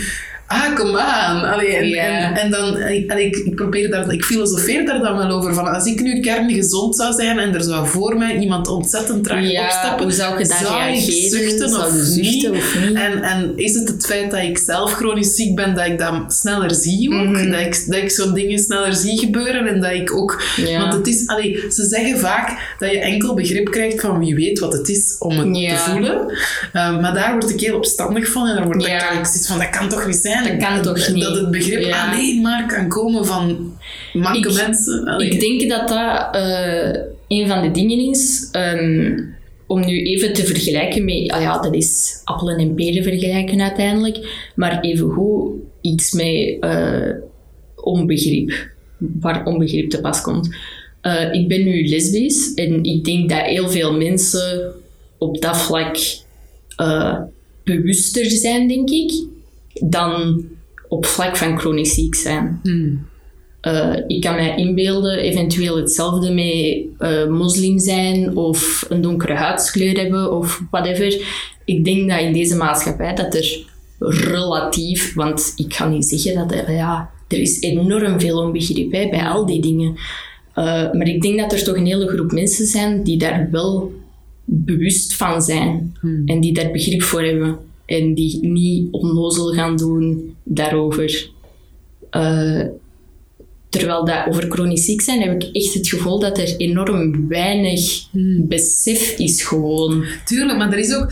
Ah, 0.52 0.76
kom 0.76 0.98
aan. 0.98 1.52
Allee, 1.54 1.76
en, 1.76 1.94
en, 1.94 2.34
en 2.36 2.52
dan, 2.52 2.64
allee, 2.74 3.26
ik, 3.26 3.36
ik 3.36 3.56
probeer 3.56 3.90
daar, 3.92 4.14
ik 4.14 4.24
filosofeer 4.26 4.86
daar 4.86 5.00
dan 5.00 5.18
wel 5.18 5.30
over. 5.30 5.54
Van, 5.54 5.68
als 5.68 5.86
ik 5.86 6.02
nu 6.02 6.20
kerngezond 6.20 6.96
zou 6.96 7.14
zijn 7.14 7.40
en 7.40 7.54
er 7.54 7.64
zou 7.64 7.88
voor 7.88 8.18
mij 8.18 8.38
iemand 8.38 8.68
ontzettend 8.68 9.24
traag 9.24 9.52
Ja, 9.52 9.64
opstappen, 9.64 10.04
hoe 10.04 10.14
zou 10.14 10.40
je 10.40 10.48
daar 10.48 10.94
ik 10.94 11.00
zuchten 11.00 11.70
Zou 11.70 11.84
of 11.86 11.92
zuchten 11.94 12.24
niet? 12.24 12.50
of 12.50 12.76
niet? 12.88 12.98
En, 12.98 13.22
en 13.22 13.52
is 13.56 13.74
het 13.74 13.88
het 13.88 14.06
feit 14.06 14.32
dat 14.32 14.40
ik 14.40 14.58
zelf 14.58 14.94
chronisch 14.94 15.36
ziek 15.36 15.56
ben, 15.56 15.76
dat 15.76 15.86
ik 15.86 16.00
dat 16.00 16.34
sneller 16.34 16.74
zie 16.76 17.14
ook? 17.14 17.26
Mhm. 17.28 17.52
Dat 17.52 17.60
ik, 17.60 17.84
dat 17.88 18.02
ik 18.02 18.12
zo'n 18.12 18.34
dingen 18.34 18.60
sneller 18.60 18.94
zie 18.94 19.20
gebeuren 19.20 19.68
en 19.68 19.82
dat 19.82 19.92
ik 19.92 20.16
ook... 20.16 20.42
Ja. 20.56 20.80
Want 20.80 20.94
het 20.94 21.08
is, 21.08 21.28
allee, 21.28 21.64
ze 21.70 21.84
zeggen 21.86 22.20
vaak 22.20 22.76
dat 22.80 22.92
je 22.92 23.00
enkel 23.00 23.34
begrip 23.34 23.72
krijgt 23.72 24.02
van 24.02 24.20
wie 24.20 24.36
weet 24.36 24.60
wat 24.60 24.74
het 24.74 24.90
is 24.90 25.16
om 25.20 25.38
het 25.38 25.58
Ja. 25.58 25.84
te 25.86 25.92
voelen. 25.92 26.32
Uh, 26.74 27.02
maar 27.02 27.14
daar 27.14 27.32
word 27.32 27.50
ik 27.50 27.60
heel 27.60 27.76
opstandig 27.76 28.28
van 28.32 28.48
en 28.48 28.56
dan 28.56 28.66
word 28.66 28.86
ik 28.86 29.00
zoiets 29.12 29.48
van, 29.48 29.58
dat 29.60 29.70
kan 29.70 29.90
toch 29.90 30.06
niet 30.08 30.16
zijn? 30.16 30.41
Dat 30.48 30.58
kan 30.70 30.82
toch 30.82 31.10
niet? 31.14 31.24
Dat 31.24 31.36
het 31.36 31.52
begrip 31.52 31.82
Ja. 31.84 32.12
alleen 32.12 32.42
maar 32.42 32.68
kan 32.68 32.88
komen 32.88 33.26
van 33.26 33.74
manke 34.14 34.50
Ik- 34.50 34.56
mensen. 34.66 35.06
Allee. 35.08 35.30
Ik 35.30 35.40
denk 35.40 35.70
dat 35.70 35.88
dat 35.88 36.36
eh, 36.36 37.02
een 37.28 37.48
van 37.48 37.62
de 37.62 37.72
dingen 37.72 38.00
is. 38.10 38.48
ehm, 38.52 39.20
om 39.68 39.86
nu 39.86 40.04
even 40.06 40.34
te 40.34 40.46
vergelijken 40.46 41.06
met... 41.06 41.32
Ah 41.32 41.42
ja, 41.42 41.60
dat 41.62 41.74
is 41.76 42.22
appelen 42.24 42.58
en 42.58 42.74
peren 42.76 43.04
vergelijken 43.04 43.62
uiteindelijk. 43.62 44.50
Maar 44.56 44.80
evengoed 44.82 45.52
iets 45.82 46.12
met 46.12 46.58
eh, 46.60 47.10
onbegrip. 47.76 48.70
Waar 48.98 49.46
onbegrip 49.46 49.90
te 49.90 50.02
pas 50.02 50.22
komt. 50.22 50.56
Eh, 51.02 51.34
ik 51.34 51.48
ben 51.48 51.64
nu 51.64 51.88
lesbisch 51.88 52.54
en 52.54 52.84
ik 52.84 53.06
denk 53.06 53.30
dat 53.30 53.42
heel 53.42 53.70
veel 53.70 53.94
mensen 53.98 54.74
op 55.18 55.42
dat 55.42 55.58
vlak 55.58 55.98
bewuster 57.64 58.26
zijn, 58.26 58.68
denk 58.68 58.90
ik, 58.90 59.12
dan 59.84 60.44
op 60.88 61.06
vlak 61.06 61.38
van 61.38 61.60
chronisch 61.60 61.94
ziek 61.94 62.16
zijn. 62.16 62.60
Hmm. 62.64 63.10
Uh, 63.62 63.98
ik 64.08 64.22
kan 64.22 64.36
mij 64.36 64.56
inbeelden, 64.56 65.18
eventueel 65.18 65.78
hetzelfde 65.78 66.32
met 66.32 67.10
uh, 67.12 67.28
moslim 67.28 67.80
zijn 67.80 68.36
of 68.36 68.86
een 68.90 69.02
donkere 69.02 69.34
huidskleur 69.34 69.98
hebben 69.98 70.38
of 70.38 70.62
whatever. 70.72 71.26
Ik 71.66 71.86
denk 71.86 72.10
dat 72.10 72.20
in 72.20 72.34
deze 72.34 72.56
maatschappij 72.56 73.16
dat 73.16 73.36
er 73.36 73.66
relatief, 74.00 75.14
want 75.14 75.54
ik 75.56 75.74
ga 75.74 75.88
niet 75.88 76.06
zeggen 76.06 76.36
dat 76.36 76.52
er, 76.52 76.72
ja, 76.72 77.10
er 77.28 77.38
is 77.38 77.62
enorm 77.62 78.20
veel 78.20 78.38
onbegrip 78.40 78.92
hè, 78.92 79.10
bij 79.10 79.24
al 79.24 79.46
die 79.46 79.62
dingen. 79.62 79.92
Uh, 80.56 80.92
maar 80.94 81.08
ik 81.08 81.22
denk 81.22 81.40
dat 81.40 81.54
er 81.54 81.64
toch 81.64 81.76
een 81.76 81.86
hele 81.86 82.08
groep 82.08 82.32
mensen 82.32 82.66
zijn 82.66 83.04
die 83.04 83.18
daar 83.18 83.48
wel 83.52 83.92
bewust 84.46 85.16
van 85.16 85.42
zijn 85.42 85.96
Hmm. 86.00 86.22
en 86.26 86.40
die 86.40 86.54
daar 86.54 86.72
begrip 86.72 87.02
voor 87.02 87.22
hebben 87.22 87.58
en 87.92 88.14
die 88.14 88.40
niet 88.42 88.92
onnozel 88.92 89.54
gaan 89.54 89.78
doen 89.78 90.36
daarover. 90.44 91.30
Uh, 92.12 92.66
terwijl 93.70 94.06
dat 94.06 94.28
over 94.28 94.52
chronisch 94.52 94.86
ziek 94.86 95.02
zijn 95.02 95.22
heb 95.22 95.42
ik 95.42 95.56
echt 95.56 95.74
het 95.74 95.88
gevoel 95.88 96.20
dat 96.20 96.38
er 96.38 96.56
enorm 96.58 97.28
weinig 97.28 98.10
Hmm. 98.12 98.48
besef 98.48 99.18
is 99.18 99.44
gewoon. 99.44 100.06
Tuurlijk, 100.26 100.58
maar 100.58 100.72
er 100.72 100.80
is 100.80 100.96
ook, 100.96 101.12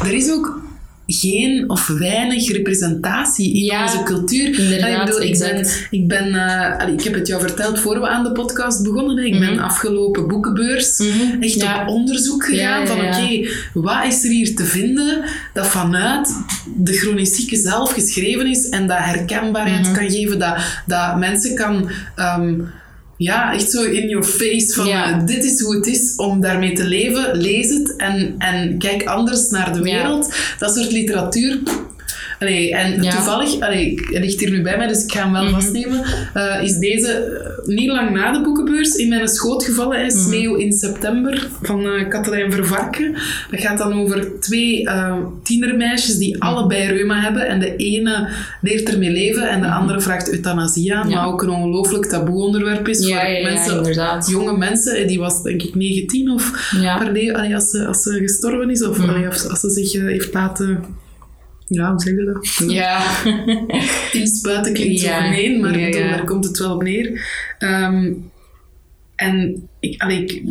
er 0.00 0.14
is 0.14 0.30
ook 0.30 0.60
geen 1.06 1.70
of 1.70 1.86
weinig 1.86 2.52
representatie 2.52 3.54
in 3.54 3.64
Ja, 3.64 3.82
onze 3.84 4.02
cultuur. 4.02 4.58
inderdaad, 4.58 4.82
Allee, 4.82 4.96
ik, 5.00 5.04
bedoel, 5.04 5.22
ik 5.22 5.38
ben, 5.38 5.66
ik, 5.90 6.08
ben 6.08 6.34
eh, 6.78 6.92
ik 6.92 7.02
heb 7.02 7.14
het 7.14 7.26
jou 7.26 7.40
verteld 7.40 7.78
voor 7.80 8.00
we 8.00 8.08
aan 8.08 8.24
de 8.24 8.32
podcast 8.32 8.82
begonnen. 8.82 9.16
Hè. 9.16 9.24
Ik 9.24 9.38
ben 9.38 9.52
Mhm. 9.54 9.62
afgelopen 9.64 10.28
boekenbeurs 10.28 10.98
Mhm, 10.98 11.42
echt 11.42 11.54
ja. 11.60 11.82
op 11.82 11.88
onderzoek 11.88 12.44
gegaan 12.44 12.86
van 12.86 12.98
oké, 13.00 13.48
wat 13.72 14.04
is 14.06 14.24
er 14.24 14.30
hier 14.30 14.54
te 14.56 14.64
vinden 14.64 15.24
dat 15.52 15.66
vanuit 15.66 16.34
de 16.76 16.92
chronisch 16.92 17.34
zieke 17.36 17.56
zelf 17.56 17.92
geschreven 17.92 18.46
is 18.46 18.68
en 18.68 18.86
dat 18.86 18.98
herkenbaarheid 18.98 19.82
Mhm. 19.86 19.94
kan 19.94 20.10
geven, 20.10 20.38
dat, 20.38 20.56
dat 20.86 21.16
mensen 21.18 21.54
kan... 21.54 21.90
ehm, 22.16 22.54
ja, 23.16 23.52
echt 23.54 23.70
zo 23.70 23.82
in 23.82 24.08
your 24.08 24.24
face 24.26 24.72
van 24.74 24.86
Ja. 24.86 25.12
eh, 25.20 25.26
dit 25.26 25.44
is 25.44 25.60
hoe 25.60 25.74
het 25.76 25.86
is 25.86 26.14
om 26.16 26.40
daarmee 26.40 26.72
te 26.72 26.84
leven. 26.84 27.36
Lees 27.36 27.68
het 27.70 27.96
en, 27.96 28.34
en 28.38 28.78
kijk 28.78 29.04
anders 29.04 29.48
naar 29.48 29.72
de 29.72 29.78
Ja. 29.78 29.84
wereld. 29.84 30.34
Dat 30.58 30.74
soort 30.74 30.92
literatuur. 30.92 31.58
Allee, 32.40 32.74
en 32.74 33.02
Ja. 33.02 33.10
toevallig, 33.10 33.60
allee, 33.60 34.00
ligt 34.10 34.40
hier 34.40 34.50
nu 34.50 34.62
bij 34.62 34.76
mij, 34.76 34.86
dus 34.86 35.04
ik 35.04 35.12
ga 35.12 35.22
hem 35.22 35.32
wel 35.32 35.42
Mhm. 35.42 35.52
vastnemen, 35.52 36.04
eh, 36.34 36.62
is 36.62 36.78
deze 36.78 37.12
eh, 37.12 37.66
niet 37.66 37.88
lang 37.90 38.10
na 38.10 38.32
de 38.32 38.40
boekenbeurs 38.42 38.94
in 38.94 39.08
mijn 39.08 39.28
schoot 39.28 39.64
gevallen. 39.64 40.04
Is 40.06 40.14
Mhm. 40.14 40.22
Sneeuw 40.24 40.54
in 40.54 40.72
september 40.72 41.48
van 41.62 41.84
eh 41.86 42.08
Katelijn 42.08 42.52
Vervarken. 42.52 43.12
Dat 43.50 43.60
gaat 43.60 43.78
dan 43.78 43.92
over 44.00 44.40
twee 44.40 44.88
tienermeisjes 45.42 46.18
die 46.18 46.36
Mhm. 46.36 46.46
allebei 46.46 46.86
reuma 46.88 47.20
hebben. 47.20 47.46
En 47.48 47.60
de 47.60 47.76
ene 47.76 48.28
leert 48.60 48.88
ermee 48.92 49.10
leven 49.10 49.48
en 49.48 49.60
de 49.60 49.66
andere 49.70 50.00
vraagt 50.00 50.30
euthanasie 50.32 50.94
aan. 50.94 51.08
Ja. 51.08 51.14
Maar 51.16 51.26
ook 51.26 51.42
een 51.42 51.50
ongelooflijk 51.50 52.04
taboe 52.06 52.42
onderwerp 52.44 52.88
is 52.88 53.06
Ja, 53.06 53.20
voor 53.20 53.42
mensen 53.42 54.30
jonge 54.30 54.56
mensen, 54.58 55.06
die 55.06 55.18
was 55.18 55.42
denk 55.42 55.62
ik 55.62 55.74
19 55.74 56.30
of 56.30 56.70
per 56.98 57.12
als, 57.54 57.70
ze, 57.70 57.86
als 57.86 58.02
ze 58.02 58.12
gestorven 58.18 58.70
is, 58.70 58.84
of 58.84 59.00
allee, 59.08 59.26
als, 59.26 59.60
ze 59.60 59.70
zich 59.70 59.92
heeft 59.92 60.34
laten, 60.34 60.84
ja, 61.68 61.90
hoe 61.90 62.00
zeg 62.00 62.14
je 62.14 62.24
dat? 62.24 62.70
Ja. 62.70 63.02
Inspuiten 64.20 64.72
klinkt 64.72 65.00
zo 65.00 65.06
Ja. 65.06 65.20
gemeen, 65.22 65.60
maar 65.60 65.78
Ja, 65.78 65.86
ja. 65.86 66.08
daar 66.08 66.24
komt 66.24 66.44
het 66.44 66.58
wel 66.58 66.74
op 66.74 66.82
neer. 66.82 67.26
Ehm, 67.58 68.12
en 69.16 69.68
ik, 69.80 70.02
allee, 70.02 70.24
ik 70.24 70.42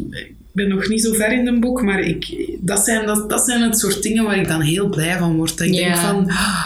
ben 0.52 0.68
nog 0.68 0.88
niet 0.88 1.02
zo 1.02 1.14
ver 1.14 1.32
in 1.32 1.48
een 1.48 1.60
boek, 1.60 1.82
maar 1.82 2.00
ik, 2.00 2.48
dat, 2.60 2.80
zijn, 2.86 3.06
dat, 3.06 3.30
dat 3.30 3.46
zijn 3.46 3.62
het 3.62 3.80
soort 3.80 4.04
dingen 4.04 4.24
waar 4.24 4.38
ik 4.38 4.48
dan 4.48 4.62
heel 4.62 4.90
blij 4.90 5.18
van 5.18 5.36
word. 5.36 5.58
Dat 5.58 5.68
ik 5.68 5.74
denk 5.74 5.96
van... 5.96 6.30
Ah, 6.30 6.66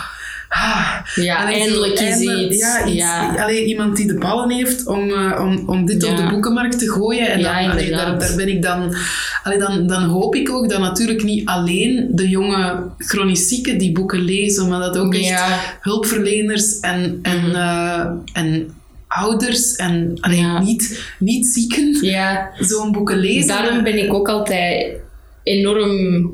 Ja, 0.49 1.03
Allee, 1.43 1.55
zo 1.55 1.61
eindelijk 1.61 1.93
is 1.93 1.99
eindelijk- 1.99 2.51
iets. 2.51 2.59
Ja, 2.61 2.85
iets 2.85 2.95
Ja. 2.95 3.35
allee, 3.43 3.65
iemand 3.65 3.95
die 3.95 4.07
de 4.07 4.17
ballen 4.17 4.49
heeft 4.51 4.87
om, 4.87 5.09
eh, 5.09 5.39
om, 5.41 5.63
om 5.69 5.85
dit 5.85 6.03
Ja. 6.05 6.11
op 6.11 6.17
de 6.17 6.27
boekenmarkt 6.29 6.79
te 6.79 6.89
gooien. 6.91 7.31
En 7.31 7.39
Ja, 7.39 7.61
dan, 7.61 7.71
allee, 7.71 7.89
daar, 7.89 8.19
daar 8.19 8.35
ben 8.35 8.47
ik 8.47 8.61
dan, 8.61 8.95
allee, 9.43 9.57
dan... 9.59 9.87
Dan 9.87 10.03
hoop 10.03 10.35
ik 10.35 10.49
ook 10.49 10.69
dat 10.69 10.79
natuurlijk 10.79 11.23
niet 11.23 11.45
alleen 11.47 12.07
de 12.11 12.29
jonge 12.29 12.83
chronisch 12.97 13.47
zieken 13.47 13.77
die 13.77 13.91
boeken 13.91 14.19
lezen, 14.21 14.67
maar 14.69 14.79
dat 14.79 14.97
ook 14.97 15.13
echt 15.13 15.23
Ja. 15.27 15.59
hulpverleners 15.81 16.79
en, 16.79 17.19
en, 17.21 17.37
Mhm. 17.47 17.55
eh, 17.55 18.05
en 18.33 18.73
ouders 19.07 19.75
en 19.75 20.17
allee, 20.19 20.39
Ja. 20.39 20.61
niet, 20.61 21.03
niet 21.19 21.47
zieken 21.47 21.97
Ja, 22.01 22.49
zo'n 22.59 22.91
boeken 22.91 23.17
lezen. 23.17 23.47
daarom 23.47 23.83
ben 23.83 24.03
ik 24.03 24.13
ook 24.13 24.29
altijd 24.29 24.95
enorm 25.43 26.31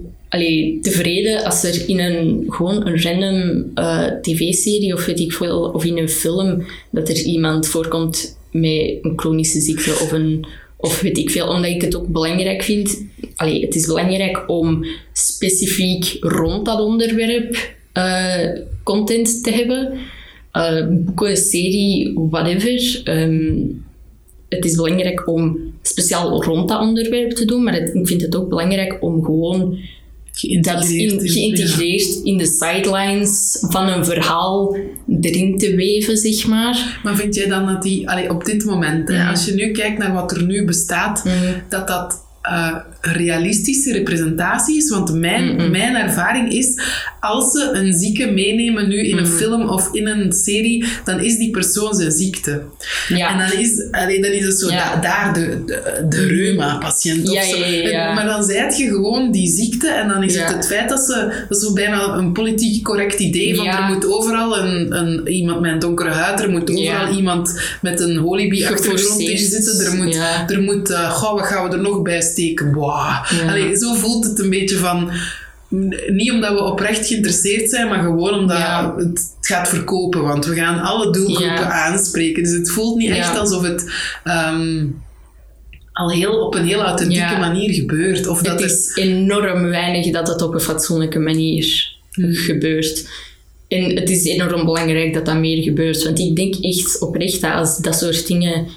tevreden 0.81 1.43
als 1.43 1.63
er 1.63 1.89
in 1.89 1.99
een 1.99 2.43
gewoon 2.47 2.87
een 2.87 3.01
random 3.01 3.71
eh, 3.73 4.07
tv-serie 4.21 4.93
of 4.93 5.05
weet 5.05 5.19
ik 5.19 5.33
veel, 5.33 5.71
of 5.73 5.85
in 5.85 5.97
een 5.97 6.09
film, 6.09 6.65
dat 6.91 7.09
er 7.09 7.21
iemand 7.21 7.67
voorkomt 7.67 8.37
met 8.51 8.97
een 9.01 9.13
chronische 9.15 9.61
ziekte 9.61 9.91
of 9.91 10.11
een 10.11 10.45
of 10.77 11.01
weet 11.01 11.17
ik 11.17 11.29
veel, 11.29 11.47
omdat 11.47 11.71
ik 11.71 11.81
het 11.81 11.95
ook 11.95 12.07
belangrijk 12.07 12.63
vind. 12.63 13.05
Allee, 13.35 13.61
het 13.61 13.75
is 13.75 13.85
belangrijk 13.85 14.49
om 14.49 14.85
specifiek 15.13 16.17
rond 16.19 16.65
dat 16.65 16.79
onderwerp 16.79 17.73
eh, 17.91 18.49
content 18.83 19.43
te 19.43 19.51
hebben. 19.51 19.93
Eh, 20.51 20.87
boeken, 20.89 21.37
serie, 21.37 22.13
whatever. 22.29 23.01
Ehm, 23.03 23.53
het 24.49 24.65
is 24.65 24.75
belangrijk 24.75 25.27
om 25.27 25.59
speciaal 25.81 26.43
rond 26.43 26.69
dat 26.69 26.81
onderwerp 26.81 27.31
te 27.31 27.45
doen, 27.45 27.63
maar 27.63 27.75
ik 27.75 28.07
vind 28.07 28.21
het 28.21 28.35
ook 28.35 28.49
belangrijk 28.49 28.97
om 29.01 29.23
gewoon 29.23 29.77
dat 30.61 30.85
in, 30.85 31.29
geïntegreerd 31.29 32.19
in 32.23 32.37
de 32.37 32.45
sidelines 32.45 33.57
van 33.69 33.87
een 33.87 34.05
verhaal 34.05 34.77
erin 35.21 35.57
te 35.57 35.75
weven, 35.75 36.17
zeg 36.17 36.47
maar. 36.47 36.99
Maar 37.03 37.15
vind 37.15 37.35
jij 37.35 37.47
dan 37.47 37.65
dat 37.65 37.81
die, 37.81 38.09
allee, 38.09 38.29
op 38.29 38.45
dit 38.45 38.65
moment, 38.65 39.07
hè, 39.09 39.17
Mhm. 39.17 39.29
als 39.29 39.45
je 39.45 39.53
nu 39.53 39.71
kijkt 39.71 39.97
naar 39.97 40.13
wat 40.13 40.31
er 40.31 40.43
nu 40.43 40.65
bestaat, 40.65 41.23
dat 41.69 41.87
dat 41.87 42.24
eh, 42.49 42.75
realistische 43.01 43.91
representatie 43.93 44.77
is? 44.77 44.89
Want 44.89 45.13
mijn, 45.13 45.71
mijn 45.71 45.95
ervaring 45.95 46.51
is, 46.53 46.79
als 47.19 47.51
ze 47.51 47.69
een 47.73 47.93
zieke 47.93 48.31
meenemen 48.31 48.87
nu 48.87 48.97
in 49.07 49.17
een 49.17 49.23
Mhm. 49.23 49.33
film 49.35 49.69
of 49.69 49.89
in 49.91 50.07
een 50.07 50.31
serie, 50.31 50.85
dan 51.05 51.19
is 51.19 51.37
die 51.37 51.51
persoon 51.51 51.93
zijn 51.95 52.11
ziekte. 52.11 52.61
Ja. 53.07 53.29
En 53.29 53.37
dan 53.49 53.59
is, 53.59 53.87
allee, 53.91 54.21
dan 54.21 54.31
is 54.31 54.45
het 54.45 54.59
zo 54.59 54.69
Ja. 54.69 54.95
da- 54.95 55.01
daar 55.01 55.33
de, 55.33 55.63
de, 55.65 56.05
de 56.09 56.25
reuma-patiënt 56.25 57.29
of 57.29 57.43
zo. 57.43 57.57
Maar 58.13 58.25
dan 58.25 58.43
zijt 58.43 58.77
je 58.77 58.87
gewoon 58.87 59.31
die 59.31 59.47
ziekte 59.49 59.89
en 59.89 60.07
dan 60.07 60.23
is 60.23 60.35
het 60.37 60.53
het 60.53 60.67
feit 60.67 60.89
dat 60.89 60.99
ze... 60.99 61.43
Dat 61.49 61.57
is 61.57 61.63
zo 61.63 61.73
bijna 61.73 62.03
een 62.13 62.31
politiek 62.33 62.83
correct 62.83 63.19
idee 63.19 63.55
van 63.55 63.65
er 63.67 63.83
moet 63.93 64.05
overal 64.13 64.57
een, 64.57 64.95
een, 64.97 65.27
iemand 65.27 65.61
met 65.61 65.71
een 65.71 65.79
donkere 65.79 66.09
huid, 66.09 66.39
er 66.39 66.49
moet 66.49 66.71
overal 66.71 67.15
iemand 67.15 67.59
met 67.81 67.99
een 67.99 68.17
holibi-achtergrond 68.17 69.19
in 69.19 69.37
zitten. 69.37 69.85
Er 69.85 69.95
moet, 69.95 70.15
er 70.47 70.61
moet 70.61 70.89
uh, 70.89 71.11
goh, 71.11 71.33
wat 71.33 71.45
gaan 71.45 71.69
we 71.69 71.75
er 71.75 71.81
nog 71.81 72.01
bij 72.01 72.21
steken? 72.35 72.71
Boah. 72.73 73.25
Ja. 73.39 73.49
Allee, 73.49 73.75
zo 73.77 73.93
voelt 73.93 74.25
het 74.25 74.39
een 74.39 74.49
beetje 74.49 74.75
van... 74.77 75.11
Niet 76.07 76.31
omdat 76.31 76.51
we 76.53 76.63
oprecht 76.63 77.07
geïnteresseerd 77.07 77.69
zijn, 77.69 77.87
maar 77.87 77.99
gewoon 78.03 78.33
omdat 78.39 78.57
Ja. 78.57 78.93
het 78.97 79.37
gaat 79.41 79.69
verkopen. 79.69 80.21
Want 80.21 80.45
we 80.45 80.55
gaan 80.55 80.79
alle 80.81 81.11
doelgroepen 81.11 81.45
Ja. 81.55 81.71
aanspreken. 81.85 82.43
Dus 82.43 82.51
het 82.51 82.71
voelt 82.71 82.97
niet 82.97 83.09
echt 83.09 83.37
alsof 83.37 83.63
het 83.63 83.91
ehm, 84.23 84.85
al 85.93 86.11
heel, 86.11 86.45
op 86.45 86.55
een 86.55 86.65
heel 86.65 86.81
authentieke 86.81 87.21
Ja. 87.23 87.39
manier 87.39 87.73
gebeurt. 87.73 88.27
Of 88.27 88.41
dat 88.41 88.61
het 88.61 88.71
is 88.71 88.95
enorm 88.95 89.63
weinig 89.63 90.11
dat 90.11 90.27
het 90.27 90.41
op 90.41 90.53
een 90.53 90.59
fatsoenlijke 90.59 91.19
manier 91.19 91.93
gebeurt. 92.31 93.07
En 93.67 93.95
het 93.95 94.09
is 94.09 94.25
enorm 94.25 94.65
belangrijk 94.65 95.13
dat 95.13 95.25
dat 95.25 95.37
meer 95.37 95.63
gebeurt. 95.63 96.03
Want 96.03 96.19
ik 96.19 96.35
denk 96.35 96.55
echt 96.55 96.99
oprecht 97.01 97.41
dat 97.41 97.53
als 97.53 97.77
dat 97.77 97.95
soort 97.95 98.27
dingen 98.27 98.67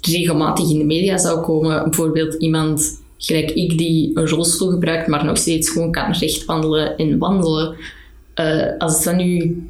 regelmatig 0.00 0.70
in 0.70 0.78
de 0.78 0.84
media 0.84 1.18
zou 1.18 1.40
komen, 1.40 1.82
bijvoorbeeld 1.82 2.34
iemand 2.34 3.04
gelijk 3.18 3.50
ik 3.50 3.78
die 3.78 4.10
een 4.14 4.28
rolstoel 4.28 4.70
gebruikt, 4.70 5.06
maar 5.06 5.24
nog 5.24 5.38
steeds 5.38 5.68
gewoon 5.70 5.92
kan 5.92 6.12
recht 6.12 6.44
wandelen 6.44 6.96
en 6.96 7.18
wandelen. 7.18 7.74
eh, 8.34 8.66
als 8.78 9.04
dat 9.04 9.16
nu 9.16 9.62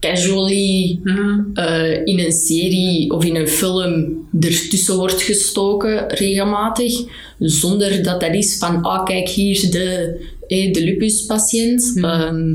casually 0.00 0.98
Mhm. 1.02 1.40
eh, 1.54 2.06
in 2.06 2.18
een 2.18 2.32
serie 2.32 3.10
of 3.10 3.24
in 3.24 3.36
een 3.36 3.48
film 3.48 4.16
ertussen 4.40 4.96
wordt 4.96 5.22
gestoken 5.22 6.08
regelmatig, 6.08 7.04
zonder 7.38 8.02
dat 8.02 8.20
dat 8.20 8.34
is 8.34 8.56
van, 8.58 8.82
ah 8.82 9.04
kijk 9.04 9.28
hier 9.28 9.70
de, 9.70 10.16
eh, 10.48 10.72
de 10.72 10.84
lupuspatiënt. 10.84 11.92
Ehm, 11.96 12.54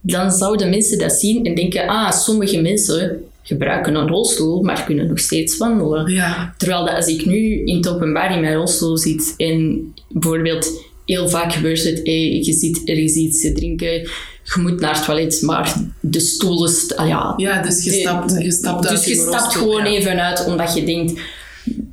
dan 0.00 0.30
zouden 0.30 0.70
mensen 0.70 0.98
dat 0.98 1.12
zien 1.12 1.44
en 1.44 1.54
denken, 1.54 1.86
ah, 1.88 2.12
sommige 2.12 2.60
mensen 2.60 3.24
gebruiken 3.46 3.94
een 3.94 4.08
rolstoel, 4.08 4.62
maar 4.62 4.84
kunnen 4.84 5.06
nog 5.06 5.18
steeds 5.18 5.56
wandelen. 5.56 6.12
Ja. 6.12 6.54
Terwijl 6.56 6.84
dat 6.84 6.94
als 6.94 7.06
ik 7.06 7.24
nu 7.26 7.64
in 7.64 7.76
het 7.76 7.88
openbaar 7.88 8.34
in 8.34 8.40
mijn 8.40 8.54
rolstoel 8.54 8.98
zit 8.98 9.34
en 9.36 9.92
bijvoorbeeld 10.08 10.70
heel 11.04 11.28
vaak 11.28 11.52
gebeurt 11.52 11.84
het, 11.84 12.02
eh, 12.02 12.44
je 12.44 12.52
zit 12.52 12.82
ergens 12.84 13.14
iets 13.14 13.40
te 13.40 13.52
drinken, 13.52 13.92
je 13.92 14.60
moet 14.60 14.80
naar 14.80 14.94
het 14.94 15.04
toilet, 15.04 15.42
maar 15.42 15.74
de 16.00 16.20
stoel 16.20 16.64
is... 16.64 16.96
Ah 16.96 17.08
ja, 17.08 17.34
ja, 17.36 17.62
dus 17.62 17.84
je 17.84 17.90
stapt, 17.90 18.42
je 18.42 18.52
stapt 18.52 18.86
uit 18.86 18.96
dus 18.96 19.04
je 19.04 19.10
je 19.10 19.20
stapt 19.20 19.42
rolstoel, 19.42 19.62
gewoon 19.62 19.92
ja. 19.92 19.98
even 19.98 20.20
uit 20.20 20.46
omdat 20.46 20.74
je 20.74 20.84
denkt, 20.84 21.20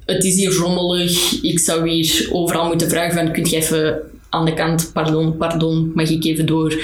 het 0.05 0.23
is 0.23 0.35
hier 0.35 0.53
rommelig, 0.53 1.41
ik 1.41 1.59
zou 1.59 1.89
hier 1.89 2.27
overal 2.31 2.67
moeten 2.67 2.89
vragen 2.89 3.13
van, 3.13 3.31
kunt 3.31 3.49
je 3.49 3.55
even 3.55 3.99
aan 4.29 4.45
de 4.45 4.53
kant, 4.53 4.89
pardon, 4.93 5.37
pardon, 5.37 5.91
mag 5.95 6.09
ik 6.09 6.25
even 6.25 6.45
door? 6.45 6.81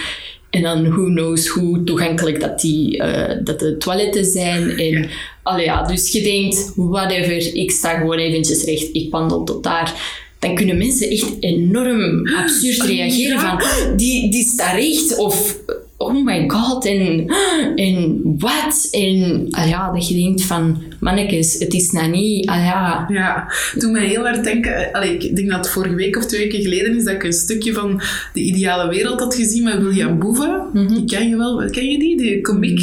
En 0.58 0.64
dan 0.64 0.89
who 0.89 1.03
knows 1.03 1.47
hoe 1.47 1.84
toegankelijk 1.84 2.39
dat, 2.39 2.62
die, 2.62 2.97
eh, 2.97 3.36
dat 3.43 3.60
de 3.60 3.78
toiletten 3.78 4.26
zijn. 4.26 4.78
En, 4.78 4.91
Ja. 4.91 5.08
allee, 5.43 5.66
ja, 5.66 5.84
dus 5.84 6.12
je 6.12 6.22
denkt, 6.22 6.72
whatever, 6.76 7.55
ik 7.55 7.72
sta 7.72 7.97
gewoon 7.97 8.18
eventjes 8.18 8.64
recht, 8.64 8.89
ik 8.91 9.12
wandel 9.12 9.43
tot 9.43 9.64
daar. 9.64 9.93
Dan 10.39 10.55
kunnen 10.55 10.78
mensen 10.78 11.10
echt 11.10 11.34
enorm 11.39 12.28
absurd 12.28 12.82
reageren 12.82 13.39
van, 13.39 13.62
die, 13.97 14.32
die 14.32 14.43
staat 14.43 14.76
recht 14.76 15.18
of 15.18 15.58
oh 15.97 16.23
my 16.23 16.49
god 16.49 16.85
en, 16.85 17.25
en 17.75 18.21
wat? 18.23 18.87
En 18.91 19.47
ah 19.49 19.67
ja, 19.67 19.91
dat 19.91 20.07
je 20.07 20.15
denkt 20.15 20.43
van, 20.43 20.83
mannetjes, 20.99 21.59
het 21.59 21.73
is 21.73 21.91
nou 21.91 22.09
niet, 22.09 22.47
ah 22.47 22.65
ja, 22.65 23.05
Ja, 23.09 23.51
toen 23.77 23.91
mij 23.91 24.05
heel 24.05 24.23
hard 24.23 24.43
denken... 24.43 24.91
Allee, 24.91 25.17
ik 25.17 25.35
denk 25.35 25.49
dat 25.49 25.57
het 25.57 25.69
vorige 25.69 25.95
week 25.95 26.17
of 26.17 26.25
twee 26.25 26.41
weken 26.41 26.61
geleden 26.61 26.97
is 26.97 27.03
dat 27.03 27.13
ik 27.13 27.23
een 27.23 27.33
stukje 27.33 27.73
van 27.73 28.01
De 28.33 28.39
Ideale 28.39 28.89
Wereld 28.89 29.19
had 29.19 29.35
gezien 29.35 29.63
met 29.63 29.81
William 29.81 30.19
Boeva. 30.19 30.69
Die 30.73 31.05
ken 31.05 31.29
je 31.29 31.37
wel. 31.37 31.69
Ken 31.69 31.89
je 31.89 31.99
die? 31.99 32.17
Die 32.17 32.41
komiek. 32.41 32.79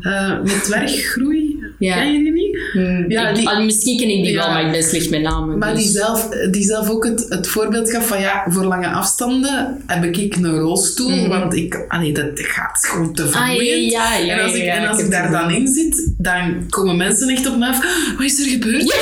Eh, 0.00 0.42
met 0.42 0.64
dwerggroei. 0.64 1.55
Ja. 1.78 1.94
Ken 1.94 2.12
je 2.12 2.18
die 2.18 2.32
niet? 2.32 2.58
Mm, 2.72 3.04
Ja, 3.10 3.28
ik- 3.28 3.34
die- 3.36 3.48
ah, 3.48 3.64
misschien 3.64 3.98
ken 3.98 4.08
ik 4.08 4.22
die 4.24 4.32
Ja. 4.32 4.38
wel, 4.44 4.52
maar 4.52 4.64
ik 4.66 4.70
ben 4.72 4.82
slecht 4.82 5.10
met 5.10 5.22
namen. 5.22 5.58
Maar 5.58 5.74
dus- 5.74 5.82
die 5.82 5.92
zelf, 5.92 6.28
die 6.50 6.62
zelf 6.64 6.90
ook 6.90 7.04
het, 7.04 7.26
het 7.28 7.46
voorbeeld 7.48 7.90
gaf 7.90 8.06
van 8.06 8.20
ja, 8.20 8.44
voor 8.48 8.64
lange 8.64 8.88
afstanden 8.88 9.82
heb 9.86 10.04
ik 10.04 10.36
een 10.36 10.58
rolstoel, 10.58 11.28
want 11.28 11.54
ik, 11.54 11.84
allee, 11.88 12.12
dat 12.12 12.30
gaat 12.34 12.86
gewoon 12.86 13.14
te 13.14 13.28
vermoeiend. 13.28 13.92
ja, 13.92 14.18
en 14.20 14.40
als 14.42 14.54
ik, 14.54 14.62
en 14.64 14.86
als 14.86 15.00
ik 15.02 15.10
daar 15.10 15.30
dan 15.30 15.50
in 15.50 15.66
zit, 15.68 16.10
dan 16.18 16.64
komen 16.68 16.96
mensen 16.96 17.28
echt 17.28 17.46
op 17.46 17.56
me 17.56 17.66
af. 17.66 17.76
"Ah, 17.84 18.16
Wat 18.16 18.26
is 18.26 18.40
er 18.40 18.46
gebeurd? 18.50 18.94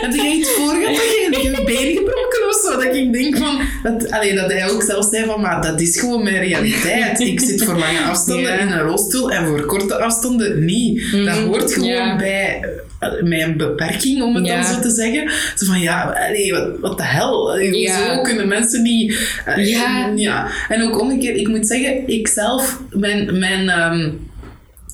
Heb 0.00 0.14
jij 0.14 0.32
iets 0.34 0.50
voor 0.50 0.68
gehad? 0.74 0.96
Heb 1.30 1.34
je 1.42 1.50
je 1.50 1.62
been 1.64 1.96
gebroken 1.96 2.48
of 2.48 2.60
zo? 2.64 2.80
Dat 2.84 2.94
ik 2.94 3.12
denk 3.12 3.36
van... 3.36 3.58
Dat, 3.82 4.10
allee, 4.10 4.34
dat 4.34 4.52
hij 4.52 4.70
ook 4.70 4.82
zelf 4.82 5.06
zei 5.10 5.24
van, 5.26 5.40
maar 5.40 5.62
dat 5.62 5.80
is 5.80 6.00
gewoon 6.00 6.22
mijn 6.22 6.36
realiteit. 6.38 7.20
Ik 7.20 7.40
zit 7.40 7.64
voor 7.64 7.78
lange 7.78 8.00
afstanden 8.00 8.58
in 8.60 8.68
een 8.72 8.80
rolstoel 8.80 9.30
en 9.30 9.46
voor 9.46 9.64
korte 9.64 9.96
afstanden 9.98 10.64
niet. 10.64 11.00
Dat 11.12 11.20
Mhm, 11.36 11.44
hoort 11.46 11.72
gewoon 11.72 11.88
ja. 11.94 12.16
bij 12.16 12.64
eh, 13.00 13.22
mijn 13.22 13.56
beperking, 13.56 14.22
om 14.22 14.34
het 14.34 14.46
Ja. 14.46 14.54
dan 14.54 14.74
zo 14.74 14.80
te 14.80 14.90
zeggen. 14.90 15.30
Zo 15.56 15.66
van, 15.66 15.80
ja, 15.80 16.02
allee, 16.28 16.52
wat, 16.52 16.70
wat 16.80 16.96
de 16.98 17.04
hel? 17.04 17.50
Allee, 17.52 17.78
Ja. 17.80 17.96
Hoezo 18.06 18.22
kunnen 18.22 18.48
mensen 18.48 18.82
niet... 18.82 19.28
eh, 19.44 19.70
Ja. 19.70 20.12
ja. 20.16 20.50
En 20.68 20.82
ook 20.82 21.00
omgekeerd, 21.00 21.36
ik 21.36 21.48
moet 21.48 21.66
zeggen, 21.66 22.08
ik 22.08 22.28
zelf, 22.28 22.80
mijn... 22.90 23.38
mijn 23.38 23.68
ehm, 23.68 24.10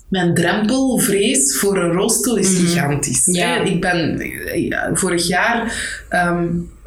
mijn 0.09 0.35
drempelvrees 0.35 1.57
voor 1.59 1.77
een 1.79 1.93
rolstoel 1.93 2.37
is 2.37 2.57
gigantisch. 2.59 3.27
Mhm. 3.27 3.37
Ja. 3.37 3.47
hè. 3.55 3.63
Ik 3.65 3.81
ben 3.81 4.23
ja, 4.55 4.91
vorig 4.93 5.27
jaar 5.27 5.75
ehm, 6.09 6.47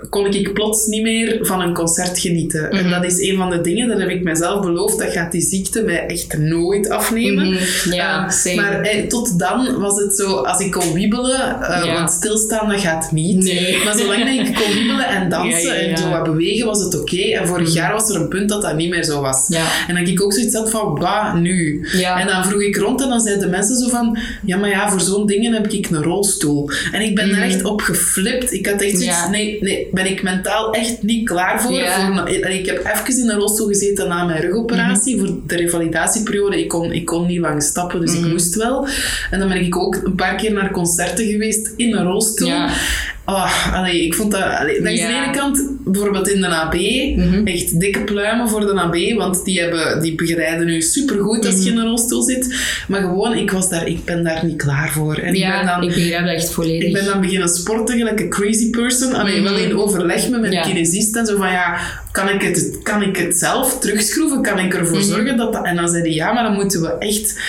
kon 0.09 0.33
ik 0.33 0.53
plots 0.53 0.85
niet 0.85 1.01
meer 1.03 1.37
van 1.41 1.61
een 1.61 1.73
concert 1.73 2.19
genieten. 2.19 2.71
En 2.71 2.81
Mhm. 2.85 2.89
dat 3.01 3.11
is 3.11 3.29
een 3.29 3.37
van 3.37 3.49
de 3.49 3.61
dingen, 3.61 3.87
dat 3.87 3.99
heb 3.99 4.09
ik 4.09 4.23
mezelf 4.23 4.61
beloofd, 4.61 4.99
dat 4.99 5.11
gaat 5.11 5.31
die 5.31 5.41
ziekte 5.41 5.81
mij 5.83 6.05
echt 6.05 6.37
nooit 6.37 6.89
afnemen. 6.89 7.47
Mhm, 7.49 7.93
ja, 7.93 8.31
Eh, 8.43 8.55
maar 8.55 8.81
eh, 8.81 9.07
tot 9.07 9.39
dan 9.39 9.79
was 9.79 10.01
het 10.01 10.15
zo, 10.15 10.35
als 10.35 10.59
ik 10.59 10.71
kon 10.71 10.93
wiebelen, 10.93 11.61
eh, 11.61 11.85
Ja. 11.85 11.93
want 11.93 12.11
stilstaan 12.11 12.69
dat 12.69 12.79
gaat 12.81 13.11
niet. 13.11 13.43
Nee. 13.43 13.77
Maar 13.83 13.97
zolang 13.97 14.19
dat 14.37 14.47
ik 14.47 14.55
kon 14.55 14.73
wiebelen 14.73 15.07
en 15.07 15.29
dansen 15.35 15.61
Ja, 15.61 15.73
ja, 15.73 15.81
ja. 15.81 15.87
en 15.87 15.97
zo 15.97 16.09
wat 16.09 16.23
bewegen, 16.23 16.65
was 16.65 16.83
het 16.83 16.99
oké. 17.01 17.21
En 17.21 17.47
vorig 17.47 17.73
jaar 17.73 17.93
was 17.93 18.09
er 18.09 18.15
een 18.15 18.27
punt 18.27 18.49
dat 18.49 18.61
dat 18.61 18.75
niet 18.75 18.89
meer 18.89 19.03
zo 19.03 19.21
was. 19.21 19.45
Ja. 19.47 19.65
En 19.87 19.95
dat 19.95 20.07
ik 20.07 20.21
ook 20.23 20.33
zoiets 20.33 20.55
had 20.55 20.69
van, 20.69 20.99
wat 20.99 21.33
nu? 21.41 21.87
Ja. 21.91 22.19
En 22.19 22.27
dan 22.27 22.45
vroeg 22.45 22.61
ik 22.61 22.75
rond 22.75 23.01
en 23.01 23.09
dan 23.09 23.19
zeiden 23.19 23.43
de 23.43 23.49
mensen 23.49 23.75
zo 23.77 23.87
van, 23.89 24.17
ja, 24.45 24.57
maar 24.57 24.69
ja, 24.69 24.89
voor 24.89 25.01
zo'n 25.01 25.25
dingen 25.25 25.53
heb 25.53 25.67
ik 25.71 25.89
een 25.89 26.03
rolstoel. 26.03 26.69
En 26.91 27.01
ik 27.01 27.15
ben 27.15 27.29
daar 27.29 27.41
echt 27.41 27.63
op 27.63 27.81
geflipt. 27.81 28.51
Ik 28.53 28.65
had 28.65 28.81
echt 28.81 28.97
zoiets, 28.97 29.21
Mhm. 29.21 29.31
Nee, 29.31 29.57
nee, 29.61 29.87
ben 29.93 30.05
ik 30.05 30.23
mentaal 30.23 30.73
echt 30.73 31.01
niet 31.03 31.27
klaar 31.27 31.61
voor. 31.61 31.71
Ja. 31.71 32.05
voor 32.15 32.27
een- 32.27 32.53
ik 32.59 32.65
heb 32.65 32.77
even 32.77 33.21
in 33.21 33.29
een 33.29 33.37
rolstoel 33.37 33.67
gezeten 33.67 34.07
na 34.07 34.23
mijn 34.25 34.41
rugoperatie, 34.41 35.15
Mhm. 35.17 35.25
voor 35.25 35.35
de 35.47 35.55
revalidatieperiode. 35.55 36.59
Ik 36.59 36.67
kon, 36.67 36.91
ik 36.91 37.05
kon 37.05 37.27
niet 37.27 37.39
lang 37.39 37.63
stappen, 37.63 37.99
dus 38.01 38.15
Mhm. 38.15 38.25
ik 38.25 38.31
moest 38.31 38.55
wel. 38.55 38.87
En 39.31 39.39
dan 39.39 39.47
ben 39.47 39.61
ik 39.61 39.77
ook 39.77 39.95
een 40.03 40.15
paar 40.15 40.35
keer 40.35 40.53
naar 40.53 40.71
concerten 40.71 41.25
geweest 41.25 41.73
in 41.77 41.95
een 41.95 42.03
rolstoel. 42.05 42.47
Ja. 42.47 42.69
Oh, 43.25 43.73
allee, 43.75 44.05
ik 44.05 44.13
vond 44.13 44.31
dat... 44.31 44.41
Allee, 44.43 44.81
langs 44.83 44.99
Ja. 44.99 45.07
de 45.07 45.13
ene 45.13 45.37
kant, 45.37 45.67
bijvoorbeeld 45.85 46.29
in 46.29 46.41
de 46.41 46.47
AB, 46.47 46.73
Mhm. 46.73 47.47
echt 47.47 47.79
dikke 47.79 47.99
pluimen 48.03 48.49
voor 48.49 48.59
de 48.59 48.73
AB, 48.73 49.13
want 49.17 49.45
die, 49.45 49.59
hebben, 49.59 50.01
die 50.01 50.15
begeleiden 50.15 50.67
u 50.69 50.81
supergoed 50.81 51.45
als 51.45 51.55
je 51.55 51.61
Mhm. 51.61 51.71
in 51.71 51.77
een 51.77 51.87
rolstoel 51.89 52.21
zit. 52.21 52.55
Maar 52.87 53.01
gewoon, 53.01 53.37
ik, 53.37 53.51
was 53.51 53.69
daar, 53.69 53.87
ik 53.87 54.05
ben 54.05 54.23
daar 54.23 54.45
niet 54.45 54.57
klaar 54.57 54.91
voor. 54.91 55.13
En 55.15 55.25
ik 55.25 55.31
ben 55.31 55.39
Ja, 55.39 55.63
dan... 55.75 55.83
ik 55.89 55.95
begrijp 55.95 56.25
dat 56.25 56.33
echt 56.35 56.51
volledig. 56.53 56.87
Ik 56.87 56.93
ben 56.93 57.05
dan 57.05 57.21
beginnen 57.21 57.49
sporten 57.49 57.97
gelijk 57.97 58.19
een 58.19 58.29
crazy 58.29 58.69
person. 58.69 59.13
Allee, 59.13 59.35
Mhm. 59.41 59.43
wel 59.43 59.57
in 59.57 59.77
overleg 59.77 60.29
met 60.29 60.39
mijn 60.41 60.53
Ja. 60.53 60.61
kinesist 60.61 61.15
en 61.15 61.25
zo 61.25 61.37
van 61.37 61.51
ja, 61.51 61.77
kan 62.11 62.29
ik 62.29 62.41
het, 62.41 62.79
kan 62.83 63.01
ik 63.01 63.17
het 63.17 63.37
zelf 63.37 63.79
terugschroeven? 63.79 64.41
Kan 64.41 64.59
ik 64.59 64.73
ervoor 64.73 64.97
Mhm. 64.97 65.05
zorgen 65.07 65.37
dat 65.37 65.53
dat... 65.53 65.65
En 65.65 65.75
dan 65.75 65.89
zei 65.89 66.01
hij 66.01 66.11
ja, 66.13 66.33
maar 66.33 66.43
dan 66.43 66.53
moeten 66.53 66.81
we 66.81 66.87
echt 66.99 67.39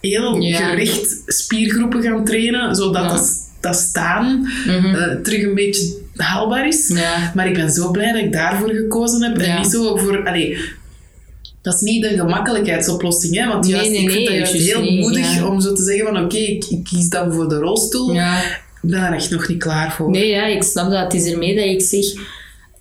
heel 0.00 0.36
Ja. 0.40 0.68
gericht 0.68 1.22
spiergroepen 1.26 2.02
gaan 2.02 2.24
trainen, 2.24 2.74
zodat 2.74 3.02
Ja. 3.04 3.08
dat, 3.08 3.39
dat 3.60 3.76
staan 3.76 4.46
eh, 4.66 5.14
terug 5.22 5.42
een 5.42 5.54
beetje 5.54 5.96
haalbaar 6.16 6.66
is. 6.66 6.88
Ja. 6.88 7.32
Maar 7.34 7.48
ik 7.48 7.54
ben 7.54 7.70
zo 7.70 7.90
blij 7.90 8.12
dat 8.12 8.22
ik 8.22 8.32
daarvoor 8.32 8.68
gekozen 8.68 9.22
heb 9.22 9.38
en 9.38 9.56
niet 9.56 9.70
zo 9.70 9.96
voor... 9.96 10.28
Allee, 10.28 10.58
dat 11.62 11.74
is 11.74 11.80
niet 11.80 12.02
de 12.02 12.08
gemakkelijkheidsoplossing, 12.08 13.36
hè? 13.36 13.48
want 13.48 13.66
juist, 13.66 13.90
nee, 13.90 14.00
ik 14.00 14.10
vind 14.10 14.28
nee, 14.28 14.38
dat 14.38 14.50
juist 14.50 14.68
heel 14.68 14.82
niet, 14.82 15.00
moedig 15.00 15.34
ja. 15.34 15.46
om 15.46 15.60
zo 15.60 15.72
te 15.72 15.82
zeggen 15.82 16.06
van 16.06 16.24
oké, 16.24 16.36
ik, 16.36 16.64
ik 16.64 16.84
kies 16.84 17.08
dan 17.08 17.32
voor 17.32 17.48
de 17.48 17.58
rolstoel. 17.58 18.14
Ik 18.82 18.90
ben 18.90 19.02
er 19.02 19.12
echt 19.12 19.30
nog 19.30 19.48
niet 19.48 19.62
klaar 19.62 19.92
voor. 19.92 20.10
Nee, 20.10 20.28
ja, 20.28 20.44
ik 20.44 20.62
snap 20.62 20.90
dat. 20.90 21.12
Het 21.12 21.14
is 21.14 21.32
ermee 21.32 21.54
dat 21.54 21.64
ik 21.64 21.82
zeg... 21.82 22.04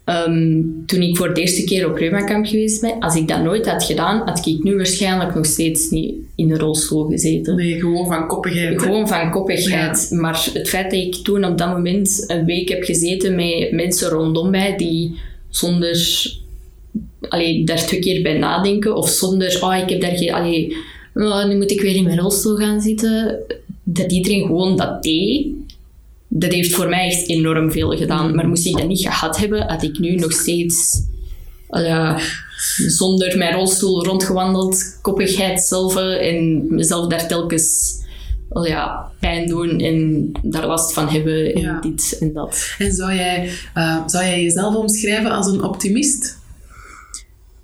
ehm, 0.10 0.62
toen 0.86 1.02
ik 1.02 1.18
voor 1.18 1.34
de 1.34 1.42
eerste 1.42 1.64
keer 1.64 1.90
op 1.90 1.98
Reumakamp 1.98 2.46
geweest 2.46 2.82
ben, 2.82 3.00
als 3.00 3.16
ik 3.16 3.28
dat 3.28 3.44
nooit 3.44 3.70
had 3.70 3.84
gedaan, 3.84 4.22
had 4.26 4.46
ik 4.46 4.64
nu 4.64 4.76
waarschijnlijk 4.76 5.36
nog 5.36 5.46
steeds 5.46 5.90
niet 5.90 6.14
in 6.36 6.48
de 6.48 6.58
rolstoel 6.58 7.06
gezeten. 7.06 7.56
Nee, 7.56 7.80
gewoon 7.80 8.08
van 8.08 8.28
koppigheid. 8.28 8.82
Gewoon 8.82 9.08
van 9.08 9.32
koppigheid. 9.32 10.08
Maar 10.12 10.50
het 10.54 10.70
feit 10.70 10.92
dat 10.92 11.00
ik 11.00 11.16
toen 11.16 11.46
op 11.46 11.58
dat 11.58 11.70
moment 11.70 12.24
een 12.28 12.46
week 12.46 12.70
heb 12.70 12.84
gezeten 12.84 13.36
met 13.36 13.72
mensen 13.72 14.10
rondom 14.10 14.50
mij 14.50 14.78
die 14.78 15.18
zonder 15.50 15.98
allee, 17.30 17.64
daar 17.64 17.86
twee 17.86 18.00
keer 18.00 18.22
bij 18.22 18.38
nadenken 18.38 18.96
of 18.96 19.10
zonder, 19.10 19.60
oh, 19.62 19.78
ik 19.78 19.90
heb 19.90 20.02
daar 20.02 20.18
geen, 20.18 20.34
allee, 20.34 20.76
oh, 21.14 21.46
nu 21.46 21.56
moet 21.56 21.72
ik 21.72 21.82
weer 21.82 21.96
in 21.96 22.04
mijn 22.04 22.20
rolstoel 22.20 22.56
gaan 22.56 22.82
zitten, 22.82 23.40
dat 23.84 24.12
iedereen 24.12 24.46
gewoon 24.46 24.78
dat 24.78 25.04
deed. 25.04 25.48
Dat 26.32 26.52
heeft 26.52 26.74
voor 26.74 26.90
mij 26.90 27.08
echt 27.08 27.30
enorm 27.30 27.72
veel 27.72 27.98
gedaan. 27.98 28.36
Maar 28.36 28.48
moest 28.48 28.66
ik 28.66 28.78
dat 28.78 28.88
niet 28.88 29.02
gehad 29.02 29.38
hebben, 29.38 29.68
had 29.68 29.84
ik 29.84 30.00
nu 30.00 30.16
nog 30.16 30.32
steeds 30.32 31.02
ja, 31.70 32.20
zonder 32.88 33.38
mijn 33.38 33.54
rolstoel 33.54 34.06
rondgewandeld, 34.06 35.00
koppigheid 35.02 35.62
zelf 35.62 35.96
en 35.96 36.66
mezelf 36.76 37.08
daar 37.08 37.28
telkens 37.28 37.98
ja, 38.64 39.12
pijn 39.20 39.48
doen 39.48 39.80
en 39.80 40.30
daar 40.42 40.68
last 40.68 40.94
van 40.94 41.10
hebben 41.10 41.54
en 41.54 41.62
Ja. 41.62 41.80
dit 41.80 42.18
en 42.20 42.34
dat. 42.34 42.76
En 42.78 42.94
zou 42.94 43.14
jij, 43.14 43.50
eh, 43.74 43.98
zou 44.06 44.24
jij 44.26 44.44
jezelf 44.44 44.76
omschrijven 44.76 45.32
als 45.32 45.48
een 45.48 45.64
optimist? 45.64 46.38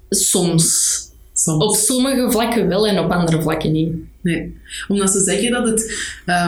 Soms. 0.10 0.94
Soms. 1.34 1.64
Op 1.64 1.76
sommige 1.76 2.32
vlakken 2.32 2.68
wel 2.68 2.88
en 2.88 3.00
op 3.00 3.12
andere 3.12 3.42
vlakken 3.42 3.72
niet. 3.72 3.94
Nee. 4.26 4.54
Omdat 4.88 5.12
ze 5.12 5.20
zeggen 5.24 5.52
dat 5.52 5.66
het, 5.68 5.96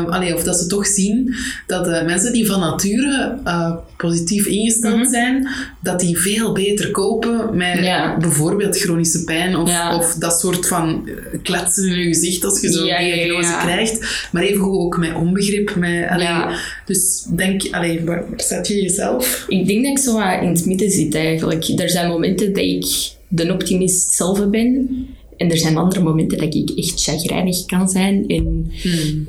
allee, 0.10 0.36
of 0.36 0.44
dat 0.44 0.58
ze 0.58 0.68
toch 0.68 0.88
zien 0.88 1.36
dat 1.68 1.88
eh, 1.88 2.06
mensen 2.06 2.34
die 2.34 2.46
van 2.48 2.60
nature 2.60 3.38
eh, 3.44 3.76
positief 3.98 4.46
ingesteld 4.46 4.96
Mhm. 4.96 5.10
zijn, 5.10 5.48
dat 5.82 6.00
die 6.00 6.18
veel 6.18 6.52
beter 6.54 6.92
kopen 6.92 7.58
met 7.58 7.80
Ja. 7.80 8.18
bijvoorbeeld 8.18 8.78
chronische 8.78 9.24
pijn 9.24 9.56
of, 9.56 9.70
Ja. 9.70 9.96
of 9.98 10.14
dat 10.16 10.40
soort 10.40 10.68
van 10.68 11.08
eh, 11.08 11.40
kletsen 11.44 11.88
in 11.88 11.98
je 12.00 12.08
gezicht 12.08 12.44
als 12.44 12.62
je 12.62 12.72
zo'n 12.72 12.86
Ja, 12.86 13.00
diagnose 13.00 13.58
krijgt. 13.62 14.28
Maar 14.32 14.44
even 14.44 14.72
ook 14.72 14.98
met 14.98 15.14
onbegrip. 15.16 15.76
Met, 15.76 16.08
allee. 16.10 16.56
Dus 16.86 17.26
denk, 17.36 17.62
allee, 17.72 18.02
waar, 18.06 18.26
waar 18.30 18.42
zet 18.42 18.68
je 18.68 18.82
jezelf? 18.82 19.46
Ik 19.48 19.68
denk 19.68 19.84
dat 19.84 19.92
ik 19.92 20.04
zo 20.04 20.14
wat 20.14 20.42
in 20.42 20.50
het 20.50 20.66
midden 20.66 20.92
zit 20.92 21.16
eigenlijk. 21.16 21.68
Er 21.80 21.90
zijn 21.90 22.08
momenten 22.08 22.54
dat 22.54 22.64
ik 22.64 22.86
de 23.28 23.54
optimist 23.54 24.14
zelf 24.14 24.50
ben. 24.50 24.90
En 25.38 25.52
er 25.52 25.58
zijn 25.58 25.78
andere 25.78 26.02
momenten 26.02 26.38
dat 26.38 26.56
ik 26.56 26.70
echt 26.78 27.04
chagrijnig 27.04 27.66
kan 27.66 27.90
zijn. 27.90 28.24
En 28.28 28.72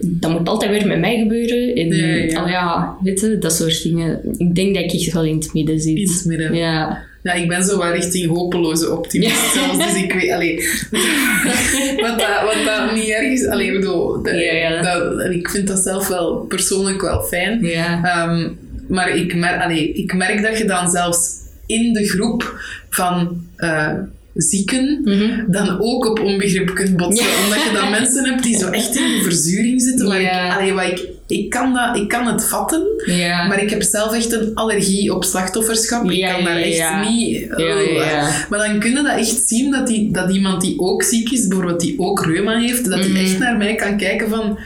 dat 0.01 0.31
moet 0.31 0.49
altijd 0.49 0.71
weer 0.71 0.87
met 0.87 1.01
mij 1.01 1.19
gebeuren. 1.19 1.75
En 1.75 1.89
Ja, 1.97 2.07
ja. 2.07 2.41
al 2.41 2.49
ja, 2.49 2.97
weet 3.03 3.21
je, 3.21 3.39
dat 3.39 3.53
soort 3.53 3.83
dingen. 3.83 4.21
Ik 4.39 4.55
denk 4.55 4.75
dat 4.75 4.85
ik 4.85 4.93
echt 4.93 5.13
wel 5.13 5.25
in 5.25 5.35
het 5.37 5.53
midden 5.53 5.81
zit. 5.81 5.97
In 5.97 6.09
het 6.09 6.25
midden. 6.25 6.55
Ja. 6.55 7.07
Ja, 7.23 7.33
ik 7.33 7.49
ben 7.49 7.63
zo 7.65 7.79
wel 7.79 7.93
richting 7.93 8.27
hopeloze 8.29 8.97
optimist 8.97 9.55
Ja. 9.55 9.61
zelfs, 9.61 9.93
dus 9.93 10.03
ik 10.03 10.13
weet, 10.13 10.31
allee, 10.31 10.57
wat, 12.05 12.19
dat, 12.19 12.43
wat 12.45 12.65
dat 12.65 12.95
niet 12.95 13.09
erg 13.09 13.33
is, 13.33 13.47
allee, 13.47 13.67
ik 13.67 13.73
bedoel, 13.73 14.23
dat, 14.23 14.35
Ja, 14.35 14.53
ja. 14.53 14.83
dat- 14.83 15.21
en 15.21 15.33
ik 15.33 15.49
vind 15.51 15.69
dat 15.69 15.79
zelf 15.79 16.09
wel 16.09 16.37
persoonlijk 16.37 17.01
wel 17.03 17.23
fijn, 17.23 17.65
Ja. 17.65 18.03
Ehm, 18.05 18.49
maar 18.89 19.17
ik, 19.17 19.35
mer 19.35 19.63
allee, 19.63 19.93
ik 19.93 20.15
merk 20.15 20.43
dat 20.43 20.59
je 20.59 20.65
dan 20.65 20.91
zelfs 20.91 21.31
in 21.67 21.93
de 21.93 22.09
groep 22.09 22.61
van 22.91 23.43
eh, 23.57 23.93
zieken 24.43 25.01
Mhm. 25.05 25.51
dan 25.51 25.81
ook 25.81 26.07
op 26.07 26.21
onbegrip 26.21 26.75
kunt 26.75 26.97
botsen, 26.97 27.27
Ja. 27.27 27.45
omdat 27.45 27.63
je 27.63 27.71
dan 27.73 27.91
mensen 27.91 28.25
hebt 28.25 28.43
die 28.43 28.59
zo 28.59 28.69
echt 28.71 28.97
in 28.97 29.09
de 29.09 29.21
verzuring 29.23 29.83
zitten, 29.83 30.07
waar 30.07 30.21
Ja. 30.21 30.47
ik, 30.53 30.59
allee, 30.59 30.73
waar 30.73 30.91
ik, 30.91 31.07
ik, 31.27 31.51
kan 31.51 31.75
dat, 31.75 31.97
ik 31.97 32.09
kan 32.09 32.27
het 32.27 32.45
vatten, 32.45 32.83
Ja. 33.07 33.47
maar 33.47 33.63
ik 33.63 33.71
heb 33.71 33.83
zelf 33.83 34.15
echt 34.15 34.33
een 34.33 34.51
allergie 34.55 35.15
op 35.15 35.25
slachtofferschap. 35.25 36.11
Ik 36.11 36.21
kan 36.29 36.45
daar 36.45 36.57
echt 36.57 37.09
niet... 37.09 37.47
Ja. 37.57 38.31
Maar 38.51 38.59
dan 38.59 38.79
kun 38.79 38.91
je 38.91 38.97
dat 38.97 39.17
echt 39.19 39.43
zien, 39.49 39.71
dat, 39.71 39.87
die, 39.87 40.11
dat 40.13 40.31
iemand 40.35 40.61
die 40.61 40.79
ook 40.79 41.03
ziek 41.03 41.31
is, 41.31 41.47
bijvoorbeeld 41.47 41.81
die 41.81 41.95
ook 41.99 42.25
reuma 42.27 42.59
heeft, 42.59 42.85
dat 42.91 42.99
Mhm. 42.99 43.13
hij 43.15 43.23
echt 43.23 43.39
naar 43.39 43.57
mij 43.57 43.75
kan 43.75 43.97
kijken 43.97 44.29
van... 44.29 44.59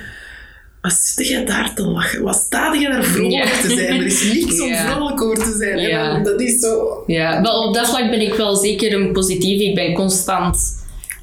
Wat 0.82 0.92
zit 0.92 1.28
jij 1.28 1.44
daar 1.44 1.74
te 1.74 1.82
lachen? 1.86 2.22
Wat 2.22 2.36
sta 2.36 2.74
je 2.74 2.88
daar 2.88 3.04
vrolijk 3.04 3.32
Ja. 3.32 3.60
te 3.60 3.68
zijn? 3.68 4.00
Er 4.00 4.06
is 4.06 4.32
niks 4.32 4.60
om 4.60 4.68
Ja. 4.68 4.90
vrolijk 4.90 5.22
over 5.22 5.44
te 5.44 5.56
zijn. 5.58 5.78
Ja. 5.78 6.18
Dat 6.18 6.40
is 6.40 6.58
zo... 6.58 7.04
Ja, 7.06 7.42
wel 7.42 7.68
op 7.68 7.74
dat 7.74 7.88
vlak 7.88 8.10
ben 8.10 8.20
ik 8.20 8.34
wel 8.34 8.56
zeker 8.56 8.92
een 8.94 9.12
positief. 9.12 9.60
Ik 9.60 9.74
ben 9.74 9.94
constant 9.94 10.58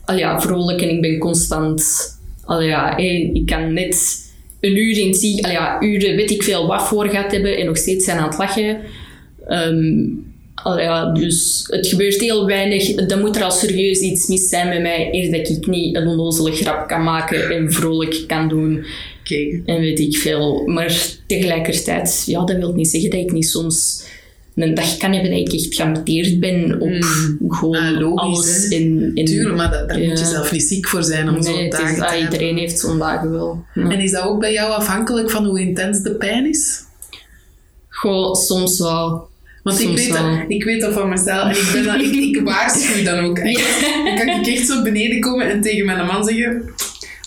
al 0.05 0.17
ja, 0.17 0.41
vrolijk 0.41 0.81
en 0.81 0.89
ik 0.89 1.01
ben 1.01 1.17
constant... 1.17 1.83
Al 2.45 2.61
ja, 2.61 2.97
ik 2.97 3.45
kan 3.45 3.73
net 3.73 4.27
een 4.59 4.77
uur 4.77 4.97
in 4.97 5.13
zie, 5.13 5.45
al 5.45 5.51
ja, 5.51 5.81
uren 5.81 6.15
weet 6.15 6.31
ik 6.31 6.43
veel 6.43 6.67
wat 6.67 6.87
voor 6.87 7.09
gaat 7.09 7.31
hebben 7.31 7.57
en 7.57 7.65
nog 7.65 7.77
steeds 7.77 8.05
zijn 8.05 8.17
aan 8.17 8.27
het 8.29 8.37
lachen. 8.37 8.77
Al 10.63 10.79
ja, 10.79 11.11
dus 11.11 11.65
het 11.69 11.87
gebeurt 11.87 12.21
heel 12.21 12.45
weinig. 12.45 12.95
Dan 12.95 13.19
moet 13.19 13.35
er 13.35 13.43
al 13.43 13.51
serieus 13.51 13.99
iets 13.99 14.27
mis 14.27 14.49
zijn 14.49 14.67
met 14.67 14.81
mij, 14.81 15.09
eer 15.11 15.31
dat 15.31 15.49
ik 15.49 15.67
niet 15.67 15.95
een 15.95 16.07
onnozele 16.07 16.51
grap 16.51 16.87
kan 16.87 17.03
maken 17.03 17.49
en 17.49 17.71
vrolijk 17.73 18.23
kan 18.27 18.49
doen 18.49 18.85
En 19.65 19.79
weet 19.79 19.99
ik 19.99 20.17
veel. 20.17 20.63
Maar 20.65 20.97
tegelijkertijd, 21.27 22.23
ja, 22.25 22.45
dat 22.45 22.57
wil 22.57 22.73
niet 22.73 22.87
zeggen 22.87 23.09
dat 23.09 23.19
ik 23.19 23.31
niet 23.31 23.47
soms 23.49 24.03
een 24.55 24.73
dag 24.73 24.97
kan 24.97 25.13
hebben 25.13 25.31
dat 25.31 25.39
ik 25.39 25.53
echt 25.53 25.75
geamputeerd 25.75 26.39
ben 26.39 26.81
op 26.81 27.03
gewoon 27.47 27.75
Ah, 27.75 27.99
logisch, 27.99 28.19
alles. 28.21 28.67
hè. 28.69 28.75
In, 28.75 29.11
in, 29.13 29.25
Tuurlijk, 29.25 29.55
maar 29.55 29.71
da- 29.71 29.85
daar 29.85 29.97
moet 29.97 30.05
je 30.19 30.23
Ja. 30.23 30.29
zelf 30.29 30.51
niet 30.51 30.63
ziek 30.63 30.87
voor 30.87 31.03
zijn 31.03 31.27
om 31.27 31.33
nee, 31.33 31.43
zo'n 31.43 31.57
het 31.61 31.71
dagen 31.71 31.89
is, 31.89 31.95
te 31.97 32.03
ah, 32.05 32.09
hebben. 32.11 32.31
iedereen 32.31 32.57
heeft 32.57 32.79
zo'n 32.79 32.97
dagen 32.97 33.31
wel. 33.31 33.63
Ja. 33.73 33.89
En 33.89 33.99
is 33.99 34.11
dat 34.11 34.23
ook 34.23 34.39
bij 34.39 34.51
jou 34.53 34.71
afhankelijk 34.71 35.29
van 35.29 35.45
hoe 35.45 35.59
intens 35.59 36.01
de 36.01 36.15
pijn 36.15 36.49
is? 36.49 36.79
Goh, 37.89 38.35
soms 38.35 38.79
wel. 38.79 39.27
Want 39.63 39.79
ik 39.81 39.87
weet, 39.95 40.13
dat, 40.13 40.25
ik 40.47 40.63
weet 40.63 40.81
dat 40.81 40.93
van 40.93 41.09
mezelf. 41.09 41.43
En 41.43 41.49
ik, 41.49 41.69
ben 41.73 41.83
dan, 41.83 42.01
ik, 42.01 42.15
ik 42.15 42.41
waarschuw 42.43 43.03
dan 43.03 43.19
ook 43.25 43.37
echt. 43.39 43.79
Dan 44.05 44.15
kan 44.17 44.27
ik 44.39 44.47
echt 44.47 44.67
zo 44.67 44.81
beneden 44.81 45.19
komen 45.19 45.49
en 45.51 45.61
tegen 45.61 45.85
mijn 45.85 46.05
man 46.05 46.23
zeggen... 46.25 46.63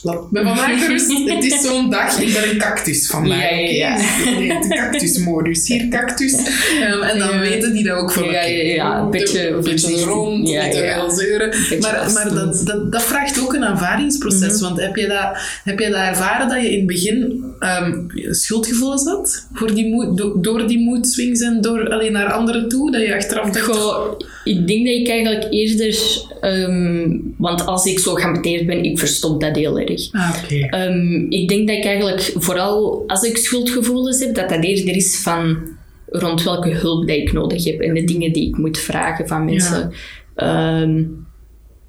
Laat 0.03 0.31
me 0.31 0.43
vandaag 0.43 0.85
gerust. 0.85 1.13
Het 1.29 1.45
is 1.45 1.61
zo'n 1.61 1.91
dag. 1.91 2.21
Ik 2.21 2.33
ben 2.33 2.51
een 2.51 2.59
cactus 2.59 3.07
vandaag. 3.07 3.51
Ja, 3.51 3.57
ja, 3.57 3.97
ja. 4.41 4.61
de 4.61 4.67
cactusmodus. 4.69 5.69
Hier 5.69 5.89
cactus. 5.89 6.33
Ehm, 6.81 7.03
en 7.03 7.19
dan 7.19 7.39
weten 7.39 7.73
die 7.73 7.85
dat 7.85 7.97
ook 7.99 8.13
van... 8.13 8.25
Ja, 8.25 8.43
ja, 8.43 8.63
ja, 8.65 8.99
een 8.99 9.11
beetje 9.11 9.49
een 9.49 9.63
beetje 9.63 10.05
rond, 10.05 10.49
Ja, 10.49 10.65
niet 10.65 11.13
zeuren. 11.13 11.49
Maar, 11.81 12.11
maar 12.15 12.35
dat, 12.35 12.63
dat, 12.65 12.93
dat 12.93 13.03
vraagt 13.03 13.41
ook 13.43 13.55
een 13.55 13.63
ervaringsproces. 13.63 14.53
Mhm. 14.53 14.63
Want 14.63 14.81
heb 14.81 14.97
je, 14.97 15.07
dat, 15.07 15.39
heb 15.65 15.79
je 15.79 15.89
dat 15.89 15.99
ervaren 15.99 16.49
dat 16.49 16.63
je 16.63 16.71
in 16.71 16.79
het 16.79 16.87
begin 16.87 17.45
ehm 17.59 18.01
schuldgevoelens 18.31 19.05
had? 19.05 19.47
Voor 19.53 19.75
die 19.75 19.87
moed, 19.93 20.17
do- 20.17 20.41
door 20.41 20.67
die 20.69 20.79
moedswings 20.79 21.41
en 21.41 21.61
door 21.61 21.91
alleen 21.91 22.13
naar 22.13 22.33
anderen 22.33 22.69
toe? 22.69 22.91
Dat 22.91 23.01
je 23.01 23.15
achteraf 23.15 23.51
dacht... 23.51 23.67
Goh, 23.67 24.19
ik 24.45 24.67
denk 24.69 24.87
dat 24.87 24.95
ik 24.95 25.09
eigenlijk 25.09 25.47
eerder... 25.51 26.23
ehm, 26.41 27.11
want 27.37 27.67
als 27.67 27.85
ik 27.85 27.99
zo 27.99 28.15
geamputeerd 28.15 28.67
ben, 28.67 28.85
ik 28.85 28.99
verstop 28.99 29.41
dat 29.41 29.57
heel 29.57 29.79
erg. 29.79 29.92
Ah. 30.13 30.37
Ehm, 30.49 31.27
ik 31.29 31.49
denk 31.49 31.69
dat 31.69 31.77
ik 31.77 31.85
eigenlijk, 31.85 32.33
vooral 32.35 33.05
als 33.07 33.23
ik 33.23 33.37
schuldgevoelens 33.37 34.21
heb, 34.21 34.35
dat 34.35 34.49
dat 34.49 34.65
eerder 34.65 34.97
is 34.97 35.17
van 35.23 35.59
rond 36.07 36.43
welke 36.43 36.71
hulp 36.71 37.09
dat 37.09 37.17
ik 37.17 37.33
nodig 37.33 37.65
heb 37.65 37.81
en 37.81 37.95
de 37.95 38.05
dingen 38.05 38.33
die 38.33 38.49
ik 38.49 38.57
moet 38.57 38.79
vragen 38.79 39.29
van 39.29 39.45
mensen. 39.45 39.93
Ehm, 40.35 41.05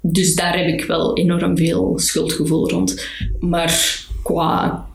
dus 0.00 0.34
daar 0.34 0.58
heb 0.58 0.66
ik 0.66 0.84
wel 0.84 1.16
enorm 1.16 1.56
veel 1.56 1.98
schuldgevoel 1.98 2.70
rond. 2.70 3.08
Maar 3.40 4.04
qua, 4.22 4.86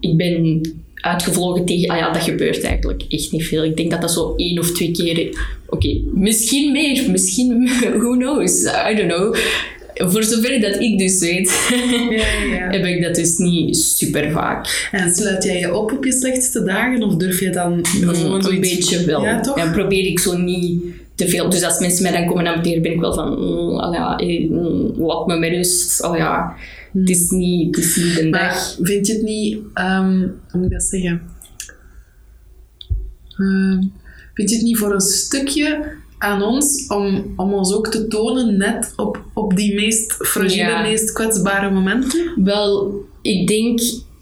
ik 0.00 0.16
ben 0.16 0.60
uitgevlogen 0.94 1.64
tegen, 1.64 1.88
ah 1.88 1.96
ja, 1.96 2.12
dat 2.12 2.22
gebeurt 2.22 2.62
eigenlijk 2.62 3.02
echt 3.08 3.32
niet 3.32 3.46
veel. 3.46 3.64
Ik 3.64 3.76
denk 3.76 3.90
dat 3.90 4.00
dat 4.00 4.12
zo 4.12 4.34
één 4.36 4.58
of 4.58 4.70
twee 4.70 4.90
keer, 4.90 5.38
oké, 5.66 6.00
misschien 6.12 6.72
meer, 6.72 7.10
misschien, 7.10 7.70
who 8.00 8.16
knows, 8.16 8.64
I 8.64 8.94
don't 8.94 9.12
know 9.12 9.36
voor 10.06 10.24
zover 10.24 10.60
dat 10.60 10.80
ik 10.80 10.98
dus 10.98 11.18
weet, 11.18 11.68
Ja, 12.10 12.16
ja. 12.56 12.70
heb 12.74 12.84
ik 12.84 13.02
dat 13.02 13.14
dus 13.14 13.36
niet 13.36 13.76
super 13.76 14.30
vaak. 14.30 14.88
En 14.92 15.14
sluit 15.14 15.44
jij 15.44 15.58
je 15.58 15.74
op 15.74 15.92
op 15.92 16.04
je 16.04 16.12
slechtste 16.12 16.62
dagen 16.64 17.02
of 17.02 17.14
durf 17.14 17.40
je 17.40 17.50
dan 17.50 17.86
gewoon 17.86 18.34
een 18.34 18.42
zoiets... 18.42 18.70
beetje 18.70 19.04
wel. 19.04 19.24
Ja, 19.24 19.40
toch? 19.40 19.56
En 19.56 19.72
probeer 19.72 20.06
ik 20.06 20.18
zo 20.18 20.36
niet 20.36 20.82
te 21.14 21.28
veel. 21.28 21.50
Dus 21.50 21.62
als 21.62 21.78
mensen 21.78 22.02
mij 22.02 22.12
dan 22.12 22.26
komen 22.26 22.46
amputeren, 22.46 22.82
ben 22.82 22.92
ik 22.92 23.00
wel 23.00 23.14
van, 23.14 23.30
mm, 23.30 23.78
al 23.78 23.92
ja, 23.92 24.16
eh, 24.16 24.50
mm, 24.50 24.92
laat 24.96 25.26
me 25.26 25.38
met 25.38 25.50
rust. 25.50 26.02
Al 26.02 26.16
ja, 26.16 26.54
het 26.92 27.10
is 27.10 27.30
niet, 27.30 27.76
het 27.76 27.84
is 27.84 27.96
niet 27.96 28.14
de 28.14 28.30
dag. 28.30 28.76
Vind 28.80 29.06
je 29.06 29.12
het 29.12 29.22
niet... 29.22 29.58
ehm, 29.74 30.18
hoe 30.20 30.60
moet 30.60 30.64
ik 30.64 30.72
dat 30.72 30.82
zeggen? 30.82 31.22
Ehm, 33.36 33.82
vind 34.34 34.50
je 34.50 34.56
het 34.56 34.64
niet 34.64 34.78
voor 34.78 34.94
een 34.94 35.00
stukje 35.00 35.96
aan 36.18 36.42
ons 36.42 36.86
om, 36.88 37.32
om 37.36 37.52
ons 37.52 37.74
ook 37.74 37.88
te 37.88 38.06
tonen 38.06 38.56
net 38.56 38.92
op, 38.96 39.22
op 39.34 39.56
die 39.56 39.74
meest 39.74 40.12
fragile, 40.12 40.54
Ja. 40.56 40.82
meest 40.82 41.12
kwetsbare 41.12 41.70
momenten? 41.70 42.32
Wel, 42.44 42.94
ik 43.22 43.46
denk 43.46 43.80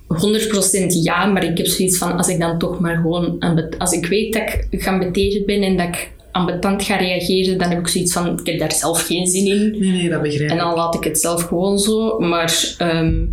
100% 0.09 0.87
ja, 1.03 1.27
maar 1.27 1.45
ik 1.45 1.57
heb 1.57 1.67
zoiets 1.67 1.99
van 1.99 2.17
als 2.17 2.29
ik 2.29 2.41
dan 2.41 2.59
toch 2.59 2.81
maar 2.81 2.97
gewoon 2.97 3.39
als 3.79 3.93
ik 3.93 4.07
weet 4.07 4.33
dat 4.33 4.43
ik 4.71 4.83
geambeterd 4.83 5.47
ben 5.47 5.63
en 5.63 5.77
dat 5.77 5.87
ik 5.87 6.11
ambetant 6.33 6.83
ga 6.83 6.97
reageren, 6.97 7.59
dan 7.59 7.69
heb 7.69 7.79
ik 7.79 7.89
zoiets 7.89 8.13
van 8.13 8.39
ik 8.41 8.47
heb 8.47 8.59
daar 8.59 8.73
zelf 8.73 9.07
geen 9.07 9.27
zin 9.27 9.47
in. 9.47 9.77
Nee, 9.79 9.91
nee, 9.91 10.09
dat 10.09 10.23
begrijp 10.23 10.51
En 10.51 10.57
ik. 10.57 10.63
dan 10.63 10.75
laat 10.75 10.95
ik 10.95 11.05
het 11.05 11.19
zelf 11.19 11.43
gewoon 11.43 11.79
zo. 11.79 12.19
Maar 12.19 12.75
ehm, 12.79 13.25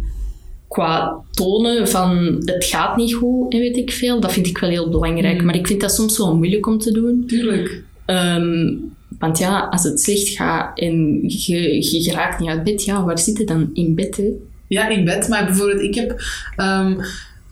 qua 0.67 1.21
tonen 1.31 1.87
van 1.87 2.41
het 2.45 2.65
gaat 2.65 2.95
niet 2.97 3.13
goed 3.13 3.53
en 3.53 3.59
weet 3.59 3.77
ik 3.77 3.91
veel, 3.91 4.19
dat 4.19 4.31
vind 4.33 4.47
ik 4.47 4.57
wel 4.57 4.69
heel 4.69 4.89
belangrijk. 4.89 5.39
Mm. 5.39 5.45
Maar 5.45 5.55
ik 5.55 5.67
vind 5.67 5.81
dat 5.81 5.91
soms 5.91 6.17
wel 6.17 6.35
moeilijk 6.35 6.67
om 6.67 6.77
te 6.77 6.91
doen. 6.91 7.23
Tuurlijk. 7.27 7.83
Ehm, 8.05 8.75
want 9.19 9.37
ja, 9.37 9.59
als 9.59 9.83
het 9.83 10.01
slecht 10.01 10.27
gaat 10.29 10.79
en 10.79 11.21
je, 11.27 11.91
je 11.91 12.03
geraakt 12.03 12.39
niet 12.39 12.49
uit 12.49 12.63
bed, 12.63 12.85
ja, 12.85 13.03
waar 13.03 13.19
zit 13.19 13.37
je 13.37 13.43
dan 13.43 13.69
in 13.73 13.95
bed? 13.95 14.17
Hè? 14.17 14.29
Ja, 14.67 14.87
in 14.87 15.05
bed. 15.05 15.27
Maar 15.27 15.45
bijvoorbeeld, 15.45 15.81
ik 15.81 15.95
heb... 15.95 16.21
ehm, 16.55 16.95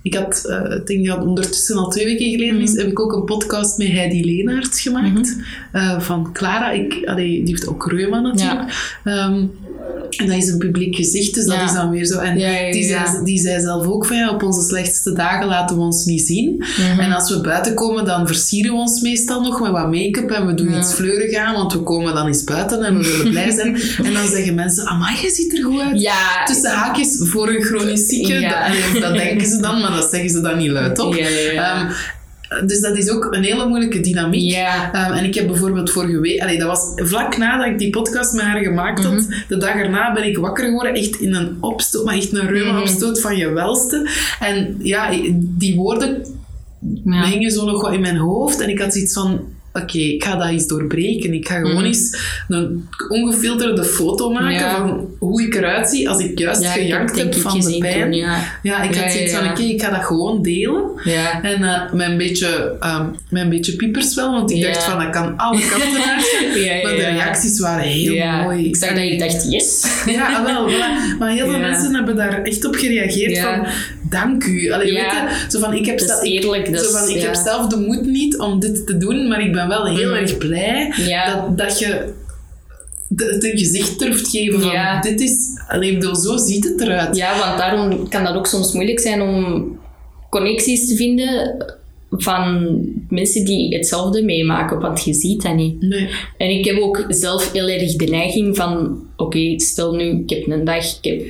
ik 0.02 0.14
had, 0.14 0.46
eh, 0.50 0.76
ik 0.76 0.88
denk 0.88 1.08
dat 1.08 1.24
ondertussen 1.26 1.76
al 1.78 1.90
twee 1.90 2.06
weken 2.06 2.30
geleden 2.30 2.62
is, 2.62 2.76
heb 2.76 2.88
ik 2.88 3.00
ook 3.00 3.14
een 3.14 3.24
podcast 3.26 3.78
met 3.78 3.88
Heidi 3.88 4.26
Leenaerts 4.26 4.82
gemaakt. 4.82 5.36
eh, 5.72 6.00
van 6.00 6.30
Clara. 6.34 6.72
Ik, 6.72 7.02
allee, 7.06 7.30
die 7.44 7.50
heeft 7.50 7.68
ook 7.68 7.92
reuma 7.92 8.20
natuurlijk. 8.20 8.98
Ehm, 9.04 9.44
en 10.18 10.28
dat 10.28 10.36
is 10.38 10.48
een 10.48 10.58
publiek 10.58 10.96
gezicht, 10.96 11.34
dus 11.34 11.46
dat 11.46 11.56
Ja. 11.56 11.64
is 11.66 11.74
dan 11.74 11.90
weer 11.90 12.06
zo. 12.06 12.20
En 12.20 12.38
Ja, 12.40 12.50
ja, 12.50 12.72
die, 12.72 12.84
zei, 12.84 13.24
die 13.24 13.40
zei 13.40 13.62
zelf 13.62 13.86
ook 13.88 14.06
van 14.06 14.30
op 14.30 14.44
onze 14.44 14.62
slechtste 14.68 15.14
dagen 15.14 15.48
laten 15.48 15.76
we 15.76 15.82
ons 15.82 16.06
niet 16.06 16.22
zien. 16.22 16.56
Mhm. 16.58 17.00
En 17.00 17.12
als 17.12 17.30
we 17.30 17.42
buiten 17.42 17.74
komen, 17.74 18.06
dan 18.06 18.28
versieren 18.28 18.72
we 18.72 18.78
ons 18.78 19.02
meestal 19.02 19.42
nog 19.42 19.62
met 19.62 19.72
wat 19.72 19.92
make-up 19.92 20.30
en 20.32 20.46
we 20.48 20.54
doen 20.54 20.78
iets 20.78 20.94
fleurig 20.94 21.36
aan, 21.36 21.54
want 21.56 21.74
we 21.74 21.80
komen 21.80 22.14
dan 22.14 22.28
eens 22.28 22.44
buiten 22.44 22.84
en 22.84 22.98
we 22.98 23.08
willen 23.08 23.30
blij 23.30 23.52
zijn. 23.52 23.76
en 24.08 24.14
dan 24.14 24.28
zeggen 24.28 24.56
mensen, 24.56 24.86
amai, 24.88 25.16
je 25.22 25.30
ziet 25.30 25.58
er 25.58 25.64
goed 25.64 25.80
uit. 25.82 26.00
Tussen 26.46 26.72
haakjes 26.72 27.18
voor 27.24 27.50
een 27.50 27.62
chronisch 27.64 28.06
zieke. 28.06 28.40
Dat, 28.94 29.02
dat 29.02 29.14
denken 29.14 29.48
ze 29.48 29.62
dan, 29.62 29.82
maar 29.82 29.91
dat 29.96 30.10
zeggen 30.12 30.30
ze 30.30 30.42
dan 30.42 30.58
niet 30.58 30.70
luid 30.72 31.00
op. 31.00 31.14
Ja. 31.16 31.26
Ehm, 31.82 31.92
dus 32.68 32.80
dat 32.82 32.98
is 32.98 33.10
ook 33.10 33.28
een 33.34 33.44
hele 33.44 33.66
moeilijke 33.68 34.00
dynamiek. 34.00 34.54
Ehm, 34.54 35.12
en 35.14 35.24
ik 35.24 35.36
heb 35.36 35.48
bijvoorbeeld 35.48 35.92
vorige 35.92 36.20
week, 36.20 36.42
allee, 36.42 36.58
dat 36.58 36.68
was 36.68 36.80
vlak 36.96 37.38
nadat 37.38 37.68
ik 37.68 37.78
die 37.78 37.90
podcast 37.90 38.34
met 38.34 38.42
haar 38.44 38.62
gemaakt 38.64 39.04
had, 39.04 39.12
Mhm. 39.14 39.32
de 39.48 39.58
dag 39.58 39.74
erna 39.76 40.14
ben 40.14 40.24
ik 40.28 40.38
wakker 40.38 40.66
geworden, 40.66 40.94
echt 40.94 41.16
in 41.20 41.34
een 41.36 41.58
opstoot, 41.60 42.06
maar 42.06 42.16
echt 42.16 42.34
een 42.34 42.44
Mhm. 42.46 42.54
reuma-opstoot 42.54 43.22
van 43.22 43.38
je 43.38 43.50
welste. 43.50 44.10
En 44.40 44.76
ja, 44.80 45.10
die 45.40 45.76
woorden 45.76 46.26
ja. 47.04 47.26
hingen 47.26 47.52
zo 47.52 47.66
nog 47.66 47.82
wat 47.82 47.94
in 47.94 48.02
mijn 48.02 48.18
hoofd 48.18 48.60
en 48.60 48.70
ik 48.70 48.80
had 48.80 48.94
zoiets 48.94 49.14
van, 49.14 49.40
oké, 49.74 49.98
ik 49.98 50.24
ga 50.24 50.36
dat 50.36 50.50
eens 50.50 50.68
doorbreken. 50.68 51.34
Ik 51.34 51.48
ga 51.48 51.56
gewoon 51.56 51.74
Mhm. 51.76 51.86
eens 51.86 52.20
een 52.48 52.88
ongefilterde 53.10 53.84
foto 53.84 54.32
maken 54.32 54.52
Ja. 54.54 54.78
van 54.78 55.08
hoe 55.20 55.42
ik 55.44 55.56
eruit 55.56 55.90
zie 55.90 56.10
als 56.10 56.24
ik 56.24 56.40
juist 56.40 56.62
Ja, 56.62 56.72
gejankt 56.72 57.18
heb 57.18 57.36
van 57.36 57.60
de 57.60 57.78
pijn. 57.80 58.02
toen, 58.02 58.14
ja. 58.14 58.38
Ja, 58.64 58.82
ik 58.84 58.96
had 58.96 59.12
zoiets 59.12 59.34
van, 59.34 59.50
oké, 59.50 59.62
ik 59.62 59.82
ga 59.82 59.90
dat 59.90 60.04
gewoon 60.06 60.42
delen. 60.42 60.84
Ja. 61.04 61.42
En 61.44 61.64
eh, 61.64 61.92
met, 61.94 62.08
een 62.10 62.18
beetje, 62.18 62.76
ehm, 62.80 63.06
met 63.30 63.44
een 63.44 63.50
beetje 63.50 63.76
piepers 63.76 64.16
wel, 64.16 64.32
want 64.32 64.52
ik 64.52 64.62
dacht 64.64 64.84
van, 64.84 65.00
dat 65.00 65.10
kan 65.10 65.38
alle 65.38 65.60
kanten 65.70 66.04
uit. 66.14 66.84
Maar 66.84 66.96
de 66.96 67.10
reacties 67.14 67.60
waren 67.60 67.84
heel 67.84 68.26
mooi. 68.44 68.66
Ik 68.68 68.76
zag 68.76 68.90
dat 68.90 68.98
ik 68.98 69.20
dacht, 69.20 69.52
yes. 69.52 69.86
Ja, 70.16 70.36
ah, 70.38 70.46
wel, 70.46 70.70
voilà. 70.70 71.18
Maar 71.20 71.32
heel 71.32 71.50
veel 71.50 71.60
mensen 71.60 71.96
hebben 71.96 72.16
daar 72.16 72.42
echt 72.44 72.66
op 72.66 72.76
gereageerd 72.76 73.40
van, 73.40 73.66
dank 74.12 74.44
u. 74.44 74.72
Allee, 74.72 74.92
Ja. 74.94 75.02
weet 75.02 75.12
je, 75.42 75.46
zo 75.50 75.60
van, 75.60 75.74
ik 75.74 75.86
heb, 75.86 75.98
Dat 76.00 76.10
is 76.10 76.16
zel- 76.16 76.24
ik- 76.26 76.44
eerlijk, 76.44 76.78
zo 76.78 76.92
van, 76.92 77.10
ik 77.10 77.16
ja. 77.16 77.22
heb 77.26 77.36
zelf 77.36 77.68
de 77.68 77.78
moed 77.78 78.06
niet 78.06 78.40
om 78.40 78.60
dit 78.60 78.88
te 78.88 78.98
doen, 78.98 79.28
maar 79.28 79.42
ik 79.46 79.52
ben 79.54 79.68
wel 79.68 79.86
heel 79.86 80.10
Mm. 80.10 80.16
erg 80.16 80.38
blij 80.38 80.94
Ja. 80.98 81.34
dat, 81.36 81.58
dat 81.58 81.80
je 81.80 82.14
het 83.16 83.44
een 83.44 83.58
gezicht 83.58 84.00
durft 84.00 84.28
geven 84.30 84.62
van, 84.62 85.02
dit 85.02 85.22
is... 85.22 85.38
Allee, 85.68 85.94
bedoel, 85.98 86.16
zo 86.16 86.38
ziet 86.38 86.64
het 86.64 86.82
eruit. 86.82 87.16
Ja, 87.16 87.40
want 87.40 87.58
daarom 87.58 88.10
kan 88.10 88.24
dat 88.24 88.36
ook 88.36 88.48
soms 88.48 88.74
moeilijk 88.74 89.00
zijn 89.00 89.22
om 89.22 89.66
connecties 90.30 90.88
te 90.88 90.96
vinden 90.96 91.56
van 92.10 92.76
mensen 93.10 93.46
die 93.46 93.76
hetzelfde 93.76 94.24
meemaken, 94.24 94.80
want 94.80 95.04
je 95.04 95.14
ziet 95.14 95.42
dat 95.42 95.56
niet. 95.56 95.82
Nee. 95.82 96.10
En 96.38 96.50
ik 96.50 96.66
heb 96.66 96.78
ook 96.80 97.06
zelf 97.08 97.52
heel 97.52 97.68
erg 97.68 97.96
de 97.96 98.06
neiging 98.06 98.56
van, 98.56 99.00
oké, 99.18 99.60
stel 99.60 99.94
nu, 99.96 100.04
ik 100.04 100.30
heb 100.30 100.48
een 100.48 100.64
dag, 100.66 100.98
ik 101.02 101.12
heb 101.12 101.22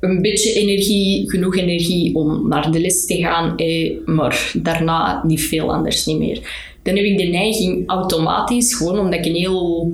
een 0.00 0.22
beetje 0.22 0.52
energie, 0.52 1.30
genoeg 1.30 1.56
energie 1.56 2.14
om 2.14 2.48
naar 2.48 2.72
de 2.72 2.80
les 2.80 3.06
te 3.06 3.16
gaan, 3.16 3.56
eh, 3.56 3.96
maar 4.04 4.52
daarna 4.62 5.22
niet 5.26 5.40
veel 5.40 5.72
anders 5.72 6.06
niet 6.06 6.18
meer. 6.18 6.68
Dan 6.82 6.96
heb 6.96 7.04
ik 7.04 7.18
de 7.18 7.24
neiging 7.24 7.88
automatisch, 7.88 8.74
gewoon 8.74 8.98
omdat 8.98 9.14
ik 9.14 9.26
een 9.26 9.34
heel 9.34 9.92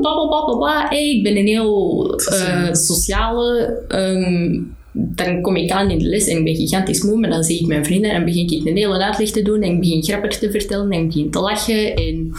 blablabla, 0.00 0.90
eh, 0.90 1.10
ik 1.10 1.22
ben 1.22 1.36
een 1.36 1.46
heel 1.46 2.14
eh, 2.14 2.72
sociale, 2.72 3.78
ehm, 3.88 4.60
dan 4.92 5.42
kom 5.42 5.56
ik 5.56 5.70
aan 5.70 5.90
in 5.90 5.98
de 5.98 6.08
les 6.08 6.26
en 6.26 6.36
ik 6.36 6.44
ben 6.44 6.56
gigantisch 6.56 7.02
moe, 7.02 7.18
maar 7.18 7.30
dan 7.30 7.42
zie 7.42 7.60
ik 7.60 7.66
mijn 7.66 7.84
vrienden 7.84 8.10
en 8.10 8.24
begin 8.24 8.50
ik 8.50 8.66
een 8.66 8.76
hele 8.76 9.04
uitleg 9.04 9.30
te 9.30 9.42
doen 9.42 9.62
en 9.62 9.72
ik 9.72 9.80
begin 9.80 10.02
grappen 10.02 10.30
te 10.30 10.50
vertellen 10.50 10.90
en 10.90 11.00
ik 11.00 11.06
begin 11.06 11.30
te 11.30 11.40
lachen 11.40 11.94
en 11.94 12.32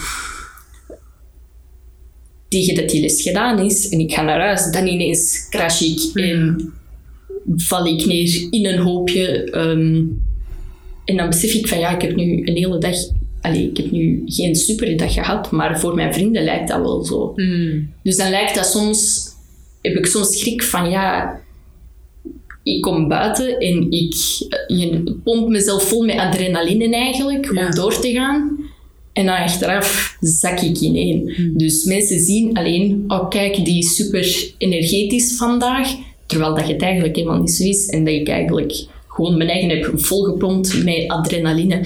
tegen 2.54 2.76
dat 2.76 2.90
die 2.90 3.02
les 3.02 3.22
gedaan 3.22 3.60
is 3.66 3.90
en 3.90 4.00
ik 4.00 4.14
ga 4.14 4.22
naar 4.22 4.40
huis, 4.40 4.72
dan 4.72 4.88
ineens 4.88 5.48
crash 5.50 5.82
ik 5.82 6.10
en 6.14 6.72
val 7.56 7.86
ik 7.88 8.06
neer 8.06 8.48
in 8.50 8.66
een 8.66 8.80
hoopje. 8.80 9.44
ehm, 9.44 10.02
en 11.06 11.18
dan 11.18 11.28
besef 11.30 11.54
ik 11.54 11.68
van 11.68 11.80
ja, 11.80 11.96
ik 11.96 12.02
heb 12.02 12.16
nu 12.16 12.42
een 12.46 12.56
hele 12.56 12.78
dag, 12.78 12.96
allee, 13.42 13.70
ik 13.70 13.78
heb 13.78 13.92
nu 13.92 14.22
geen 14.26 14.56
superdag 14.56 15.14
gehad, 15.14 15.52
maar 15.52 15.80
voor 15.80 15.96
mijn 15.96 16.14
vrienden 16.14 16.44
lijkt 16.44 16.68
dat 16.68 16.80
wel 16.82 17.04
zo. 17.06 17.34
Mm. 17.36 17.90
Dus 18.04 18.18
dan 18.18 18.30
lijkt 18.30 18.56
dat 18.56 18.66
soms, 18.66 19.28
heb 19.82 19.96
ik 19.96 20.06
soms 20.06 20.40
schrik 20.40 20.64
van 20.64 20.90
ja, 20.90 21.40
ik 22.64 22.82
kom 22.82 23.08
buiten 23.08 23.58
en 23.60 23.92
ik 23.92 24.14
eh, 24.50 24.78
je 24.80 25.16
pomp 25.24 25.48
mezelf 25.50 25.84
vol 25.84 26.06
met 26.06 26.18
adrenaline 26.18 26.96
eigenlijk 26.96 27.54
Ja. 27.54 27.66
om 27.66 27.76
door 27.76 28.00
te 28.00 28.12
gaan. 28.12 28.58
En 29.14 29.26
dan 29.26 29.36
achteraf 29.36 30.18
zak 30.20 30.60
ik 30.60 30.80
ineen. 30.80 31.34
Dus 31.58 31.84
mensen 31.84 32.20
zien 32.20 32.58
alleen, 32.58 33.04
oh 33.08 33.30
kijk, 33.30 33.66
die 33.66 33.78
is 33.78 33.96
super 33.96 34.54
energetisch 34.58 35.36
vandaag. 35.36 35.96
Terwijl 36.26 36.56
dat 36.56 36.68
het 36.68 36.82
eigenlijk 36.82 37.16
helemaal 37.16 37.40
niet 37.40 37.52
zo 37.52 37.64
is. 37.64 37.88
En 37.88 38.06
dat 38.06 38.14
ik 38.14 38.28
eigenlijk 38.28 38.86
gewoon 39.08 39.38
mijn 39.38 39.50
eigen 39.50 39.70
heb 39.70 40.00
volgepompt 40.00 40.84
met 40.84 41.08
adrenaline. 41.08 41.86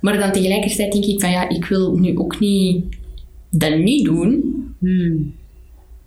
Maar 0.00 0.18
dan 0.18 0.32
tegelijkertijd 0.32 0.92
denk 0.92 1.04
ik 1.04 1.20
van 1.20 1.30
ja, 1.30 1.48
ik 1.48 1.64
wil 1.64 1.94
nu 1.94 2.18
ook 2.18 2.40
niet 2.40 2.84
dat 3.50 3.78
niet 3.78 4.04
doen. 4.04 4.54
Mm. 4.78 5.34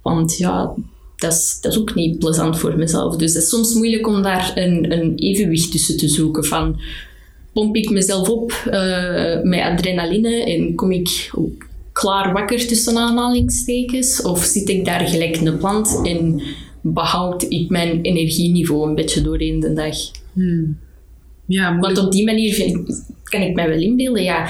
Want 0.01 0.37
ja, 0.37 0.73
dat 1.15 1.33
is, 1.33 1.57
dat 1.61 1.71
is 1.71 1.79
ook 1.79 1.95
niet 1.95 2.19
plezant 2.19 2.59
voor 2.59 2.77
mezelf. 2.77 3.15
Dus 3.15 3.33
het 3.33 3.43
is 3.43 3.49
soms 3.49 3.73
moeilijk 3.73 4.07
om 4.07 4.21
daar 4.21 4.51
een, 4.55 4.91
een 4.91 5.15
evenwicht 5.15 5.71
tussen 5.71 5.97
te 5.97 6.07
zoeken. 6.07 6.43
Van, 6.43 6.79
pomp 7.57 7.75
ik 7.75 7.89
mezelf 7.89 8.29
op 8.29 8.51
eh, 8.51 9.41
met 9.41 9.59
adrenaline 9.61 10.43
en 10.43 10.75
kom 10.75 10.91
ik 10.91 11.31
klaar 11.91 12.33
wakker 12.33 12.67
tussen 12.67 12.97
aanhalingstekens? 12.97 14.21
Of 14.21 14.43
zit 14.43 14.69
ik 14.69 14.85
daar 14.85 15.07
gelijk 15.07 15.35
een 15.35 15.57
plant 15.57 15.99
en 16.03 16.41
behoud 16.81 17.43
ik 17.49 17.69
mijn 17.69 18.01
energieniveau 18.01 18.87
een 18.89 18.95
beetje 18.95 19.21
doorheen 19.21 19.59
de 19.59 19.73
dag? 19.73 19.95
Mm. 20.33 20.77
Ja, 21.45 21.71
moeilijk. 21.71 21.95
Want 21.95 22.07
op 22.07 22.11
die 22.13 22.25
manier 22.25 22.53
vind- 22.53 23.05
kan 23.23 23.41
ik 23.41 23.55
mij 23.55 23.69
wel 23.69 23.79
inbeelden, 23.79 24.23
ja, 24.23 24.49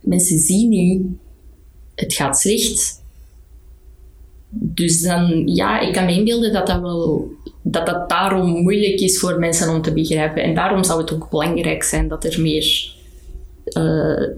mensen 0.00 0.38
zien 0.38 0.68
nu, 0.68 1.16
het 1.94 2.14
gaat 2.14 2.38
slecht. 2.38 3.02
Dus 4.50 5.02
dan, 5.02 5.42
ja, 5.46 5.80
ik 5.80 5.92
kan 5.92 6.04
me 6.04 6.12
inbeelden 6.12 6.52
dat 6.52 6.66
dat 6.66 6.80
wel, 6.80 7.28
dat 7.68 7.86
dat 7.86 8.08
daarom 8.08 8.62
moeilijk 8.62 9.00
is 9.00 9.18
voor 9.18 9.38
mensen 9.38 9.68
om 9.74 9.82
te 9.82 9.92
begrijpen. 9.92 10.42
En 10.42 10.54
daarom 10.54 10.84
zou 10.84 11.00
het 11.00 11.12
ook 11.12 11.30
belangrijk 11.30 11.82
zijn 11.82 12.08
dat 12.08 12.24
er 12.24 12.40
meer, 12.40 12.92
eh, 13.64 14.28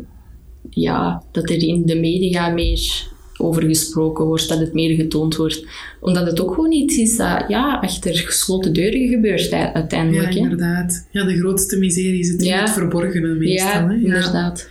ja, 0.71 1.23
dat 1.33 1.51
er 1.51 1.63
in 1.63 1.87
de 1.87 1.97
media 1.97 2.49
meer 2.49 3.07
over 3.41 3.63
gesproken 3.63 4.25
wordt, 4.25 4.49
dat 4.49 4.59
het 4.59 4.73
meer 4.73 4.95
getoond 4.97 5.37
wordt. 5.37 5.67
Omdat 6.01 6.27
het 6.27 6.41
ook 6.41 6.55
gewoon 6.55 6.73
iets 6.73 6.97
is 6.97 7.17
dat, 7.17 7.45
ja, 7.49 7.79
achter 7.83 8.15
gesloten 8.17 8.73
deuren 8.73 9.09
gebeurt 9.09 9.49
Ja, 9.49 9.73
uiteindelijk. 9.73 10.33
hè. 10.35 10.39
inderdaad. 10.39 11.07
Ja, 11.11 11.25
de 11.25 11.39
grootste 11.39 11.79
miserie 11.79 12.25
zit 12.25 12.41
in 12.41 12.47
Ja. 12.47 12.61
het 12.61 12.71
verborgene 12.71 13.35
meestal. 13.35 13.69
Ja, 13.81 13.89
hè? 13.89 13.95
inderdaad. 13.95 14.69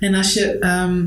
En 0.00 0.14
als 0.14 0.34
je... 0.34 0.42
ehm, 0.58 1.04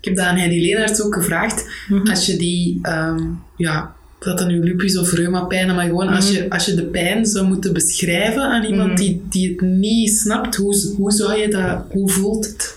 Ik 0.00 0.10
heb 0.10 0.18
dat 0.18 0.26
aan 0.28 0.36
Heidi 0.36 0.60
Leenaerts 0.60 1.02
ook 1.02 1.14
gevraagd. 1.14 1.68
Mhm. 1.88 2.08
Als 2.10 2.26
je 2.26 2.36
die, 2.36 2.78
ehm, 2.82 3.20
ja, 3.56 3.94
dat 4.24 4.38
dan 4.38 4.48
nu 4.48 4.62
lupus 4.64 4.98
of 4.98 5.12
reumapijn, 5.12 5.74
maar 5.74 5.86
gewoon 5.86 6.08
als, 6.08 6.30
je, 6.30 6.50
als 6.50 6.64
je 6.66 6.74
de 6.74 6.84
pijn 6.84 7.26
zou 7.26 7.46
moeten 7.46 7.72
beschrijven 7.72 8.42
aan 8.42 8.64
iemand 8.64 8.88
Mhm. 8.88 8.96
die, 9.00 9.22
die 9.30 9.48
het 9.48 9.60
niet 9.60 10.10
snapt, 10.10 10.56
hoe, 10.56 10.92
hoe 10.96 11.10
zou 11.12 11.38
je 11.40 11.48
dat, 11.48 11.84
hoe 11.90 12.10
voelt 12.10 12.46
het? 12.46 12.76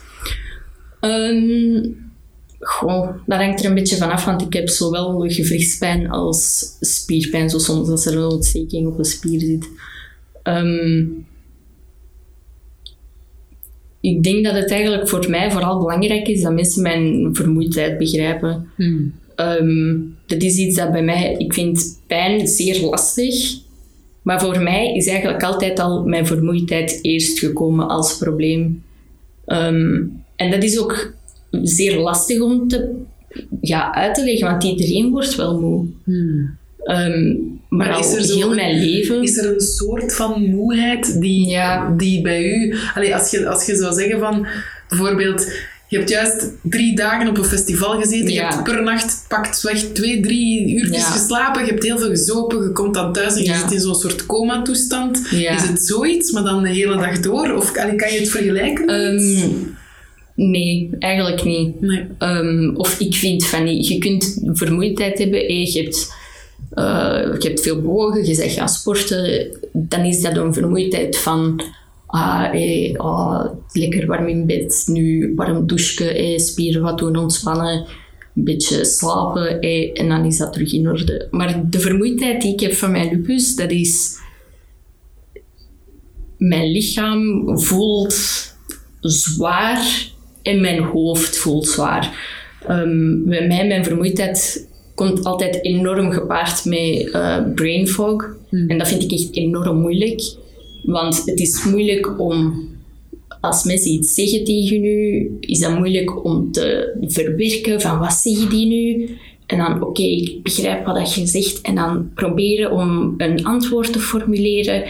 Goh, 2.59 3.09
dat 3.25 3.39
hangt 3.39 3.59
er 3.59 3.65
een 3.65 3.75
beetje 3.75 3.95
vanaf, 3.95 4.25
want 4.25 4.41
ik 4.41 4.53
heb 4.53 4.69
zowel 4.69 5.19
gewrichtspijn 5.27 6.09
als 6.09 6.67
spierpijn, 6.79 7.49
zo 7.49 7.57
soms 7.57 7.89
als 7.89 8.05
er 8.05 8.17
een 8.17 8.23
ontsteking 8.31 8.87
op 8.87 8.97
een 8.97 9.05
spier 9.05 9.39
zit. 9.39 9.69
Ehm, 10.43 11.05
ik 14.01 14.23
denk 14.23 14.45
dat 14.45 14.53
het 14.55 14.71
eigenlijk 14.71 15.09
voor 15.09 15.29
mij 15.29 15.51
vooral 15.51 15.77
belangrijk 15.79 16.27
is 16.27 16.41
dat 16.41 16.53
mensen 16.53 16.81
mijn 16.81 17.35
vermoeidheid 17.35 17.97
begrijpen. 17.97 18.69
Ehm, 19.37 19.95
dat 20.25 20.41
is 20.41 20.57
iets 20.57 20.75
dat 20.77 20.91
bij 20.91 21.03
mij, 21.03 21.35
ik 21.37 21.53
vind 21.53 21.99
pijn 22.07 22.47
zeer 22.47 22.81
lastig. 22.81 23.35
Maar 24.21 24.39
voor 24.41 24.61
mij 24.61 24.93
is 24.95 25.07
eigenlijk 25.07 25.43
altijd 25.43 25.79
al 25.79 26.03
mijn 26.05 26.25
vermoeidheid 26.25 26.99
eerst 27.01 27.39
gekomen 27.39 27.87
als 27.87 28.17
probleem. 28.17 28.83
Ehm, 29.45 30.01
en 30.35 30.51
dat 30.51 30.63
is 30.63 30.79
ook 30.79 31.13
zeer 31.63 31.97
lastig 31.99 32.41
om 32.41 32.67
te, 32.67 32.95
ja, 33.61 33.93
uit 33.93 34.15
te 34.15 34.23
leggen, 34.23 34.47
want 34.49 34.63
iedereen 34.63 35.09
wordt 35.11 35.35
wel 35.35 35.59
moe. 35.59 35.85
Ehm, 36.83 37.33
maar, 37.69 37.87
Maar 37.87 37.99
is 37.99 38.13
er 38.13 38.23
zo 38.23 38.35
heel 38.35 38.49
een- 38.49 38.55
mijn 38.55 38.79
leven... 38.79 39.21
Is 39.23 39.37
er 39.37 39.53
een 39.53 39.59
soort 39.61 40.15
van 40.15 40.49
moeheid 40.49 41.21
die, 41.21 41.47
Ja. 41.47 41.93
die 41.97 42.21
bij 42.21 42.43
u... 42.43 42.75
Allee, 42.95 43.15
als, 43.15 43.31
je, 43.31 43.47
als 43.49 43.65
je 43.65 43.75
zou 43.75 43.93
zeggen 43.93 44.19
van... 44.19 44.47
Bijvoorbeeld, 44.89 45.51
je 45.89 45.97
hebt 45.97 46.09
juist 46.09 46.51
drie 46.63 46.95
dagen 46.95 47.27
op 47.29 47.37
een 47.37 47.43
festival 47.43 47.99
gezeten. 48.01 48.33
Je 48.33 48.41
hebt 48.41 48.63
per 48.63 48.83
nacht 48.83 49.25
pakt 49.27 49.57
slecht 49.57 49.95
twee, 49.95 50.19
drie 50.21 50.75
uurtjes 50.75 51.01
Ja. 51.01 51.11
geslapen. 51.11 51.65
Je 51.65 51.71
hebt 51.71 51.83
heel 51.83 51.97
veel 51.97 52.09
gezopen. 52.09 52.63
Je 52.63 52.71
komt 52.71 52.93
dan 52.93 53.13
thuis 53.13 53.33
en 53.35 53.41
je 53.41 53.47
Ja. 53.47 53.59
zit 53.59 53.71
in 53.71 53.79
zo'n 53.79 53.95
soort 53.95 54.25
coma-toestand. 54.25 55.17
Is 55.31 55.61
het 55.67 55.81
zoiets, 55.81 56.31
maar 56.31 56.43
dan 56.43 56.63
de 56.63 56.69
hele 56.69 56.97
dag 56.97 57.19
door? 57.19 57.51
Of 57.53 57.71
kan 57.71 57.87
je 58.13 58.19
het 58.19 58.29
vergelijken? 58.29 58.87
Ehm, 58.87 59.49
nee, 60.35 60.89
eigenlijk 60.99 61.43
niet. 61.43 61.81
nee. 61.81 62.05
Ehm, 62.17 62.75
of 62.75 62.99
ik 62.99 63.15
vind 63.15 63.45
van 63.45 63.63
niet. 63.63 63.87
Je 63.87 63.97
kunt 63.97 64.39
vermoeidheid 64.53 65.17
hebben. 65.17 65.53
Je 65.55 65.81
hebt, 65.83 66.13
eh, 66.71 67.35
je 67.39 67.47
hebt 67.47 67.61
veel 67.61 67.81
bewogen, 67.81 68.25
je 68.25 68.33
zegt 68.33 68.53
gaan 68.53 68.69
sporten. 68.69 69.47
Dan 69.73 70.03
is 70.05 70.21
dat 70.21 70.37
een 70.37 70.53
vermoeidheid 70.53 71.17
van... 71.17 71.61
Ah, 72.07 72.53
eh, 72.53 72.95
ah, 72.95 73.45
lekker 73.71 74.07
warm 74.07 74.27
in 74.27 74.45
bed. 74.45 74.83
Nu 74.87 75.33
warm 75.35 75.67
douchen, 75.67 76.15
eh, 76.15 76.37
spieren 76.37 76.81
wat 76.81 76.97
doen 76.97 77.15
ontspannen. 77.15 77.85
Een 78.35 78.43
beetje 78.43 78.85
slapen 78.85 79.61
en 79.93 80.09
dan 80.09 80.25
is 80.25 80.37
dat 80.37 80.53
terug 80.53 80.73
in 80.73 80.87
orde. 80.87 81.27
Maar 81.31 81.69
de 81.69 81.79
vermoeidheid 81.79 82.41
die 82.41 82.53
ik 82.53 82.59
heb 82.59 82.73
van 82.73 82.91
mijn 82.91 83.09
lupus, 83.09 83.55
dat 83.55 83.71
is... 83.71 84.17
Mijn 86.37 86.71
lichaam 86.71 87.43
voelt 87.59 88.15
zwaar 89.01 90.09
en 90.41 90.61
mijn 90.61 90.83
hoofd 90.83 91.37
voelt 91.37 91.67
zwaar. 91.67 92.35
Ehm, 92.67 93.23
bij 93.23 93.47
mij, 93.47 93.67
mijn 93.67 93.83
vermoeidheid 93.83 94.67
komt 94.95 95.23
altijd 95.23 95.63
enorm 95.63 96.11
gepaard 96.11 96.65
met 96.65 97.09
eh, 97.11 97.37
brain 97.55 97.87
fog. 97.87 98.35
En 98.67 98.77
dat 98.77 98.87
vind 98.87 99.03
ik 99.03 99.11
echt 99.11 99.35
enorm 99.35 99.77
moeilijk. 99.77 100.35
Want 100.87 101.21
het 101.25 101.39
is 101.39 101.65
moeilijk 101.65 102.19
om, 102.19 102.67
als 103.41 103.63
mensen 103.63 103.91
iets 103.91 104.13
zeggen 104.13 104.43
tegen 104.43 104.83
u, 104.83 105.31
is 105.39 105.59
dat 105.59 105.77
moeilijk 105.77 106.25
om 106.25 106.51
te 106.51 106.95
verwerken 107.01 107.81
van 107.81 107.99
wat 107.99 108.13
zeggen 108.13 108.49
die 108.49 108.65
nu? 108.65 109.09
En 109.45 109.57
dan, 109.57 109.83
oké, 109.83 110.01
ik 110.01 110.43
begrijp 110.43 110.85
wat 110.85 110.95
dat 110.95 111.13
je 111.13 111.25
zegt. 111.25 111.61
En 111.61 111.75
dan 111.75 112.11
proberen 112.13 112.71
om 112.71 113.13
een 113.17 113.45
antwoord 113.45 113.93
te 113.93 113.99
formuleren. 113.99 114.83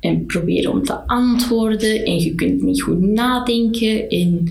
En 0.00 0.26
proberen 0.26 0.70
om 0.70 0.84
te 0.84 1.06
antwoorden. 1.06 2.04
En 2.04 2.20
je 2.20 2.34
kunt 2.34 2.62
niet 2.62 2.82
goed 2.82 3.00
nadenken. 3.00 4.08
En 4.08 4.50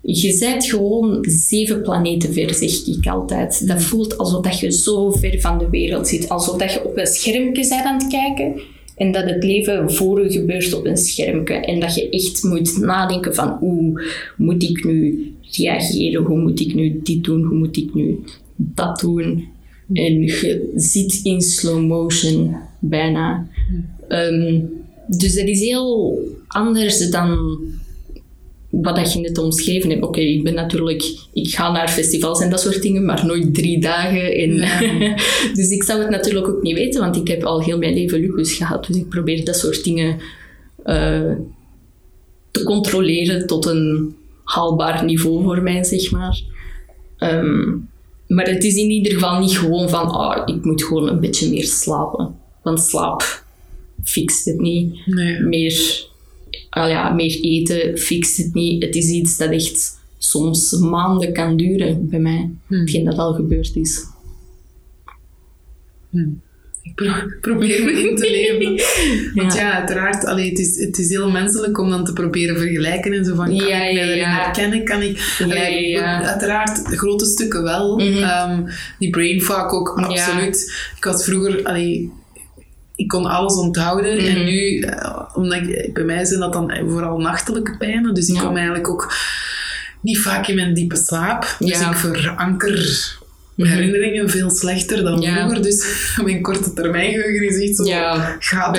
je 0.00 0.36
bent 0.38 0.64
gewoon 0.64 1.18
zeven 1.28 1.82
planeten 1.82 2.32
ver, 2.32 2.54
zeg 2.54 2.86
ik 2.86 3.06
altijd. 3.06 3.68
Dat 3.68 3.82
voelt 3.82 4.18
alsof 4.18 4.42
dat 4.42 4.60
je 4.60 4.72
zo 4.72 5.10
ver 5.10 5.40
van 5.40 5.58
de 5.58 5.68
wereld 5.70 6.08
zit. 6.08 6.28
Alsof 6.28 6.56
dat 6.56 6.72
je 6.72 6.84
op 6.84 6.96
een 6.96 7.06
schermpje 7.06 7.68
bent 7.68 7.84
aan 7.84 7.98
het 7.98 8.08
kijken. 8.08 8.60
En 9.00 9.12
dat 9.12 9.24
het 9.24 9.44
leven 9.44 9.92
voor 9.92 10.22
je 10.22 10.32
gebeurt 10.32 10.74
op 10.74 10.86
een 10.86 10.96
schermpje. 10.96 11.54
En 11.54 11.80
dat 11.80 11.94
je 11.94 12.08
echt 12.08 12.42
moet 12.42 12.78
nadenken 12.78 13.34
van 13.34 13.48
hoe 13.48 14.04
moet 14.36 14.62
ik 14.62 14.84
nu 14.84 15.32
reageren? 15.50 16.22
Hoe 16.22 16.38
moet 16.38 16.60
ik 16.60 16.74
nu 16.74 17.00
dit 17.02 17.24
doen? 17.24 17.42
Hoe 17.42 17.58
moet 17.58 17.76
ik 17.76 17.94
nu 17.94 18.18
dat 18.56 19.00
doen? 19.00 19.48
En 19.92 20.22
je 20.22 20.70
zit 20.74 21.20
in 21.22 21.40
slow 21.40 21.86
motion 21.86 22.56
bijna. 22.78 23.46
Ehm, 24.08 24.60
dus 25.06 25.34
dat 25.34 25.46
is 25.46 25.60
heel 25.60 26.18
anders 26.46 27.10
dan 27.10 27.58
wat 28.70 28.96
dat 28.96 29.12
je 29.12 29.20
net 29.20 29.38
omschreven 29.38 29.90
hebt. 29.90 30.02
Oké, 30.02 30.20
ik 30.20 30.44
ben 30.44 30.54
natuurlijk... 30.54 31.02
Ik 31.32 31.54
ga 31.54 31.72
naar 31.72 31.88
festivals 31.88 32.40
en 32.40 32.50
dat 32.50 32.60
soort 32.60 32.82
dingen, 32.82 33.04
maar 33.04 33.26
nooit 33.26 33.54
drie 33.54 33.80
dagen. 33.80 34.34
En 34.34 34.50
dus 35.58 35.70
ik 35.70 35.82
zou 35.82 36.00
het 36.00 36.10
natuurlijk 36.10 36.48
ook 36.48 36.62
niet 36.62 36.74
weten, 36.74 37.00
want 37.00 37.16
ik 37.16 37.28
heb 37.28 37.44
al 37.44 37.62
heel 37.62 37.78
mijn 37.78 37.94
leven 37.94 38.20
lupus 38.20 38.54
gehad. 38.54 38.86
Dus 38.86 38.96
ik 38.96 39.08
probeer 39.08 39.44
dat 39.44 39.56
soort 39.56 39.84
dingen 39.84 40.18
eh, 40.84 41.32
te 42.50 42.62
controleren 42.62 43.46
tot 43.46 43.66
een 43.66 44.14
haalbaar 44.44 45.04
niveau 45.04 45.42
voor 45.42 45.62
mij, 45.62 45.84
zeg 45.84 46.10
maar. 46.10 46.40
Ehm, 47.16 47.68
maar 48.26 48.46
het 48.46 48.64
is 48.64 48.74
in 48.74 48.90
ieder 48.90 49.12
geval 49.12 49.40
niet 49.40 49.58
gewoon 49.58 49.88
van, 49.88 50.10
ah, 50.10 50.42
ik 50.56 50.64
moet 50.64 50.84
gewoon 50.84 51.08
een 51.08 51.20
beetje 51.20 51.50
meer 51.50 51.66
slapen. 51.66 52.34
Want 52.62 52.80
slaap 52.80 53.42
fixt 54.04 54.44
het 54.44 54.60
niet. 54.60 55.06
Nee. 55.06 55.40
Meer, 55.40 56.06
ah 56.70 56.88
ja, 56.88 57.12
meer 57.12 57.38
eten 57.40 57.98
fixt 57.98 58.36
het 58.36 58.54
niet. 58.54 58.82
Het 58.84 58.94
is 58.94 59.08
iets 59.10 59.36
dat 59.36 59.50
echt 59.50 59.98
soms 60.18 60.70
maanden 60.72 61.32
kan 61.32 61.56
duren 61.56 62.08
bij 62.08 62.18
mij. 62.18 62.50
Hetgeen 62.68 63.04
dat 63.04 63.18
al 63.18 63.32
gebeurd 63.34 63.76
is. 63.76 64.04
Ik 66.82 66.94
pro- 66.94 67.28
probeer 67.40 67.84
me 67.84 68.08
in 68.08 68.16
te 68.16 68.30
leven. 68.30 68.82
Want 69.42 69.54
ja, 69.54 69.72
uiteraard, 69.78 70.24
allee, 70.24 70.48
het, 70.48 70.58
is, 70.58 70.78
het 70.78 70.98
is 70.98 71.08
heel 71.08 71.30
menselijk 71.30 71.78
om 71.78 71.90
dan 71.90 72.04
te 72.04 72.12
proberen 72.12 72.58
vergelijken 72.58 73.12
en 73.12 73.24
zo 73.24 73.34
van, 73.34 73.44
kan 73.46 73.54
Ja, 73.54 73.62
ik 73.84 73.94
mij 73.94 74.06
ja, 74.06 74.14
ja. 74.14 74.34
herkennen? 74.42 74.84
Kan 74.84 75.02
ik... 75.02 75.36
Ja, 75.38 75.44
Allee, 75.44 75.88
ja, 75.88 76.00
ja. 76.00 76.22
Uiteraard, 76.30 76.80
grote 76.86 77.24
stukken 77.26 77.62
wel. 77.62 77.96
Mhm. 77.98 78.22
Ehm, 78.22 78.62
die 78.98 79.10
brain 79.10 79.40
fog 79.40 79.72
ook, 79.72 79.94
Ja. 79.96 80.06
absoluut. 80.06 80.72
Ik 80.96 81.04
was 81.04 81.24
vroeger... 81.24 81.62
Allee, 81.64 82.10
ik 83.00 83.08
kon 83.08 83.26
alles 83.26 83.54
onthouden 83.54 84.18
en 84.18 84.32
Mhm. 84.36 84.44
nu, 84.44 84.78
eh, 84.80 85.20
omdat 85.34 85.58
ik, 85.62 85.94
bij 85.94 86.04
mij 86.04 86.24
zijn 86.24 86.40
dat 86.40 86.52
dan 86.52 86.72
vooral 86.88 87.18
nachtelijke 87.18 87.76
pijnen, 87.76 88.14
dus 88.14 88.28
ik 88.28 88.34
Ja. 88.34 88.40
kom 88.42 88.56
eigenlijk 88.56 88.88
ook 88.88 89.12
niet 90.02 90.18
vaak 90.18 90.46
in 90.46 90.54
mijn 90.54 90.74
diepe 90.74 90.96
slaap. 90.96 91.56
Dus 91.58 91.78
Ja. 91.78 91.90
ik 91.90 91.96
veranker 91.96 93.18
herinneringen 93.68 94.30
veel 94.30 94.50
slechter 94.50 95.02
dan 95.04 95.20
Ja. 95.20 95.34
vroeger. 95.38 95.62
Dus 95.62 95.86
mijn 96.24 96.42
korte 96.42 96.72
termijn 96.72 97.10
geheugen 97.12 97.48
is 97.48 97.68
echt 97.68 97.76
zo 97.76 97.84
Ja, 97.84 98.36
gaat. 98.38 98.76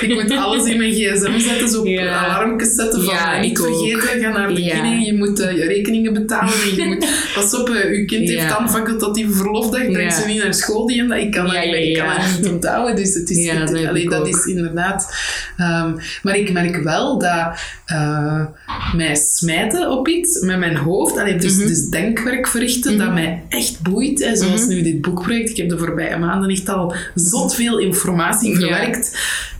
Ik 0.00 0.14
moet 0.14 0.30
alles 0.30 0.64
in 0.68 0.78
mijn 0.78 0.92
gsm 0.98 1.38
zetten, 1.38 1.68
zo 1.68 1.80
op 1.80 1.86
Ja. 1.86 2.24
alarmpjes 2.24 2.74
zetten 2.74 3.02
van 3.04 3.14
Ja, 3.14 3.34
eh, 3.34 3.40
niet 3.40 3.58
vergeten, 3.58 4.20
ga 4.22 4.28
naar 4.30 4.54
de 4.54 4.62
Ja. 4.64 4.84
je 4.84 5.14
moet 5.16 5.40
eh, 5.40 5.56
je 5.56 5.64
rekeningen 5.64 6.12
betalen. 6.12 6.54
en 6.70 6.76
je 6.76 6.84
moet, 6.86 7.06
pas 7.34 7.54
op, 7.60 7.68
eh, 7.70 7.90
uw 7.98 8.04
kind 8.04 8.28
heeft 8.28 8.48
dan 8.48 8.70
facultatieve 8.70 9.32
verlofdag, 9.32 9.90
breng 9.90 10.12
ze 10.12 10.26
niet 10.26 10.42
naar 10.42 10.54
school 10.54 10.86
die 10.86 11.00
en 11.00 11.08
dat. 11.08 11.18
Ik 11.18 11.30
kan, 11.30 11.44
dat, 11.46 11.54
ik 11.54 11.94
kan 11.98 12.06
dat 12.08 12.36
niet 12.40 12.48
onthouden, 12.48 12.96
dus 12.96 13.14
het 13.14 13.30
is, 13.30 13.44
Ja, 13.44 13.54
het- 13.54 13.68
dat 13.68 13.86
allee, 13.86 14.08
dat 14.08 14.28
is 14.28 14.44
inderdaad... 14.46 15.14
ehm, 15.56 15.92
maar 16.22 16.36
ik 16.36 16.52
merk 16.52 16.76
wel 16.76 17.18
dat 17.18 17.60
eh, 17.86 18.44
mij 18.96 19.14
smijten 19.16 19.90
op 19.90 20.08
iets 20.08 20.40
met 20.40 20.58
mijn 20.58 20.76
hoofd, 20.76 21.18
allee, 21.18 21.36
dus, 21.36 21.56
Mhm. 21.56 21.66
dus 21.66 21.88
denkwerk 21.88 22.46
verrichten, 22.46 22.98
dat 22.98 23.12
mij 23.12 23.42
echt 23.48 23.80
boeit. 23.82 23.95
Hè, 24.04 24.36
zoals 24.36 24.60
Mhm. 24.60 24.68
nu 24.74 24.82
dit 24.82 25.00
boekproject. 25.00 25.50
Ik 25.50 25.56
heb 25.56 25.68
de 25.68 25.78
voorbije 25.78 26.16
maanden 26.18 26.50
echt 26.50 26.68
al 26.68 26.94
zot 27.14 27.54
veel 27.54 27.78
informatie 27.78 28.50
Ja. 28.50 28.56
verwerkt. 28.58 29.18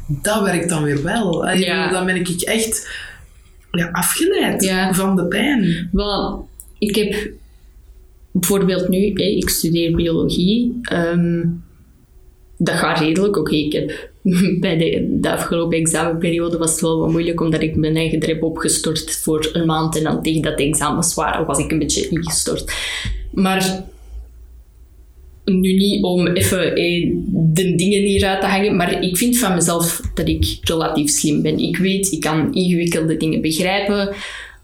Dat 0.08 0.42
werkt 0.42 0.68
dan 0.68 0.82
weer 0.82 1.02
wel. 1.02 1.48
Ja. 1.48 1.90
Dan 1.90 2.06
ben 2.06 2.16
ik 2.16 2.28
echt 2.42 2.88
ja, 3.70 3.88
afgeleid 3.92 4.64
Ja. 4.64 4.94
van 4.94 5.16
de 5.16 5.24
pijn. 5.26 5.88
Wel, 5.92 6.48
ik 6.78 6.94
heb 6.96 7.30
bijvoorbeeld 8.32 8.88
nu, 8.88 8.98
hè, 8.98 9.22
ik 9.24 9.48
studeer 9.48 9.96
biologie. 9.96 10.78
ehm, 10.82 11.44
dat 12.58 12.74
gaat 12.74 12.98
redelijk. 13.00 13.36
Oké, 13.36 13.54
ik 13.54 13.72
heb 13.72 14.08
bij 14.60 14.76
de, 14.78 15.16
de 15.20 15.30
afgelopen 15.32 15.78
examenperiode 15.78 16.58
was 16.58 16.70
het 16.70 16.80
wel 16.80 16.98
wat 16.98 17.10
moeilijk, 17.10 17.40
omdat 17.40 17.62
ik 17.62 17.76
mijn 17.76 17.96
eigen 17.96 18.24
heb 18.26 18.42
opgestort 18.42 19.16
voor 19.16 19.48
een 19.52 19.66
maand 19.66 19.96
en 19.96 20.02
dan 20.02 20.22
tegen 20.22 20.42
dat 20.42 20.58
de 20.58 20.64
examens 20.64 21.14
waren, 21.14 21.46
was 21.46 21.58
ik 21.58 21.70
een 21.72 21.78
beetje 21.78 22.08
ingestort. 22.08 22.72
Maar 23.32 23.84
nu 25.52 25.72
niet 25.72 26.02
om 26.02 26.26
even 26.26 26.74
eh, 26.74 27.12
de 27.32 27.74
dingen 27.74 28.02
hieruit 28.02 28.40
te 28.40 28.46
hangen, 28.46 28.76
maar 28.76 29.02
ik 29.02 29.16
vind 29.16 29.38
van 29.38 29.54
mezelf 29.54 30.00
dat 30.14 30.28
ik 30.28 30.58
relatief 30.60 31.10
slim 31.10 31.42
ben. 31.42 31.58
Ik 31.58 31.76
weet, 31.76 32.12
ik 32.12 32.20
kan 32.20 32.54
ingewikkelde 32.54 33.16
dingen 33.16 33.40
begrijpen. 33.40 34.14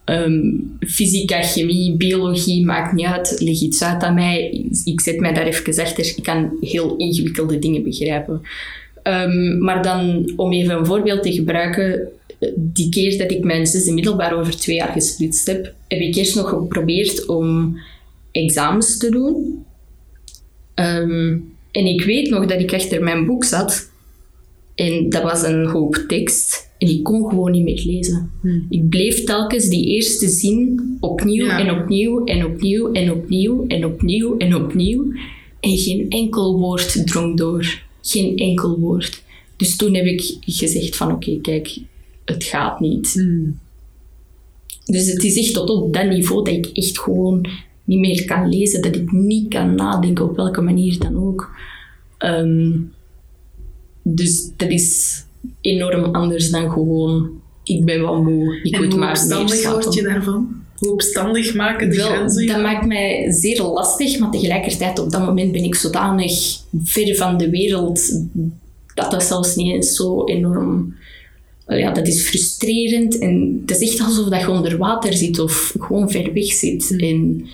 Ehm, 0.05 0.41
fysica, 0.81 1.43
chemie, 1.43 1.97
biologie, 1.97 2.65
maakt 2.65 2.93
niet 2.93 3.07
uit. 3.07 3.37
Leg 3.41 3.61
iets 3.61 3.83
uit 3.83 4.03
aan 4.03 4.15
mij. 4.15 4.65
Ik 4.85 5.01
zet 5.01 5.21
mij 5.21 5.33
daar 5.33 5.47
even 5.47 5.83
achter. 5.83 6.07
Ik 6.17 6.23
kan 6.23 6.57
heel 6.61 6.97
ingewikkelde 6.97 7.59
dingen 7.59 7.83
begrijpen. 7.83 8.43
Ehm, 9.03 9.59
maar 9.59 9.83
dan, 9.83 10.33
om 10.37 10.53
even 10.53 10.77
een 10.77 10.87
voorbeeld 10.87 11.23
te 11.23 11.33
gebruiken, 11.33 12.09
die 12.57 12.89
keer 12.89 13.19
dat 13.19 13.31
ik 13.31 13.45
mijn 13.45 13.67
zesde 13.67 13.93
middelbaar 13.93 14.39
over 14.39 14.57
twee 14.57 14.77
jaar 14.77 14.93
gesplitst 14.93 15.47
heb, 15.47 15.73
heb 15.89 16.01
ik 16.01 16.15
eerst 16.15 16.37
nog 16.37 16.49
geprobeerd 16.49 17.27
om 17.27 17.79
examens 18.33 18.99
te 18.99 19.11
doen. 19.11 19.65
Ehm, 20.75 21.39
en 21.71 21.87
ik 21.87 22.05
weet 22.05 22.31
nog 22.31 22.47
dat 22.47 22.61
ik 22.61 22.75
achter 22.75 23.03
mijn 23.03 23.27
boek 23.27 23.45
zat 23.45 23.91
en 24.75 25.09
dat 25.11 25.23
was 25.23 25.43
een 25.43 25.67
hoop 25.67 26.05
tekst. 26.09 26.71
En 26.79 26.89
ik 26.89 27.03
kon 27.03 27.29
gewoon 27.29 27.51
niet 27.51 27.63
meer 27.63 27.83
lezen. 27.85 28.31
Hmm. 28.41 28.67
Ik 28.69 28.89
bleef 28.89 29.25
telkens 29.25 29.69
die 29.69 29.87
eerste 29.87 30.29
zin 30.29 30.81
opnieuw 31.01 31.47
Ja. 31.47 31.59
en 31.59 31.81
opnieuw 31.81 32.25
en 32.25 32.45
opnieuw 32.45 32.93
en 32.93 33.13
opnieuw 33.13 33.67
en 33.67 33.85
opnieuw 33.85 34.37
en 34.37 34.55
opnieuw. 34.55 35.13
En 35.61 35.77
geen 35.77 36.09
enkel 36.09 36.59
woord 36.59 37.07
drong 37.07 37.37
door. 37.37 37.83
Geen 38.03 38.37
enkel 38.37 38.79
woord. 38.79 39.23
Dus 39.57 39.77
toen 39.77 39.95
heb 39.95 40.05
ik 40.05 40.37
gezegd 40.41 40.97
van 40.97 41.13
oké, 41.13 41.39
kijk, 41.41 41.79
het 42.25 42.45
gaat 42.45 42.81
niet. 42.81 43.13
Hmm. 43.13 43.59
Dus 44.85 45.13
het 45.13 45.25
is 45.25 45.37
echt 45.39 45.55
tot 45.55 45.71
op 45.71 45.95
dat 45.95 46.09
niveau 46.09 46.45
dat 46.45 46.55
ik 46.55 46.67
echt 46.67 46.99
gewoon 46.99 47.47
niet 47.85 47.99
meer 47.99 48.25
kan 48.25 48.49
lezen, 48.49 48.83
dat 48.83 48.97
ik 48.97 49.13
niet 49.13 49.49
kan 49.49 49.75
nadenken 49.75 50.25
op 50.25 50.37
welke 50.37 50.61
manier 50.61 50.99
dan 50.99 51.27
ook. 51.27 51.51
Ehm, 52.19 52.71
dus 54.03 54.51
dat 54.57 54.69
is 54.71 55.25
enorm 55.61 56.05
anders 56.05 56.51
dan 56.51 56.71
gewoon, 56.71 57.31
ik 57.65 57.85
ben 57.85 58.01
wel 58.01 58.23
moe, 58.23 58.61
ik 58.63 58.75
En 58.75 58.85
moet 58.85 58.97
maar 58.97 58.99
meer 58.99 59.11
opstandig 59.11 59.55
slapen. 59.55 59.83
word 59.83 59.95
je 59.95 60.03
daarvan? 60.03 60.61
Hoe 60.77 60.93
opstandig 60.93 61.55
maken 61.55 61.91
de 61.91 61.97
Wel, 61.97 62.07
grenzen? 62.07 62.47
dat 62.47 62.63
maakt 62.63 62.87
mij 62.87 63.33
zeer 63.33 63.63
lastig, 63.63 64.19
maar 64.19 64.31
tegelijkertijd 64.31 64.99
op 64.99 65.11
dat 65.11 65.27
moment 65.27 65.53
ben 65.53 65.65
ik 65.65 65.75
zodanig 65.75 66.59
ver 66.85 67.17
van 67.17 67.37
de 67.37 67.51
wereld 67.51 68.23
dat 68.95 69.11
dat 69.11 69.23
zelfs 69.23 69.57
niet 69.57 69.75
eens 69.75 69.95
zo 69.95 70.25
enorm... 70.25 70.95
Ja, 71.67 71.93
dat 71.93 72.07
is 72.07 72.23
frustrerend 72.23 73.19
en 73.19 73.63
het 73.67 73.81
is 73.81 73.91
echt 73.91 74.01
alsof 74.01 74.29
dat 74.29 74.41
je 74.41 74.51
onder 74.51 74.79
water 74.79 75.13
zit 75.13 75.39
of 75.39 75.75
gewoon 75.79 76.11
ver 76.11 76.33
weg 76.33 76.53
zit. 76.53 76.91
Mm. 76.91 76.99
En 76.99 77.47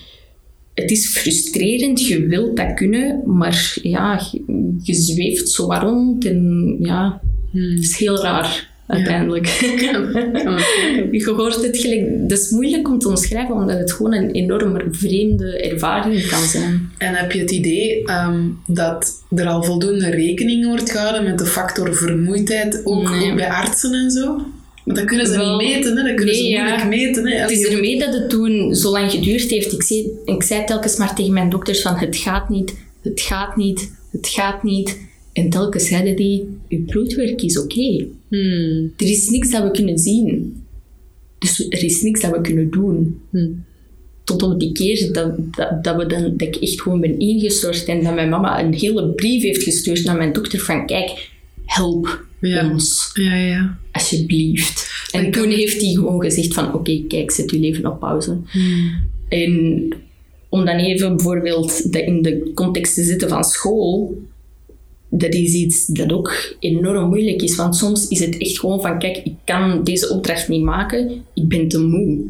het 0.80 0.90
is 0.90 1.06
frustrerend, 1.06 2.06
je 2.06 2.26
wilt 2.26 2.56
dat 2.56 2.74
kunnen, 2.74 3.22
maar 3.26 3.76
ja, 3.82 4.20
je, 4.82 4.94
zweeft 4.94 5.48
zo 5.48 5.66
wat 5.66 5.82
rond 5.82 6.24
en 6.24 6.76
ja, 6.80 7.20
Hmm. 7.50 7.70
het 7.74 7.84
is 7.84 7.96
heel 7.96 8.22
raar 8.22 8.68
uiteindelijk. 8.86 9.46
Je 11.10 11.32
hoort 11.36 11.62
het 11.62 11.76
gelijk. 11.78 12.28
Dat 12.28 12.38
is 12.38 12.50
moeilijk 12.50 12.88
om 12.88 12.98
te 12.98 13.08
omschrijven, 13.08 13.54
omdat 13.54 13.78
het 13.78 13.92
gewoon 13.92 14.14
een 14.14 14.30
enorm 14.30 14.94
vreemde 14.94 15.60
ervaring 15.60 16.26
kan 16.26 16.42
zijn. 16.42 16.90
En 16.98 17.14
heb 17.14 17.32
je 17.32 17.40
het 17.40 17.50
idee 17.50 18.04
ehm, 18.04 18.40
dat 18.66 19.22
er 19.34 19.46
al 19.46 19.62
voldoende 19.62 20.10
rekening 20.10 20.66
wordt 20.66 20.90
gehouden 20.90 21.24
met 21.24 21.38
de 21.38 21.46
factor 21.46 21.94
vermoeidheid, 21.94 22.80
ook, 22.84 23.10
Nee. 23.10 23.30
ook 23.30 23.36
bij 23.36 23.48
artsen 23.48 23.92
en 23.92 24.10
zo? 24.10 24.40
Want 24.88 25.00
dat 25.00 25.08
kunnen 25.08 25.26
ze 25.26 25.36
Wel, 25.36 25.56
niet 25.56 25.68
meten, 25.68 25.96
hè? 25.96 26.02
dat 26.02 26.14
kunnen 26.14 26.34
ze 26.34 26.44
ja. 26.44 26.62
moeilijk 26.62 26.88
meten. 26.88 27.26
Hè? 27.26 27.36
Het 27.38 27.50
is 27.50 27.66
ermee 27.66 27.98
dat 27.98 28.14
het 28.14 28.30
toen 28.30 28.74
zo 28.74 28.90
lang 28.90 29.10
geduurd 29.10 29.50
heeft. 29.50 29.72
Ik 29.72 29.82
zei, 29.82 30.10
ik 30.24 30.42
zei 30.42 30.64
telkens 30.64 30.96
maar 30.96 31.14
tegen 31.14 31.32
mijn 31.32 31.50
dokters 31.50 31.82
van 31.82 31.94
het 31.94 32.16
gaat 32.16 32.48
niet, 32.48 32.76
het 33.02 33.20
gaat 33.20 33.56
niet, 33.56 33.92
het 34.10 34.28
gaat 34.28 34.62
niet. 34.62 34.98
En 35.32 35.50
telkens 35.50 35.88
zeiden 35.88 36.16
die, 36.16 36.58
uw 36.68 36.84
bloedwerk 36.84 37.42
is 37.42 37.58
oké. 37.58 38.06
Hmm. 38.28 38.92
Er 38.96 39.06
is 39.06 39.28
niks 39.28 39.50
dat 39.50 39.62
we 39.62 39.70
kunnen 39.70 39.98
zien. 39.98 40.56
Dus 41.38 41.66
er 41.68 41.84
is 41.84 42.02
niks 42.02 42.20
dat 42.20 42.30
we 42.30 42.40
kunnen 42.40 42.70
doen. 42.70 43.20
Hmm. 43.30 43.64
tot 44.24 44.42
op 44.42 44.60
die 44.60 44.72
keer 44.72 45.12
dat, 45.12 45.34
dat, 45.56 45.84
dat, 45.84 45.96
we 45.96 46.06
dan, 46.06 46.36
dat 46.36 46.48
ik 46.48 46.56
echt 46.56 46.80
gewoon 46.82 47.00
ben 47.00 47.18
ingestort 47.18 47.84
en 47.84 48.04
dat 48.04 48.14
mijn 48.14 48.28
mama 48.28 48.62
een 48.62 48.74
hele 48.74 49.08
brief 49.08 49.42
heeft 49.42 49.62
gestuurd 49.62 50.04
naar 50.04 50.16
mijn 50.16 50.32
dokter 50.32 50.58
van 50.58 50.86
kijk, 50.86 51.30
help 51.64 52.26
Ja. 52.40 52.70
ons, 52.70 53.10
Ja, 53.14 53.34
ja. 53.34 53.78
alsjeblieft. 53.92 55.06
En 55.10 55.26
Ik 55.26 55.32
toen 55.32 55.50
heeft 55.50 55.80
hij 55.80 55.92
gewoon 55.92 56.20
gezegd 56.20 56.54
van 56.54 56.74
oké, 56.74 57.04
kijk, 57.08 57.30
zet 57.30 57.50
je 57.50 57.58
leven 57.58 57.86
op 57.86 58.00
pauze. 58.00 58.38
En 59.28 59.88
om 60.48 60.64
dan 60.64 60.76
even 60.76 61.16
bijvoorbeeld 61.16 61.92
dat 61.92 62.02
in 62.02 62.22
de 62.22 62.50
context 62.54 62.94
te 62.94 63.02
zetten 63.02 63.28
van 63.28 63.44
school, 63.44 64.16
dat 65.10 65.34
is 65.34 65.52
iets 65.52 65.86
dat 65.86 66.12
ook 66.12 66.56
enorm 66.60 67.08
moeilijk 67.08 67.42
is. 67.42 67.56
Want 67.56 67.76
soms 67.76 68.08
is 68.08 68.20
het 68.20 68.38
echt 68.38 68.58
gewoon 68.58 68.80
van, 68.80 68.98
kijk, 68.98 69.16
ik 69.16 69.34
kan 69.44 69.84
deze 69.84 70.10
opdracht 70.10 70.48
niet 70.48 70.62
maken, 70.62 71.22
ik 71.34 71.48
ben 71.48 71.68
te 71.68 71.78
moe. 71.78 72.24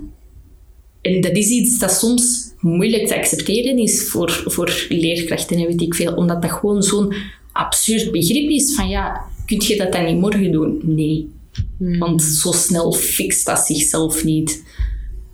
En 1.01 1.21
dat 1.21 1.37
is 1.37 1.49
iets 1.49 1.79
dat 1.79 1.93
soms 1.93 2.53
moeilijk 2.61 3.07
te 3.07 3.17
accepteren 3.17 3.79
is 3.79 4.09
voor, 4.09 4.43
voor 4.47 4.87
leerkrachten 4.89 5.57
en 5.57 5.67
weet 5.67 5.81
ik 5.81 5.95
veel. 5.95 6.15
Omdat 6.15 6.43
dat 6.43 6.51
gewoon 6.51 6.83
zo'n 6.83 7.15
absurd 7.53 8.13
begrip 8.13 8.51
is 8.51 8.75
van, 8.75 8.89
ja, 8.89 9.25
kun 9.49 9.67
je 9.67 9.77
dat 9.77 9.93
dan 9.93 10.05
niet 10.05 10.21
morgen 10.21 10.53
doen? 10.53 10.81
Nee. 10.83 11.29
Want 11.99 12.23
zo 12.23 12.53
snel 12.53 12.93
fixt 12.93 13.47
dat 13.47 13.59
zichzelf 13.59 14.25
niet. 14.25 14.65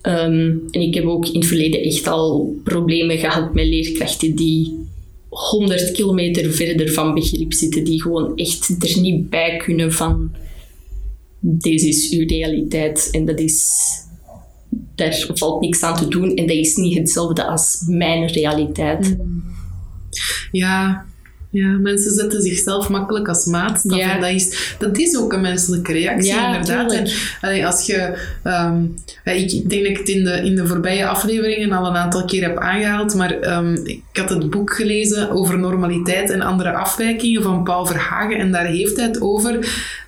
Ehm, 0.01 0.57
en 0.71 0.81
ik 0.81 0.95
heb 0.95 1.05
ook 1.05 1.27
in 1.27 1.39
het 1.41 1.47
verleden 1.47 1.83
echt 1.83 2.07
al 2.07 2.57
problemen 2.65 3.19
gehad 3.19 3.55
met 3.55 3.67
leerkrachten 3.67 4.37
die 4.37 4.79
100 5.29 5.93
kilometer 5.93 6.53
verder 6.53 6.93
van 6.93 7.15
begrip 7.15 7.53
zitten, 7.53 7.85
die 7.85 8.03
gewoon 8.03 8.37
echt 8.37 8.77
er 8.79 9.01
niet 9.01 9.31
bij 9.31 9.57
kunnen 9.57 9.93
van 9.93 10.33
deze 11.41 11.89
is 11.89 12.11
uw 12.11 12.27
realiteit 12.27 13.09
en 13.11 13.25
dat 13.25 13.39
is 13.39 13.67
daar 14.95 15.27
valt 15.35 15.61
niks 15.61 15.83
aan 15.83 15.97
te 15.97 16.09
doen 16.09 16.35
en 16.35 16.47
dat 16.47 16.57
is 16.57 16.77
niet 16.77 16.99
hetzelfde 16.99 17.47
als 17.47 17.85
mijn 17.89 18.27
realiteit. 18.27 19.17
Ja, 20.51 21.07
ja, 21.55 21.67
mensen 21.69 22.11
zetten 22.13 22.43
zichzelf 22.43 22.89
makkelijk 22.89 23.29
als 23.29 23.45
maatstaf. 23.45 23.99
Ja. 23.99 24.15
En 24.15 24.21
dat 24.21 24.31
is, 24.31 24.75
dat 24.79 24.99
is 24.99 25.17
ook 25.17 25.33
een 25.33 25.41
menselijke 25.41 25.93
reactie, 25.93 26.33
Ja, 26.33 26.47
inderdaad. 26.47 26.93
En, 26.93 27.09
allee, 27.41 27.67
als 27.67 27.87
je, 27.87 28.19
ehm, 28.43 28.83
ja, 29.25 29.33
ik 29.33 29.71
denk 29.71 29.83
dat 29.83 29.91
ik 29.91 29.99
het 29.99 30.09
in 30.09 30.25
de, 30.25 30.31
in 30.33 30.55
de 30.55 30.67
voorbije 30.67 31.07
afleveringen 31.07 31.73
al 31.73 31.87
een 31.87 31.97
aantal 31.97 32.25
keer 32.25 32.43
heb 32.43 32.59
aangehaald, 32.59 33.15
maar 33.15 33.41
ehm, 33.41 33.75
ik 33.85 34.03
had 34.13 34.29
het 34.31 34.51
boek 34.51 34.75
gelezen 34.75 35.31
over 35.31 35.59
normaliteit 35.59 36.31
en 36.31 36.41
andere 36.41 36.73
afwijkingen 36.73 37.43
van 37.43 37.63
Paul 37.65 37.87
Verhagen. 37.87 38.39
En 38.39 38.53
daar 38.53 38.67
heeft 38.67 38.97
hij 38.97 39.07
het 39.07 39.21
over 39.21 39.59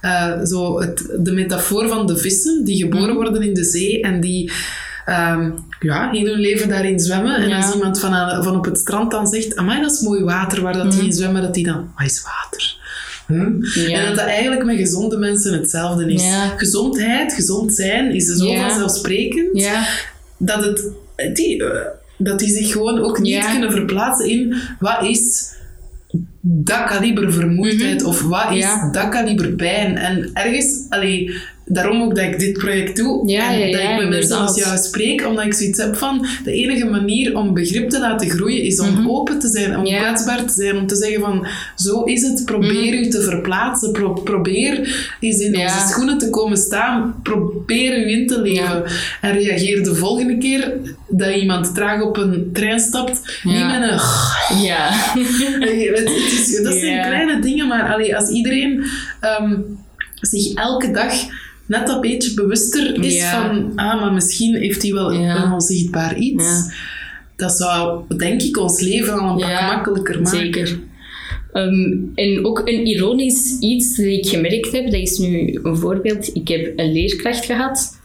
eh, 0.01 0.33
zo 0.45 0.81
het, 0.81 1.15
de 1.19 1.33
metafoor 1.33 1.89
van 1.89 2.07
de 2.07 2.17
vissen 2.17 2.65
die 2.65 2.83
geboren 2.83 3.05
Mhm. 3.07 3.15
worden 3.15 3.43
in 3.43 3.55
de 3.55 3.65
zee 3.65 4.01
en 4.03 4.21
die 4.21 4.53
ehm, 5.07 5.51
ja, 5.81 6.11
heel 6.11 6.27
hun 6.27 6.41
leven 6.41 6.69
daarin 6.69 7.01
zwemmen. 7.01 7.37
En 7.37 7.49
Ja. 7.49 7.57
als 7.57 7.75
iemand 7.75 8.01
van, 8.01 8.13
aan- 8.15 8.45
van 8.45 8.57
op 8.57 8.65
het 8.65 8.79
strand 8.79 9.11
dan 9.11 9.27
zegt, 9.27 9.57
amai, 9.57 9.81
dat 9.81 9.93
is 9.93 10.01
mooi 10.01 10.23
water 10.25 10.63
waar 10.63 10.73
dat 10.73 10.91
die 10.91 10.97
Mhm. 11.01 11.07
in 11.07 11.13
zwemmen, 11.13 11.43
dat 11.43 11.55
die 11.55 11.65
dan, 11.65 11.91
wat 11.97 12.07
is 12.07 12.23
water? 12.23 12.75
Hm? 13.27 13.63
Ja. 13.89 13.99
En 13.99 14.07
dat 14.07 14.15
dat 14.17 14.27
eigenlijk 14.27 14.65
met 14.65 14.77
gezonde 14.77 15.17
mensen 15.19 15.53
hetzelfde 15.59 16.13
is. 16.13 16.25
Ja. 16.25 16.47
Gezondheid, 16.57 17.33
gezond 17.33 17.75
zijn, 17.75 18.11
is 18.15 18.27
zo 18.27 18.55
vanzelfsprekend 18.57 19.69
dat, 20.39 20.65
het, 20.65 20.91
die, 21.37 21.65
eh, 21.65 21.81
dat 22.19 22.39
die 22.39 22.49
zich 22.49 22.73
gewoon 22.73 22.99
ook 23.01 23.19
niet 23.19 23.47
kunnen 23.51 23.73
verplaatsen 23.73 24.27
in 24.29 24.55
wat 24.79 25.03
is 25.05 25.55
dat 26.41 26.85
kaliber 26.85 27.33
vermoeidheid 27.33 28.03
of 28.05 28.23
wat 28.23 28.51
is 28.51 28.65
Mhm. 28.65 28.85
Ja. 28.85 28.91
dat 28.93 29.09
kaliber 29.09 29.49
pijn. 29.49 29.97
En 29.97 30.31
ergens, 30.33 30.87
allee, 30.89 31.35
daarom 31.69 32.03
ook 32.03 32.15
dat 32.17 32.25
ik 32.25 32.39
dit 32.39 32.53
project 32.53 32.97
doe. 32.97 33.29
Ja, 33.31 33.53
en 33.53 33.59
ja, 33.59 33.73
dat 33.73 33.81
ja, 33.83 33.91
ik 33.93 33.99
met 34.01 34.09
mensen 34.09 34.37
als 34.39 34.57
jou 34.59 34.77
spreek, 34.79 35.27
omdat 35.27 35.45
ik 35.45 35.55
zoiets 35.55 35.79
heb 35.83 35.97
van 35.97 36.27
de 36.45 36.53
enige 36.53 36.85
manier 36.85 37.37
om 37.37 37.55
begrip 37.55 37.91
te 37.91 38.01
laten 38.01 38.31
groeien 38.31 38.63
is 38.63 38.81
om 38.81 38.93
Mhm. 38.93 39.09
open 39.11 39.39
te 39.39 39.49
zijn, 39.49 39.77
om 39.79 39.85
kwetsbaar 39.85 40.45
te 40.45 40.53
zijn, 40.53 40.77
om 40.77 40.87
te 40.87 40.97
zeggen 40.97 41.21
van 41.21 41.47
zo 41.77 42.03
is 42.03 42.23
het, 42.23 42.45
probeer 42.45 42.95
u 42.95 43.09
te 43.09 43.23
verplaatsen, 43.23 43.93
Pro- 43.93 44.13
probeer 44.13 44.75
eens 45.21 45.39
in 45.41 45.51
Mhm. 45.51 45.61
Onze 45.61 45.89
schoenen 45.89 46.19
te 46.19 46.31
komen 46.31 46.57
staan, 46.57 47.21
probeer 47.23 47.99
u 48.07 48.11
in 48.11 48.27
te 48.27 48.41
leven. 48.43 48.85
En 49.21 49.33
reageer 49.33 49.83
de 49.85 49.95
volgende 49.95 50.39
keer 50.39 50.73
dat 51.09 51.35
iemand 51.35 51.75
traag 51.75 52.03
op 52.03 52.17
een 52.17 52.51
trein 52.53 52.81
stapt, 52.81 53.41
niet 53.45 53.67
met 53.67 53.83
een 53.83 54.01
ja. 54.63 54.89
Het, 55.97 56.11
is, 56.33 56.61
dat 56.63 56.75
zijn 56.75 57.07
kleine 57.07 57.41
dingen, 57.41 57.67
maar 57.69 57.93
allee, 57.95 58.17
als 58.17 58.29
iedereen 58.31 58.85
ehm, 59.21 59.55
zich 60.21 60.55
elke 60.55 60.91
dag 60.91 61.13
net 61.67 61.87
dat 61.87 62.01
beetje 62.01 62.35
bewuster 62.35 63.05
is 63.05 63.15
Ja. 63.15 63.31
van, 63.55 63.73
ah, 63.77 64.01
maar 64.01 64.13
misschien 64.13 64.55
heeft 64.55 64.83
hij 64.83 64.93
wel 64.93 65.13
Ja. 65.13 65.45
een 65.45 65.53
onzichtbaar 65.53 66.19
iets. 66.19 66.45
Ja. 66.45 66.73
Dat 67.37 67.53
zou, 67.53 68.03
denk 68.17 68.43
ik, 68.43 68.59
ons 68.59 68.81
leven 68.81 69.19
al 69.19 69.31
een 69.43 69.49
pak 69.49 69.61
makkelijker 69.61 70.15
maken. 70.23 70.39
Zeker. 70.39 70.79
Ehm, 71.53 71.95
en 72.15 72.45
ook 72.45 72.59
een 72.65 72.87
ironisch 72.87 73.59
iets 73.61 73.97
dat 73.97 74.07
ik 74.07 74.27
gemerkt 74.27 74.73
heb, 74.73 74.85
dat 74.85 74.95
is 75.01 75.19
nu 75.19 75.59
een 75.63 75.77
voorbeeld. 75.77 76.31
Ik 76.35 76.49
heb 76.49 76.73
een 76.77 76.93
leerkracht 76.93 77.45
gehad 77.45 78.01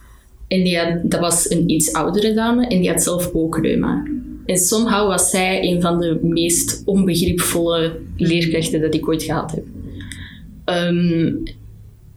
en 0.48 0.62
die 0.64 0.78
had, 0.78 1.10
dat 1.10 1.20
was 1.20 1.50
een 1.50 1.70
iets 1.70 1.92
oudere 1.92 2.34
dame 2.34 2.66
en 2.66 2.80
die 2.80 2.88
had 2.90 3.02
zelf 3.02 3.30
ook 3.32 3.58
reuma. 3.58 4.02
En 4.46 4.58
somehow 4.58 5.08
was 5.08 5.30
zij 5.30 5.62
een 5.62 5.80
van 5.80 5.98
de 6.00 6.18
meest 6.22 6.82
onbegripvolle 6.84 7.98
leerkrachten 8.16 8.80
dat 8.80 8.94
ik 8.94 9.08
ooit 9.08 9.22
gehad 9.22 9.50
heb. 9.50 9.64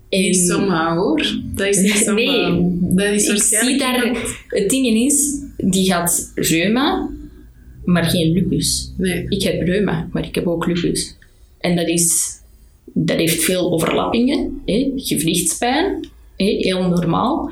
Niet 0.09 0.35
En- 0.37 0.45
zomaar 0.45 0.95
hoor. 0.97 1.35
Dat 1.43 1.67
is 1.67 1.77
niet 1.77 2.03
zomaar. 2.05 2.23
Nee, 2.23 2.77
dat 2.81 3.05
is 3.13 3.27
ik 3.27 3.41
zie 3.41 3.77
daar... 3.77 4.17
Het 4.47 4.69
ding 4.69 4.87
is, 4.87 5.39
die 5.57 5.93
had 5.93 6.31
reuma, 6.35 7.09
maar 7.85 8.03
geen 8.03 8.31
lupus. 8.31 8.93
Nee. 8.97 9.25
Ik 9.29 9.43
heb 9.43 9.61
reuma, 9.61 10.07
maar 10.11 10.25
ik 10.25 10.35
heb 10.35 10.47
ook 10.47 10.65
lupus. 10.65 11.15
En 11.59 11.75
dat, 11.75 11.87
is, 11.87 12.31
dat 12.93 13.17
heeft 13.17 13.43
veel 13.43 13.71
overlappingen. 13.71 14.61
Hè? 14.65 14.91
Gewrichtspijn, 14.95 16.07
hè? 16.37 16.45
heel 16.45 16.87
normaal. 16.87 17.51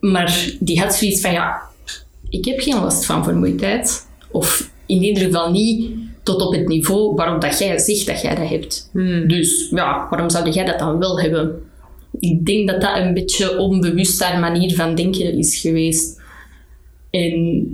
Maar 0.00 0.50
die 0.60 0.80
had 0.80 0.94
zoiets 0.94 1.20
van, 1.20 1.32
ja, 1.32 1.60
ik 2.28 2.44
heb 2.44 2.60
geen 2.60 2.74
last 2.80 3.04
van 3.04 3.24
vermoeidheid. 3.24 4.06
Of 4.30 4.70
in 4.86 5.02
ieder 5.02 5.22
geval 5.24 5.50
niet 5.50 5.90
tot 6.22 6.42
op 6.42 6.52
het 6.52 6.68
niveau 6.68 7.14
waarop 7.14 7.40
dat 7.40 7.58
jij 7.58 7.78
zegt 7.78 8.06
dat 8.06 8.20
jij 8.20 8.34
dat 8.34 8.48
hebt. 8.48 8.88
Hmm. 8.92 9.28
Dus 9.28 9.68
ja, 9.70 10.06
waarom 10.10 10.30
zou 10.30 10.50
jij 10.50 10.64
dat 10.64 10.78
dan 10.78 10.98
wel 10.98 11.20
hebben? 11.20 11.62
Ik 12.18 12.46
denk 12.46 12.68
dat 12.68 12.80
dat 12.80 12.96
een 12.96 13.14
beetje 13.14 13.58
onbewust 13.58 14.22
haar 14.22 14.40
manier 14.40 14.74
van 14.74 14.94
denken 14.94 15.38
is 15.38 15.60
geweest. 15.60 16.20
En 17.10 17.64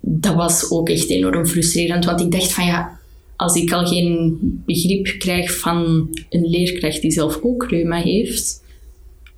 dat 0.00 0.34
was 0.34 0.70
ook 0.70 0.88
echt 0.88 1.10
enorm 1.10 1.46
frustrerend, 1.46 2.04
want 2.04 2.20
ik 2.20 2.30
dacht 2.30 2.52
van 2.52 2.66
ja, 2.66 2.98
als 3.36 3.54
ik 3.54 3.72
al 3.72 3.86
geen 3.86 4.38
begrip 4.66 5.14
krijg 5.18 5.58
van 5.58 6.08
een 6.30 6.46
leerkracht 6.46 7.00
die 7.00 7.10
zelf 7.10 7.38
ook 7.42 7.66
reuma 7.70 7.96
heeft, 7.96 8.64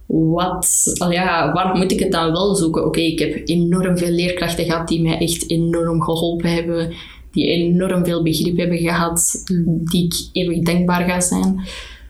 wat, 0.09 0.95
al 0.99 1.13
ja, 1.13 1.53
waar 1.53 1.77
moet 1.77 1.93
ik 1.93 1.99
het 1.99 2.13
dan 2.13 2.33
wel 2.33 2.55
zoeken? 2.55 2.87
Oké, 2.87 3.01
ik 3.01 3.19
heb 3.19 3.41
enorm 3.45 3.99
veel 3.99 4.11
leerkrachten 4.11 4.65
gehad 4.65 4.89
die 4.89 5.03
mij 5.03 5.19
echt 5.19 5.51
enorm 5.51 6.03
geholpen 6.03 6.51
hebben, 6.51 6.93
die 7.33 7.47
enorm 7.47 8.05
veel 8.05 8.23
begrip 8.23 8.57
hebben 8.57 8.79
gehad, 8.79 9.45
die 9.85 10.05
ik 10.05 10.15
eeuwig 10.33 10.63
dankbaar 10.63 11.09
ga 11.09 11.21
zijn. 11.21 11.61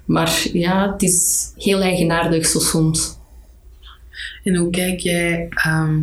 Maar 0.08 0.46
ja, 0.52 0.92
het 0.92 1.02
is 1.02 1.46
heel 1.56 1.80
eigenaardig 1.80 2.46
zo 2.46 2.58
soms. 2.58 3.16
En 4.44 4.56
hoe 4.56 4.70
kijk 4.70 5.00
jij, 5.00 5.46
ehm, 5.50 5.98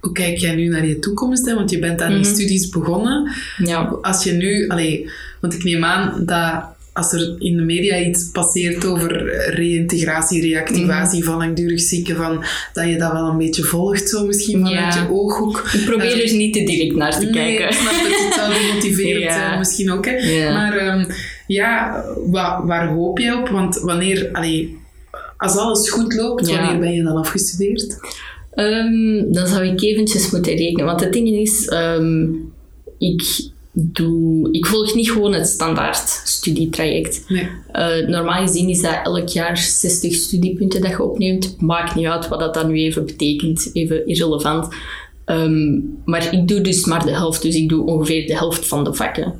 hoe 0.00 0.12
kijk 0.12 0.38
jij 0.38 0.54
nu 0.54 0.68
naar 0.68 0.86
je 0.86 0.98
toekomst? 0.98 1.46
Hè? 1.46 1.54
Want 1.54 1.70
je 1.70 1.78
bent 1.78 2.02
aan 2.02 2.12
die 2.12 2.18
Mhm. 2.20 2.34
studies 2.34 2.68
begonnen. 2.68 3.30
Ja, 3.64 3.96
Als 4.02 4.24
je 4.24 4.32
nu, 4.32 4.68
allee, 4.68 5.10
want 5.40 5.54
ik 5.54 5.64
neem 5.64 5.84
aan 5.84 6.24
dat 6.26 6.64
als 6.92 7.12
er 7.12 7.34
in 7.38 7.56
de 7.56 7.62
media 7.62 7.98
iets 7.98 8.30
passeert 8.30 8.84
over 8.84 9.26
reïntegratie, 9.54 10.40
reactivatie 10.40 11.18
Mhm. 11.18 11.28
van 11.28 11.36
langdurig 11.38 11.80
zieken, 11.80 12.16
van, 12.16 12.44
dat 12.72 12.88
je 12.88 12.96
dat 12.98 13.12
wel 13.12 13.26
een 13.28 13.38
beetje 13.38 13.62
volgt, 13.62 14.08
zo 14.08 14.26
misschien 14.26 14.60
vanuit 14.66 14.94
Ja. 14.94 15.02
je 15.02 15.10
ooghoek. 15.10 15.68
ik 15.72 15.84
probeer 15.84 16.24
er 16.28 16.34
niet 16.36 16.52
te 16.54 16.62
direct 16.64 16.94
naar 16.96 17.18
te 17.18 17.24
Nee, 17.24 17.32
kijken. 17.32 17.66
ik 17.68 17.72
snap 17.72 17.92
het. 17.92 18.04
Ja. 19.06 19.32
zijn 19.32 19.58
misschien 19.58 19.90
ook. 19.90 20.04
Hè. 20.06 20.52
Maar 20.52 20.76
ehm, 20.76 21.04
ja, 21.46 22.04
wa- 22.26 22.66
waar 22.66 22.88
hoop 22.88 23.18
jij 23.18 23.32
op? 23.32 23.48
Want 23.48 23.78
wanneer, 23.80 24.28
allee, 24.32 24.76
als 25.36 25.56
alles 25.56 25.90
goed 25.90 26.14
loopt, 26.14 26.48
Ja. 26.48 26.56
wanneer 26.60 26.80
ben 26.80 26.92
je 26.92 27.02
dan 27.02 27.16
afgestudeerd? 27.16 27.96
Ehm, 28.54 29.32
dan 29.32 29.46
zou 29.46 29.64
ik 29.66 29.82
eventjes 29.82 30.30
moeten 30.30 30.56
rekenen. 30.56 30.84
Want 30.84 31.00
het 31.00 31.12
ding 31.12 31.28
is, 31.28 31.68
ehm, 31.68 32.24
ik, 32.98 33.48
doe, 33.72 34.48
ik 34.52 34.66
volg 34.66 34.94
niet 34.94 35.10
gewoon 35.10 35.32
het 35.32 35.46
standaard 35.46 36.20
studietraject. 36.24 37.24
Nee. 37.28 37.48
Eh, 37.72 38.06
normaal 38.08 38.46
gezien 38.46 38.68
is 38.68 38.80
dat 38.80 38.98
elk 39.04 39.28
jaar 39.28 39.56
60 39.58 40.14
studiepunten 40.14 40.80
dat 40.80 40.90
je 40.90 41.02
opneemt. 41.02 41.56
Maakt 41.60 41.94
niet 41.94 42.06
uit 42.06 42.28
wat 42.28 42.40
dat 42.40 42.54
dan 42.54 42.66
nu 42.70 42.78
even 42.78 43.06
betekent, 43.06 43.70
even 43.72 44.06
irrelevant. 44.06 44.68
Ehm, 45.24 45.78
maar 46.04 46.32
ik 46.34 46.48
doe 46.48 46.60
dus 46.60 46.84
maar 46.84 47.04
de 47.04 47.10
helft, 47.10 47.42
dus 47.42 47.54
ik 47.54 47.68
doe 47.68 47.86
ongeveer 47.86 48.26
de 48.26 48.36
helft 48.36 48.66
van 48.66 48.84
de 48.84 48.94
vakken. 48.94 49.34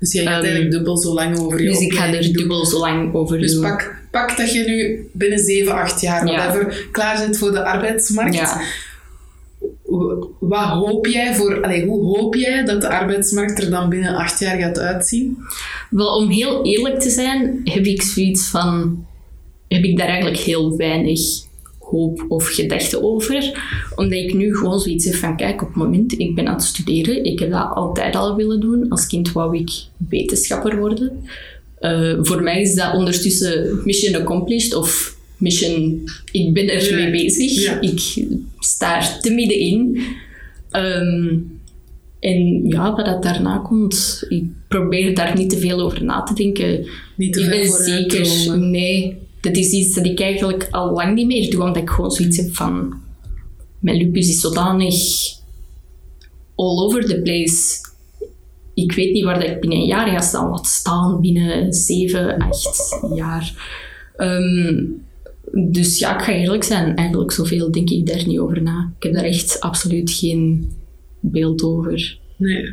Dus 0.00 0.12
jij 0.12 0.24
gaat 0.24 0.32
Ehm, 0.34 0.42
eigenlijk 0.42 0.70
dubbel 0.72 0.98
zo 0.98 1.14
lang 1.14 1.38
over 1.38 1.62
je 1.62 1.68
Dus 1.68 1.80
ik 1.80 1.92
ga 1.92 2.06
er 2.14 2.32
dubbel 2.32 2.66
zo 2.66 2.78
lang 2.78 3.14
over 3.14 3.38
Dus 3.38 3.52
doen. 3.52 3.62
pak, 3.62 3.94
pak 4.10 4.36
dat 4.36 4.52
je 4.52 4.64
nu 4.66 5.08
binnen 5.12 5.38
7, 5.38 5.72
8 5.72 6.00
jaar, 6.00 6.26
Ja. 6.26 6.32
whatever, 6.36 6.86
klaar 6.92 7.16
zit 7.18 7.38
voor 7.38 7.50
de 7.52 7.64
arbeidsmarkt. 7.64 8.34
Ja. 8.34 8.60
Hoe- 9.82 10.28
Wat 10.40 10.64
hoop 10.68 11.06
jij 11.06 11.34
voor, 11.34 11.62
allee, 11.62 11.86
hoe 11.86 12.16
hoop 12.18 12.34
jij 12.34 12.64
dat 12.64 12.80
de 12.80 12.88
arbeidsmarkt 12.88 13.62
er 13.62 13.70
dan 13.70 13.88
binnen 13.88 14.14
8 14.14 14.38
jaar 14.40 14.58
gaat 14.58 14.78
uitzien? 14.78 15.36
Wel, 15.90 16.16
om 16.16 16.28
heel 16.28 16.64
eerlijk 16.64 17.00
te 17.00 17.10
zijn, 17.10 17.60
heb 17.64 17.84
ik 17.84 18.02
zoiets 18.02 18.48
van... 18.48 19.04
Heb 19.68 19.82
ik 19.84 19.96
daar 19.98 20.06
eigenlijk 20.06 20.36
heel 20.38 20.76
weinig 20.76 21.20
hoop 21.90 22.24
of 22.28 22.46
gedachten 22.46 23.02
over. 23.02 23.62
Omdat 23.96 24.18
ik 24.18 24.34
nu 24.34 24.56
gewoon 24.56 24.80
zoiets 24.80 25.04
heb 25.04 25.14
van... 25.14 25.36
Kijk, 25.36 25.62
op 25.62 25.68
het 25.68 25.76
moment, 25.76 26.18
ik 26.18 26.34
ben 26.34 26.46
aan 26.46 26.54
het 26.54 26.62
studeren. 26.62 27.24
Ik 27.24 27.38
heb 27.38 27.50
dat 27.50 27.70
altijd 27.74 28.16
al 28.16 28.36
willen 28.36 28.60
doen. 28.60 28.88
Als 28.88 29.06
kind 29.06 29.32
wou 29.32 29.58
ik 29.58 29.70
wetenschapper 30.08 30.78
worden. 30.78 31.12
Eh, 31.78 32.18
voor 32.20 32.42
mij 32.42 32.60
is 32.60 32.74
dat 32.74 32.94
ondertussen 32.94 33.80
mission 33.84 34.14
accomplished 34.14 34.74
of 34.74 35.16
mission... 35.36 36.02
Ik 36.32 36.52
ben 36.54 36.68
er 36.68 36.94
mee 36.94 37.10
bezig. 37.10 37.64
Ja. 37.64 37.80
Ik 37.80 38.26
sta 38.58 38.96
er 38.96 39.20
te 39.20 39.30
middenin. 39.30 40.02
Ehm, 40.70 41.38
en 42.20 42.66
ja, 42.68 42.94
wat 42.94 43.04
dat 43.04 43.22
daarna 43.22 43.58
komt, 43.58 44.24
ik 44.28 44.44
probeer 44.68 45.14
daar 45.14 45.36
niet 45.36 45.50
te 45.50 45.58
veel 45.58 45.80
over 45.80 46.04
na 46.04 46.22
te 46.22 46.34
denken. 46.34 46.86
Niet 47.16 47.32
te 47.32 47.40
ik 47.40 47.50
ben 47.50 47.66
vooruit 47.66 48.10
zeker, 48.10 48.58
nee, 48.58 49.16
dat 49.40 49.56
is 49.56 49.72
iets 49.72 49.94
dat 49.94 50.04
ik 50.04 50.20
eigenlijk 50.20 50.68
al 50.70 50.92
lang 50.92 51.14
niet 51.14 51.26
meer 51.26 51.50
doe, 51.50 51.62
omdat 51.62 51.82
ik 51.82 51.90
gewoon 51.90 52.10
zoiets 52.10 52.36
heb 52.36 52.54
van, 52.54 52.94
mijn 53.78 53.96
lupus 53.96 54.28
is 54.28 54.40
zodanig 54.40 54.94
all 56.54 56.78
over 56.78 57.04
the 57.04 57.20
place. 57.22 57.88
Ik 58.74 58.92
weet 58.92 59.12
niet 59.12 59.24
waar 59.24 59.40
dat 59.40 59.48
ik 59.48 59.60
binnen 59.60 59.78
een 59.78 59.86
jaar 59.86 60.08
ga 60.08 60.20
staan, 60.20 60.50
wat 60.50 60.66
staan 60.66 61.20
binnen 61.20 61.72
zeven, 61.72 62.38
acht 62.38 62.98
jaar. 63.14 63.54
Ehm, 64.16 64.84
dus 65.52 65.98
ja, 65.98 66.14
ik 66.14 66.24
ga 66.24 66.32
eerlijk 66.32 66.64
zijn, 66.64 66.96
eigenlijk 66.96 67.32
zoveel 67.32 67.70
denk 67.70 67.90
ik 67.90 68.06
daar 68.06 68.26
niet 68.26 68.38
over 68.38 68.62
na. 68.62 68.92
Ik 68.96 69.02
heb 69.02 69.12
daar 69.12 69.24
echt 69.24 69.60
absoluut 69.60 70.10
geen 70.10 70.72
beeld 71.20 71.62
over. 71.62 72.18
Nee. 72.36 72.66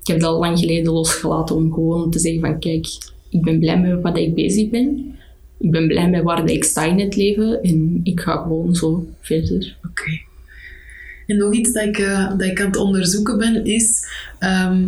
Ik 0.00 0.14
heb 0.14 0.20
dat 0.20 0.30
al 0.30 0.38
lang 0.38 0.58
geleden 0.58 0.92
losgelaten 0.92 1.56
om 1.56 1.72
gewoon 1.72 2.10
te 2.10 2.18
zeggen 2.18 2.40
van 2.40 2.58
kijk, 2.58 2.86
ik 3.28 3.42
ben 3.42 3.58
blij 3.58 3.80
met 3.80 4.02
wat 4.02 4.18
ik 4.18 4.34
bezig 4.34 4.70
ben. 4.70 5.17
Ik 5.58 5.70
ben 5.70 5.86
blij 5.86 6.08
met 6.08 6.22
waar 6.22 6.50
ik 6.50 6.64
sta 6.64 6.84
in 6.84 7.00
het 7.00 7.16
leven 7.16 7.62
en 7.62 8.00
ik 8.02 8.20
ga 8.20 8.36
gewoon 8.36 8.74
zo 8.74 9.06
verder. 9.20 9.76
Oké. 9.88 10.20
En 11.26 11.36
nog 11.36 11.54
iets 11.54 11.72
dat 11.72 11.84
ik, 11.84 11.98
eh, 11.98 12.28
dat 12.28 12.42
ik 12.42 12.60
aan 12.60 12.66
het 12.66 12.76
onderzoeken 12.76 13.38
ben, 13.38 13.64
is 13.64 14.06
ehm, 14.38 14.82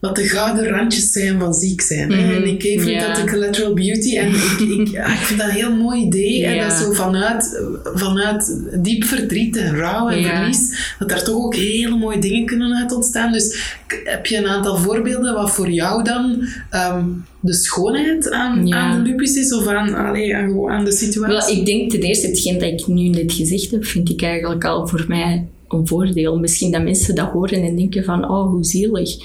wat 0.00 0.16
de 0.16 0.28
gouden 0.28 0.68
randjes 0.68 1.12
zijn 1.12 1.38
van 1.38 1.54
ziek 1.54 1.80
zijn. 1.80 2.08
Mhm, 2.08 2.18
En 2.18 2.46
ik 2.46 2.62
vind 2.62 3.00
dat 3.00 3.16
de 3.16 3.24
collateral 3.30 3.74
beauty. 3.74 4.16
En 4.16 4.28
ik, 4.28 4.58
ik, 4.58 4.88
ik 5.18 5.22
vind 5.22 5.40
dat 5.40 5.48
een 5.48 5.54
heel 5.54 5.76
mooi 5.76 6.02
idee. 6.02 6.38
Ja. 6.38 6.68
dat 6.68 6.78
zo 6.78 6.92
vanuit, 6.92 7.62
vanuit 7.94 8.60
diep 8.74 9.04
verdriet 9.04 9.56
en 9.56 9.76
rouw 9.76 10.08
en 10.08 10.24
verlies, 10.24 10.94
dat 10.98 11.08
daar 11.08 11.24
toch 11.24 11.44
ook 11.44 11.54
hele 11.54 11.96
mooie 11.96 12.18
dingen 12.18 12.46
kunnen 12.46 12.76
uit 12.76 12.92
ontstaan. 12.92 13.32
Dus 13.32 13.76
heb 14.04 14.26
je 14.26 14.36
een 14.36 14.48
aantal 14.48 14.76
voorbeelden 14.76 15.34
wat 15.34 15.50
voor 15.50 15.70
jou 15.70 16.04
dan 16.04 16.48
ehm, 16.70 17.04
de 17.40 17.54
schoonheid 17.54 18.30
aan, 18.30 18.74
aan 18.74 19.02
de 19.02 19.10
lupus 19.10 19.36
is? 19.36 19.54
Of 19.54 19.66
aan, 19.66 19.94
allee, 19.94 20.36
aan, 20.36 20.70
aan 20.70 20.84
de 20.84 20.92
situatie? 20.92 21.54
Wel, 21.54 21.58
ik 21.58 21.66
denk 21.66 21.90
ten 21.90 22.00
eerste, 22.00 22.26
hetgeen 22.26 22.58
dat 22.58 22.68
ik 22.80 22.86
nu 22.86 23.08
net 23.08 23.32
gezegd 23.32 23.70
heb, 23.70 23.84
vind 23.84 24.10
ik 24.10 24.22
eigenlijk 24.22 24.64
al 24.64 24.86
voor 24.86 25.04
mij 25.08 25.46
een 25.72 25.86
voordeel. 25.86 26.38
Misschien 26.38 26.70
dat 26.70 26.82
mensen 26.82 27.14
dat 27.14 27.28
horen 27.30 27.62
en 27.62 27.76
denken 27.76 28.04
van, 28.04 28.30
oh, 28.30 28.50
hoe 28.50 28.64
zielig. 28.64 29.16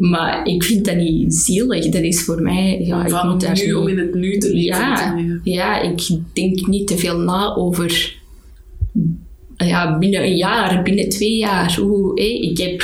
Maar 0.00 0.46
ik 0.46 0.62
vind 0.64 0.84
dat 0.84 0.96
niet 0.96 1.34
zielig. 1.34 1.88
Dat 1.88 2.02
is 2.02 2.22
voor 2.22 2.42
mij, 2.42 2.80
ja, 2.84 3.06
ik 3.06 3.22
moet 3.24 3.40
daar 3.40 3.54
nu, 3.56 3.64
niet- 3.64 3.74
om 3.74 3.88
in 3.88 3.98
het 3.98 4.14
nu 4.14 4.38
te 4.38 4.54
leven. 4.54 4.80
Ja, 4.80 5.16
ja, 5.44 5.80
ik 5.80 6.08
denk 6.32 6.66
niet 6.66 6.86
te 6.86 6.96
veel 6.98 7.18
na 7.18 7.54
over 7.54 8.16
ja, 9.56 9.98
binnen 9.98 10.22
een 10.22 10.36
jaar, 10.36 10.82
binnen 10.82 11.08
twee 11.08 11.36
jaar. 11.36 11.78
Hoe, 11.80 12.20
hé, 12.20 12.26
ik 12.26 12.58
heb, 12.58 12.82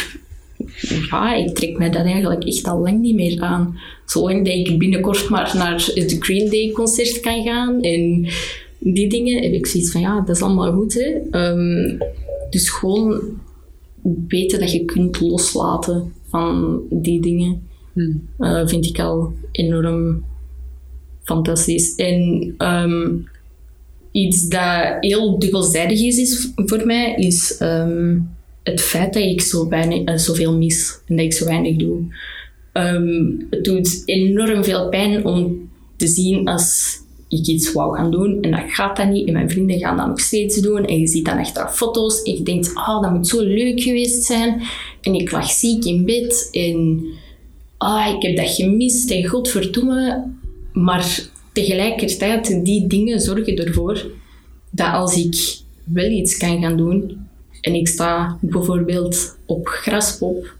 ja, 1.10 1.34
ik 1.34 1.54
trek 1.54 1.78
mij 1.78 1.90
dat 1.90 2.04
eigenlijk 2.04 2.44
echt 2.44 2.64
al 2.64 2.80
lang 2.80 3.00
niet 3.00 3.14
meer 3.14 3.40
aan. 3.40 3.78
Zolang 4.06 4.44
dat 4.46 4.54
ik 4.54 4.78
binnenkort 4.78 5.28
maar 5.28 5.52
naar 5.56 5.90
het 5.94 6.16
Green 6.18 6.50
Day 6.50 6.70
concert 6.70 7.20
kan 7.20 7.42
gaan 7.42 7.82
en 7.82 8.26
die 8.78 9.08
dingen, 9.08 9.42
heb 9.42 9.52
ik 9.52 9.66
zoiets 9.66 9.90
van 9.92 10.00
ja, 10.00 10.20
dat 10.20 10.36
is 10.36 10.42
allemaal 10.42 10.72
goed. 10.72 10.94
Hè. 10.94 11.16
Ehm, 11.30 11.98
dus 12.50 12.70
gewoon 12.70 13.20
weten 14.28 14.60
dat 14.60 14.72
je 14.72 14.84
kunt 14.84 15.20
loslaten 15.20 16.12
van 16.28 16.80
die 16.90 17.20
dingen 17.20 17.68
Hmm. 17.92 18.28
eh, 18.38 18.66
vind 18.66 18.86
ik 18.86 18.98
al 18.98 19.32
enorm 19.52 20.24
fantastisch. 21.22 21.94
En 21.94 22.54
ehm, 22.58 23.16
iets 24.12 24.48
dat 24.48 24.96
heel 25.00 25.38
dubbelzijdig 25.38 26.00
is, 26.00 26.18
is 26.18 26.52
voor 26.56 26.86
mij, 26.86 27.14
is 27.14 27.56
ehm, 27.56 28.18
het 28.62 28.80
feit 28.80 29.14
dat 29.14 29.22
ik 29.22 29.40
zo 29.40 29.68
weinig, 29.68 30.04
eh, 30.04 30.16
zoveel 30.16 30.56
mis 30.56 30.98
en 31.06 31.16
dat 31.16 31.24
ik 31.24 31.32
zo 31.32 31.44
weinig 31.44 31.76
doe. 31.76 31.98
Ehm, 32.72 33.32
het 33.50 33.64
doet 33.64 34.02
enorm 34.04 34.64
veel 34.64 34.88
pijn 34.88 35.24
om 35.24 35.70
te 35.96 36.06
zien 36.06 36.48
als 36.48 36.98
ik 37.30 37.46
iets 37.46 37.72
wou 37.72 37.96
gaan 37.96 38.10
doen 38.10 38.42
en 38.42 38.50
dat 38.50 38.64
gaat 38.66 38.96
dan 38.96 39.12
niet 39.12 39.26
en 39.26 39.32
mijn 39.32 39.50
vrienden 39.50 39.78
gaan 39.78 39.96
dat 39.96 40.06
nog 40.06 40.20
steeds 40.20 40.60
doen 40.60 40.84
en 40.84 40.98
je 40.98 41.06
ziet 41.06 41.24
dan 41.24 41.38
echt 41.38 41.60
foto's 41.70 42.22
en 42.22 42.32
je 42.32 42.42
denkt, 42.42 42.74
ah, 42.74 43.02
dat 43.02 43.12
moet 43.12 43.28
zo 43.28 43.40
leuk 43.42 43.80
geweest 43.80 44.24
zijn 44.24 44.62
en 45.00 45.14
ik 45.14 45.30
lag 45.30 45.50
ziek 45.50 45.84
in 45.84 46.04
bed 46.04 46.48
en 46.52 47.04
ah, 47.76 48.14
ik 48.16 48.22
heb 48.22 48.36
dat 48.36 48.54
gemist 48.54 49.10
en 49.10 49.26
godverdomme. 49.26 50.24
Maar 50.72 51.20
tegelijkertijd, 51.52 52.64
die 52.64 52.86
dingen 52.86 53.20
zorgen 53.20 53.56
ervoor 53.56 54.10
dat 54.70 54.92
als 54.92 55.16
ik 55.16 55.58
wel 55.84 56.10
iets 56.10 56.36
kan 56.36 56.60
gaan 56.60 56.76
doen 56.76 57.26
en 57.60 57.74
ik 57.74 57.88
sta 57.88 58.38
bijvoorbeeld 58.40 59.36
op 59.46 59.66
graspop 59.66 60.54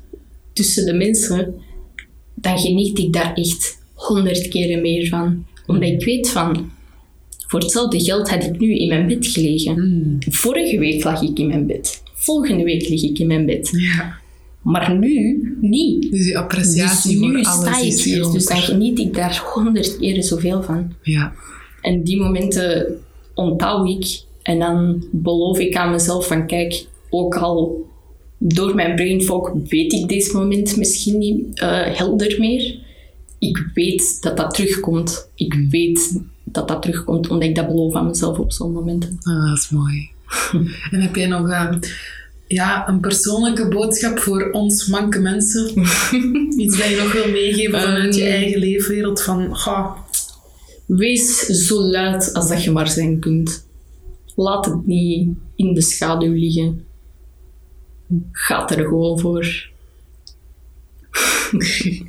tussen 0.52 0.86
de 0.86 0.92
mensen, 0.92 1.54
dan 2.34 2.58
geniet 2.58 2.98
ik 2.98 3.12
daar 3.12 3.34
echt 3.34 3.78
honderd 3.94 4.48
keren 4.48 4.82
meer 4.82 5.08
van. 5.08 5.44
Omdat 5.70 5.88
ik 5.88 6.04
weet 6.04 6.30
van, 6.30 6.70
voor 7.46 7.60
hetzelfde 7.60 8.00
geld 8.00 8.30
had 8.30 8.44
ik 8.44 8.58
nu 8.58 8.74
in 8.74 8.88
mijn 8.88 9.06
bed 9.06 9.26
gelegen. 9.26 9.74
Mm. 9.74 10.16
Vorige 10.28 10.78
week 10.78 11.04
lag 11.04 11.22
ik 11.22 11.38
in 11.38 11.46
mijn 11.46 11.66
bed. 11.66 12.02
Volgende 12.14 12.64
week 12.64 12.88
lig 12.88 13.02
ik 13.02 13.18
in 13.18 13.26
mijn 13.26 13.46
bed. 13.46 13.70
Ja. 13.72 14.18
Maar 14.62 14.98
nu 14.98 15.40
niet. 15.60 16.10
Dus 16.10 16.24
die 16.24 16.38
appreciatie 16.38 17.10
Dus 17.10 17.20
nu 17.20 17.44
voor 17.44 17.52
alles 17.52 17.68
sta 17.68 17.80
ik 17.80 17.86
is 17.86 18.04
hier, 18.04 18.30
dus 18.32 18.46
dan 18.46 18.56
geniet 18.56 18.98
ik 18.98 19.14
daar 19.14 19.42
honderd 19.54 19.98
keren 19.98 20.22
zoveel 20.22 20.62
van. 20.62 20.92
Ja. 21.02 21.32
En 21.80 22.02
die 22.02 22.20
momenten 22.20 23.00
onthoud 23.34 23.88
ik. 23.88 24.20
En 24.42 24.58
dan 24.58 25.04
beloof 25.10 25.58
ik 25.58 25.76
aan 25.76 25.90
mezelf 25.90 26.26
van 26.26 26.46
kijk, 26.46 26.84
ook 27.10 27.36
al 27.36 27.88
door 28.38 28.74
mijn 28.74 28.94
brain 28.94 29.22
fog 29.22 29.52
weet 29.68 29.92
ik 29.92 30.08
deze 30.08 30.36
moment 30.36 30.76
misschien 30.76 31.18
niet 31.18 31.58
eh, 31.58 31.96
helder 31.96 32.36
meer. 32.38 32.78
Ik 33.40 33.70
weet 33.74 34.22
dat 34.22 34.36
dat 34.36 34.54
terugkomt. 34.54 35.28
Ik 35.34 35.54
weet 35.70 36.20
dat 36.44 36.68
dat 36.68 36.82
terugkomt 36.82 37.28
omdat 37.28 37.48
ik 37.48 37.54
dat 37.54 37.66
beloof 37.66 37.94
aan 37.94 38.06
mezelf 38.06 38.38
op 38.38 38.52
zo'n 38.52 38.72
momenten. 38.72 39.18
Ah, 39.22 39.48
dat 39.48 39.58
is 39.58 39.70
mooi. 39.70 40.08
En 40.90 41.00
heb 41.00 41.14
jij 41.16 41.26
nog 41.26 41.48
eh, 41.50 41.74
ja, 42.46 42.88
een 42.88 43.00
persoonlijke 43.00 43.68
boodschap 43.68 44.18
voor 44.18 44.50
ons 44.50 44.86
manke 44.86 45.18
mensen? 45.18 45.70
Iets 46.62 46.78
dat 46.78 46.88
je 46.88 46.96
nog 47.02 47.12
wil 47.12 47.30
meegeven 47.30 47.80
vanuit 47.80 48.14
je 48.14 48.22
Ehm. 48.22 48.32
eigen 48.32 48.58
leefwereld? 48.58 49.22
Van, 49.22 49.56
ga, 49.56 49.96
Wees 50.86 51.38
zo 51.46 51.80
luid 51.82 52.34
als 52.34 52.48
dat 52.48 52.64
je 52.64 52.70
maar 52.70 52.88
zijn 52.88 53.18
kunt. 53.20 53.66
Laat 54.36 54.64
het 54.64 54.86
niet 54.86 55.28
in 55.56 55.74
de 55.74 55.82
schaduw 55.82 56.32
liggen. 56.32 56.84
Ga 58.32 58.68
er 58.68 58.84
gewoon 58.84 59.18
voor. 59.18 59.68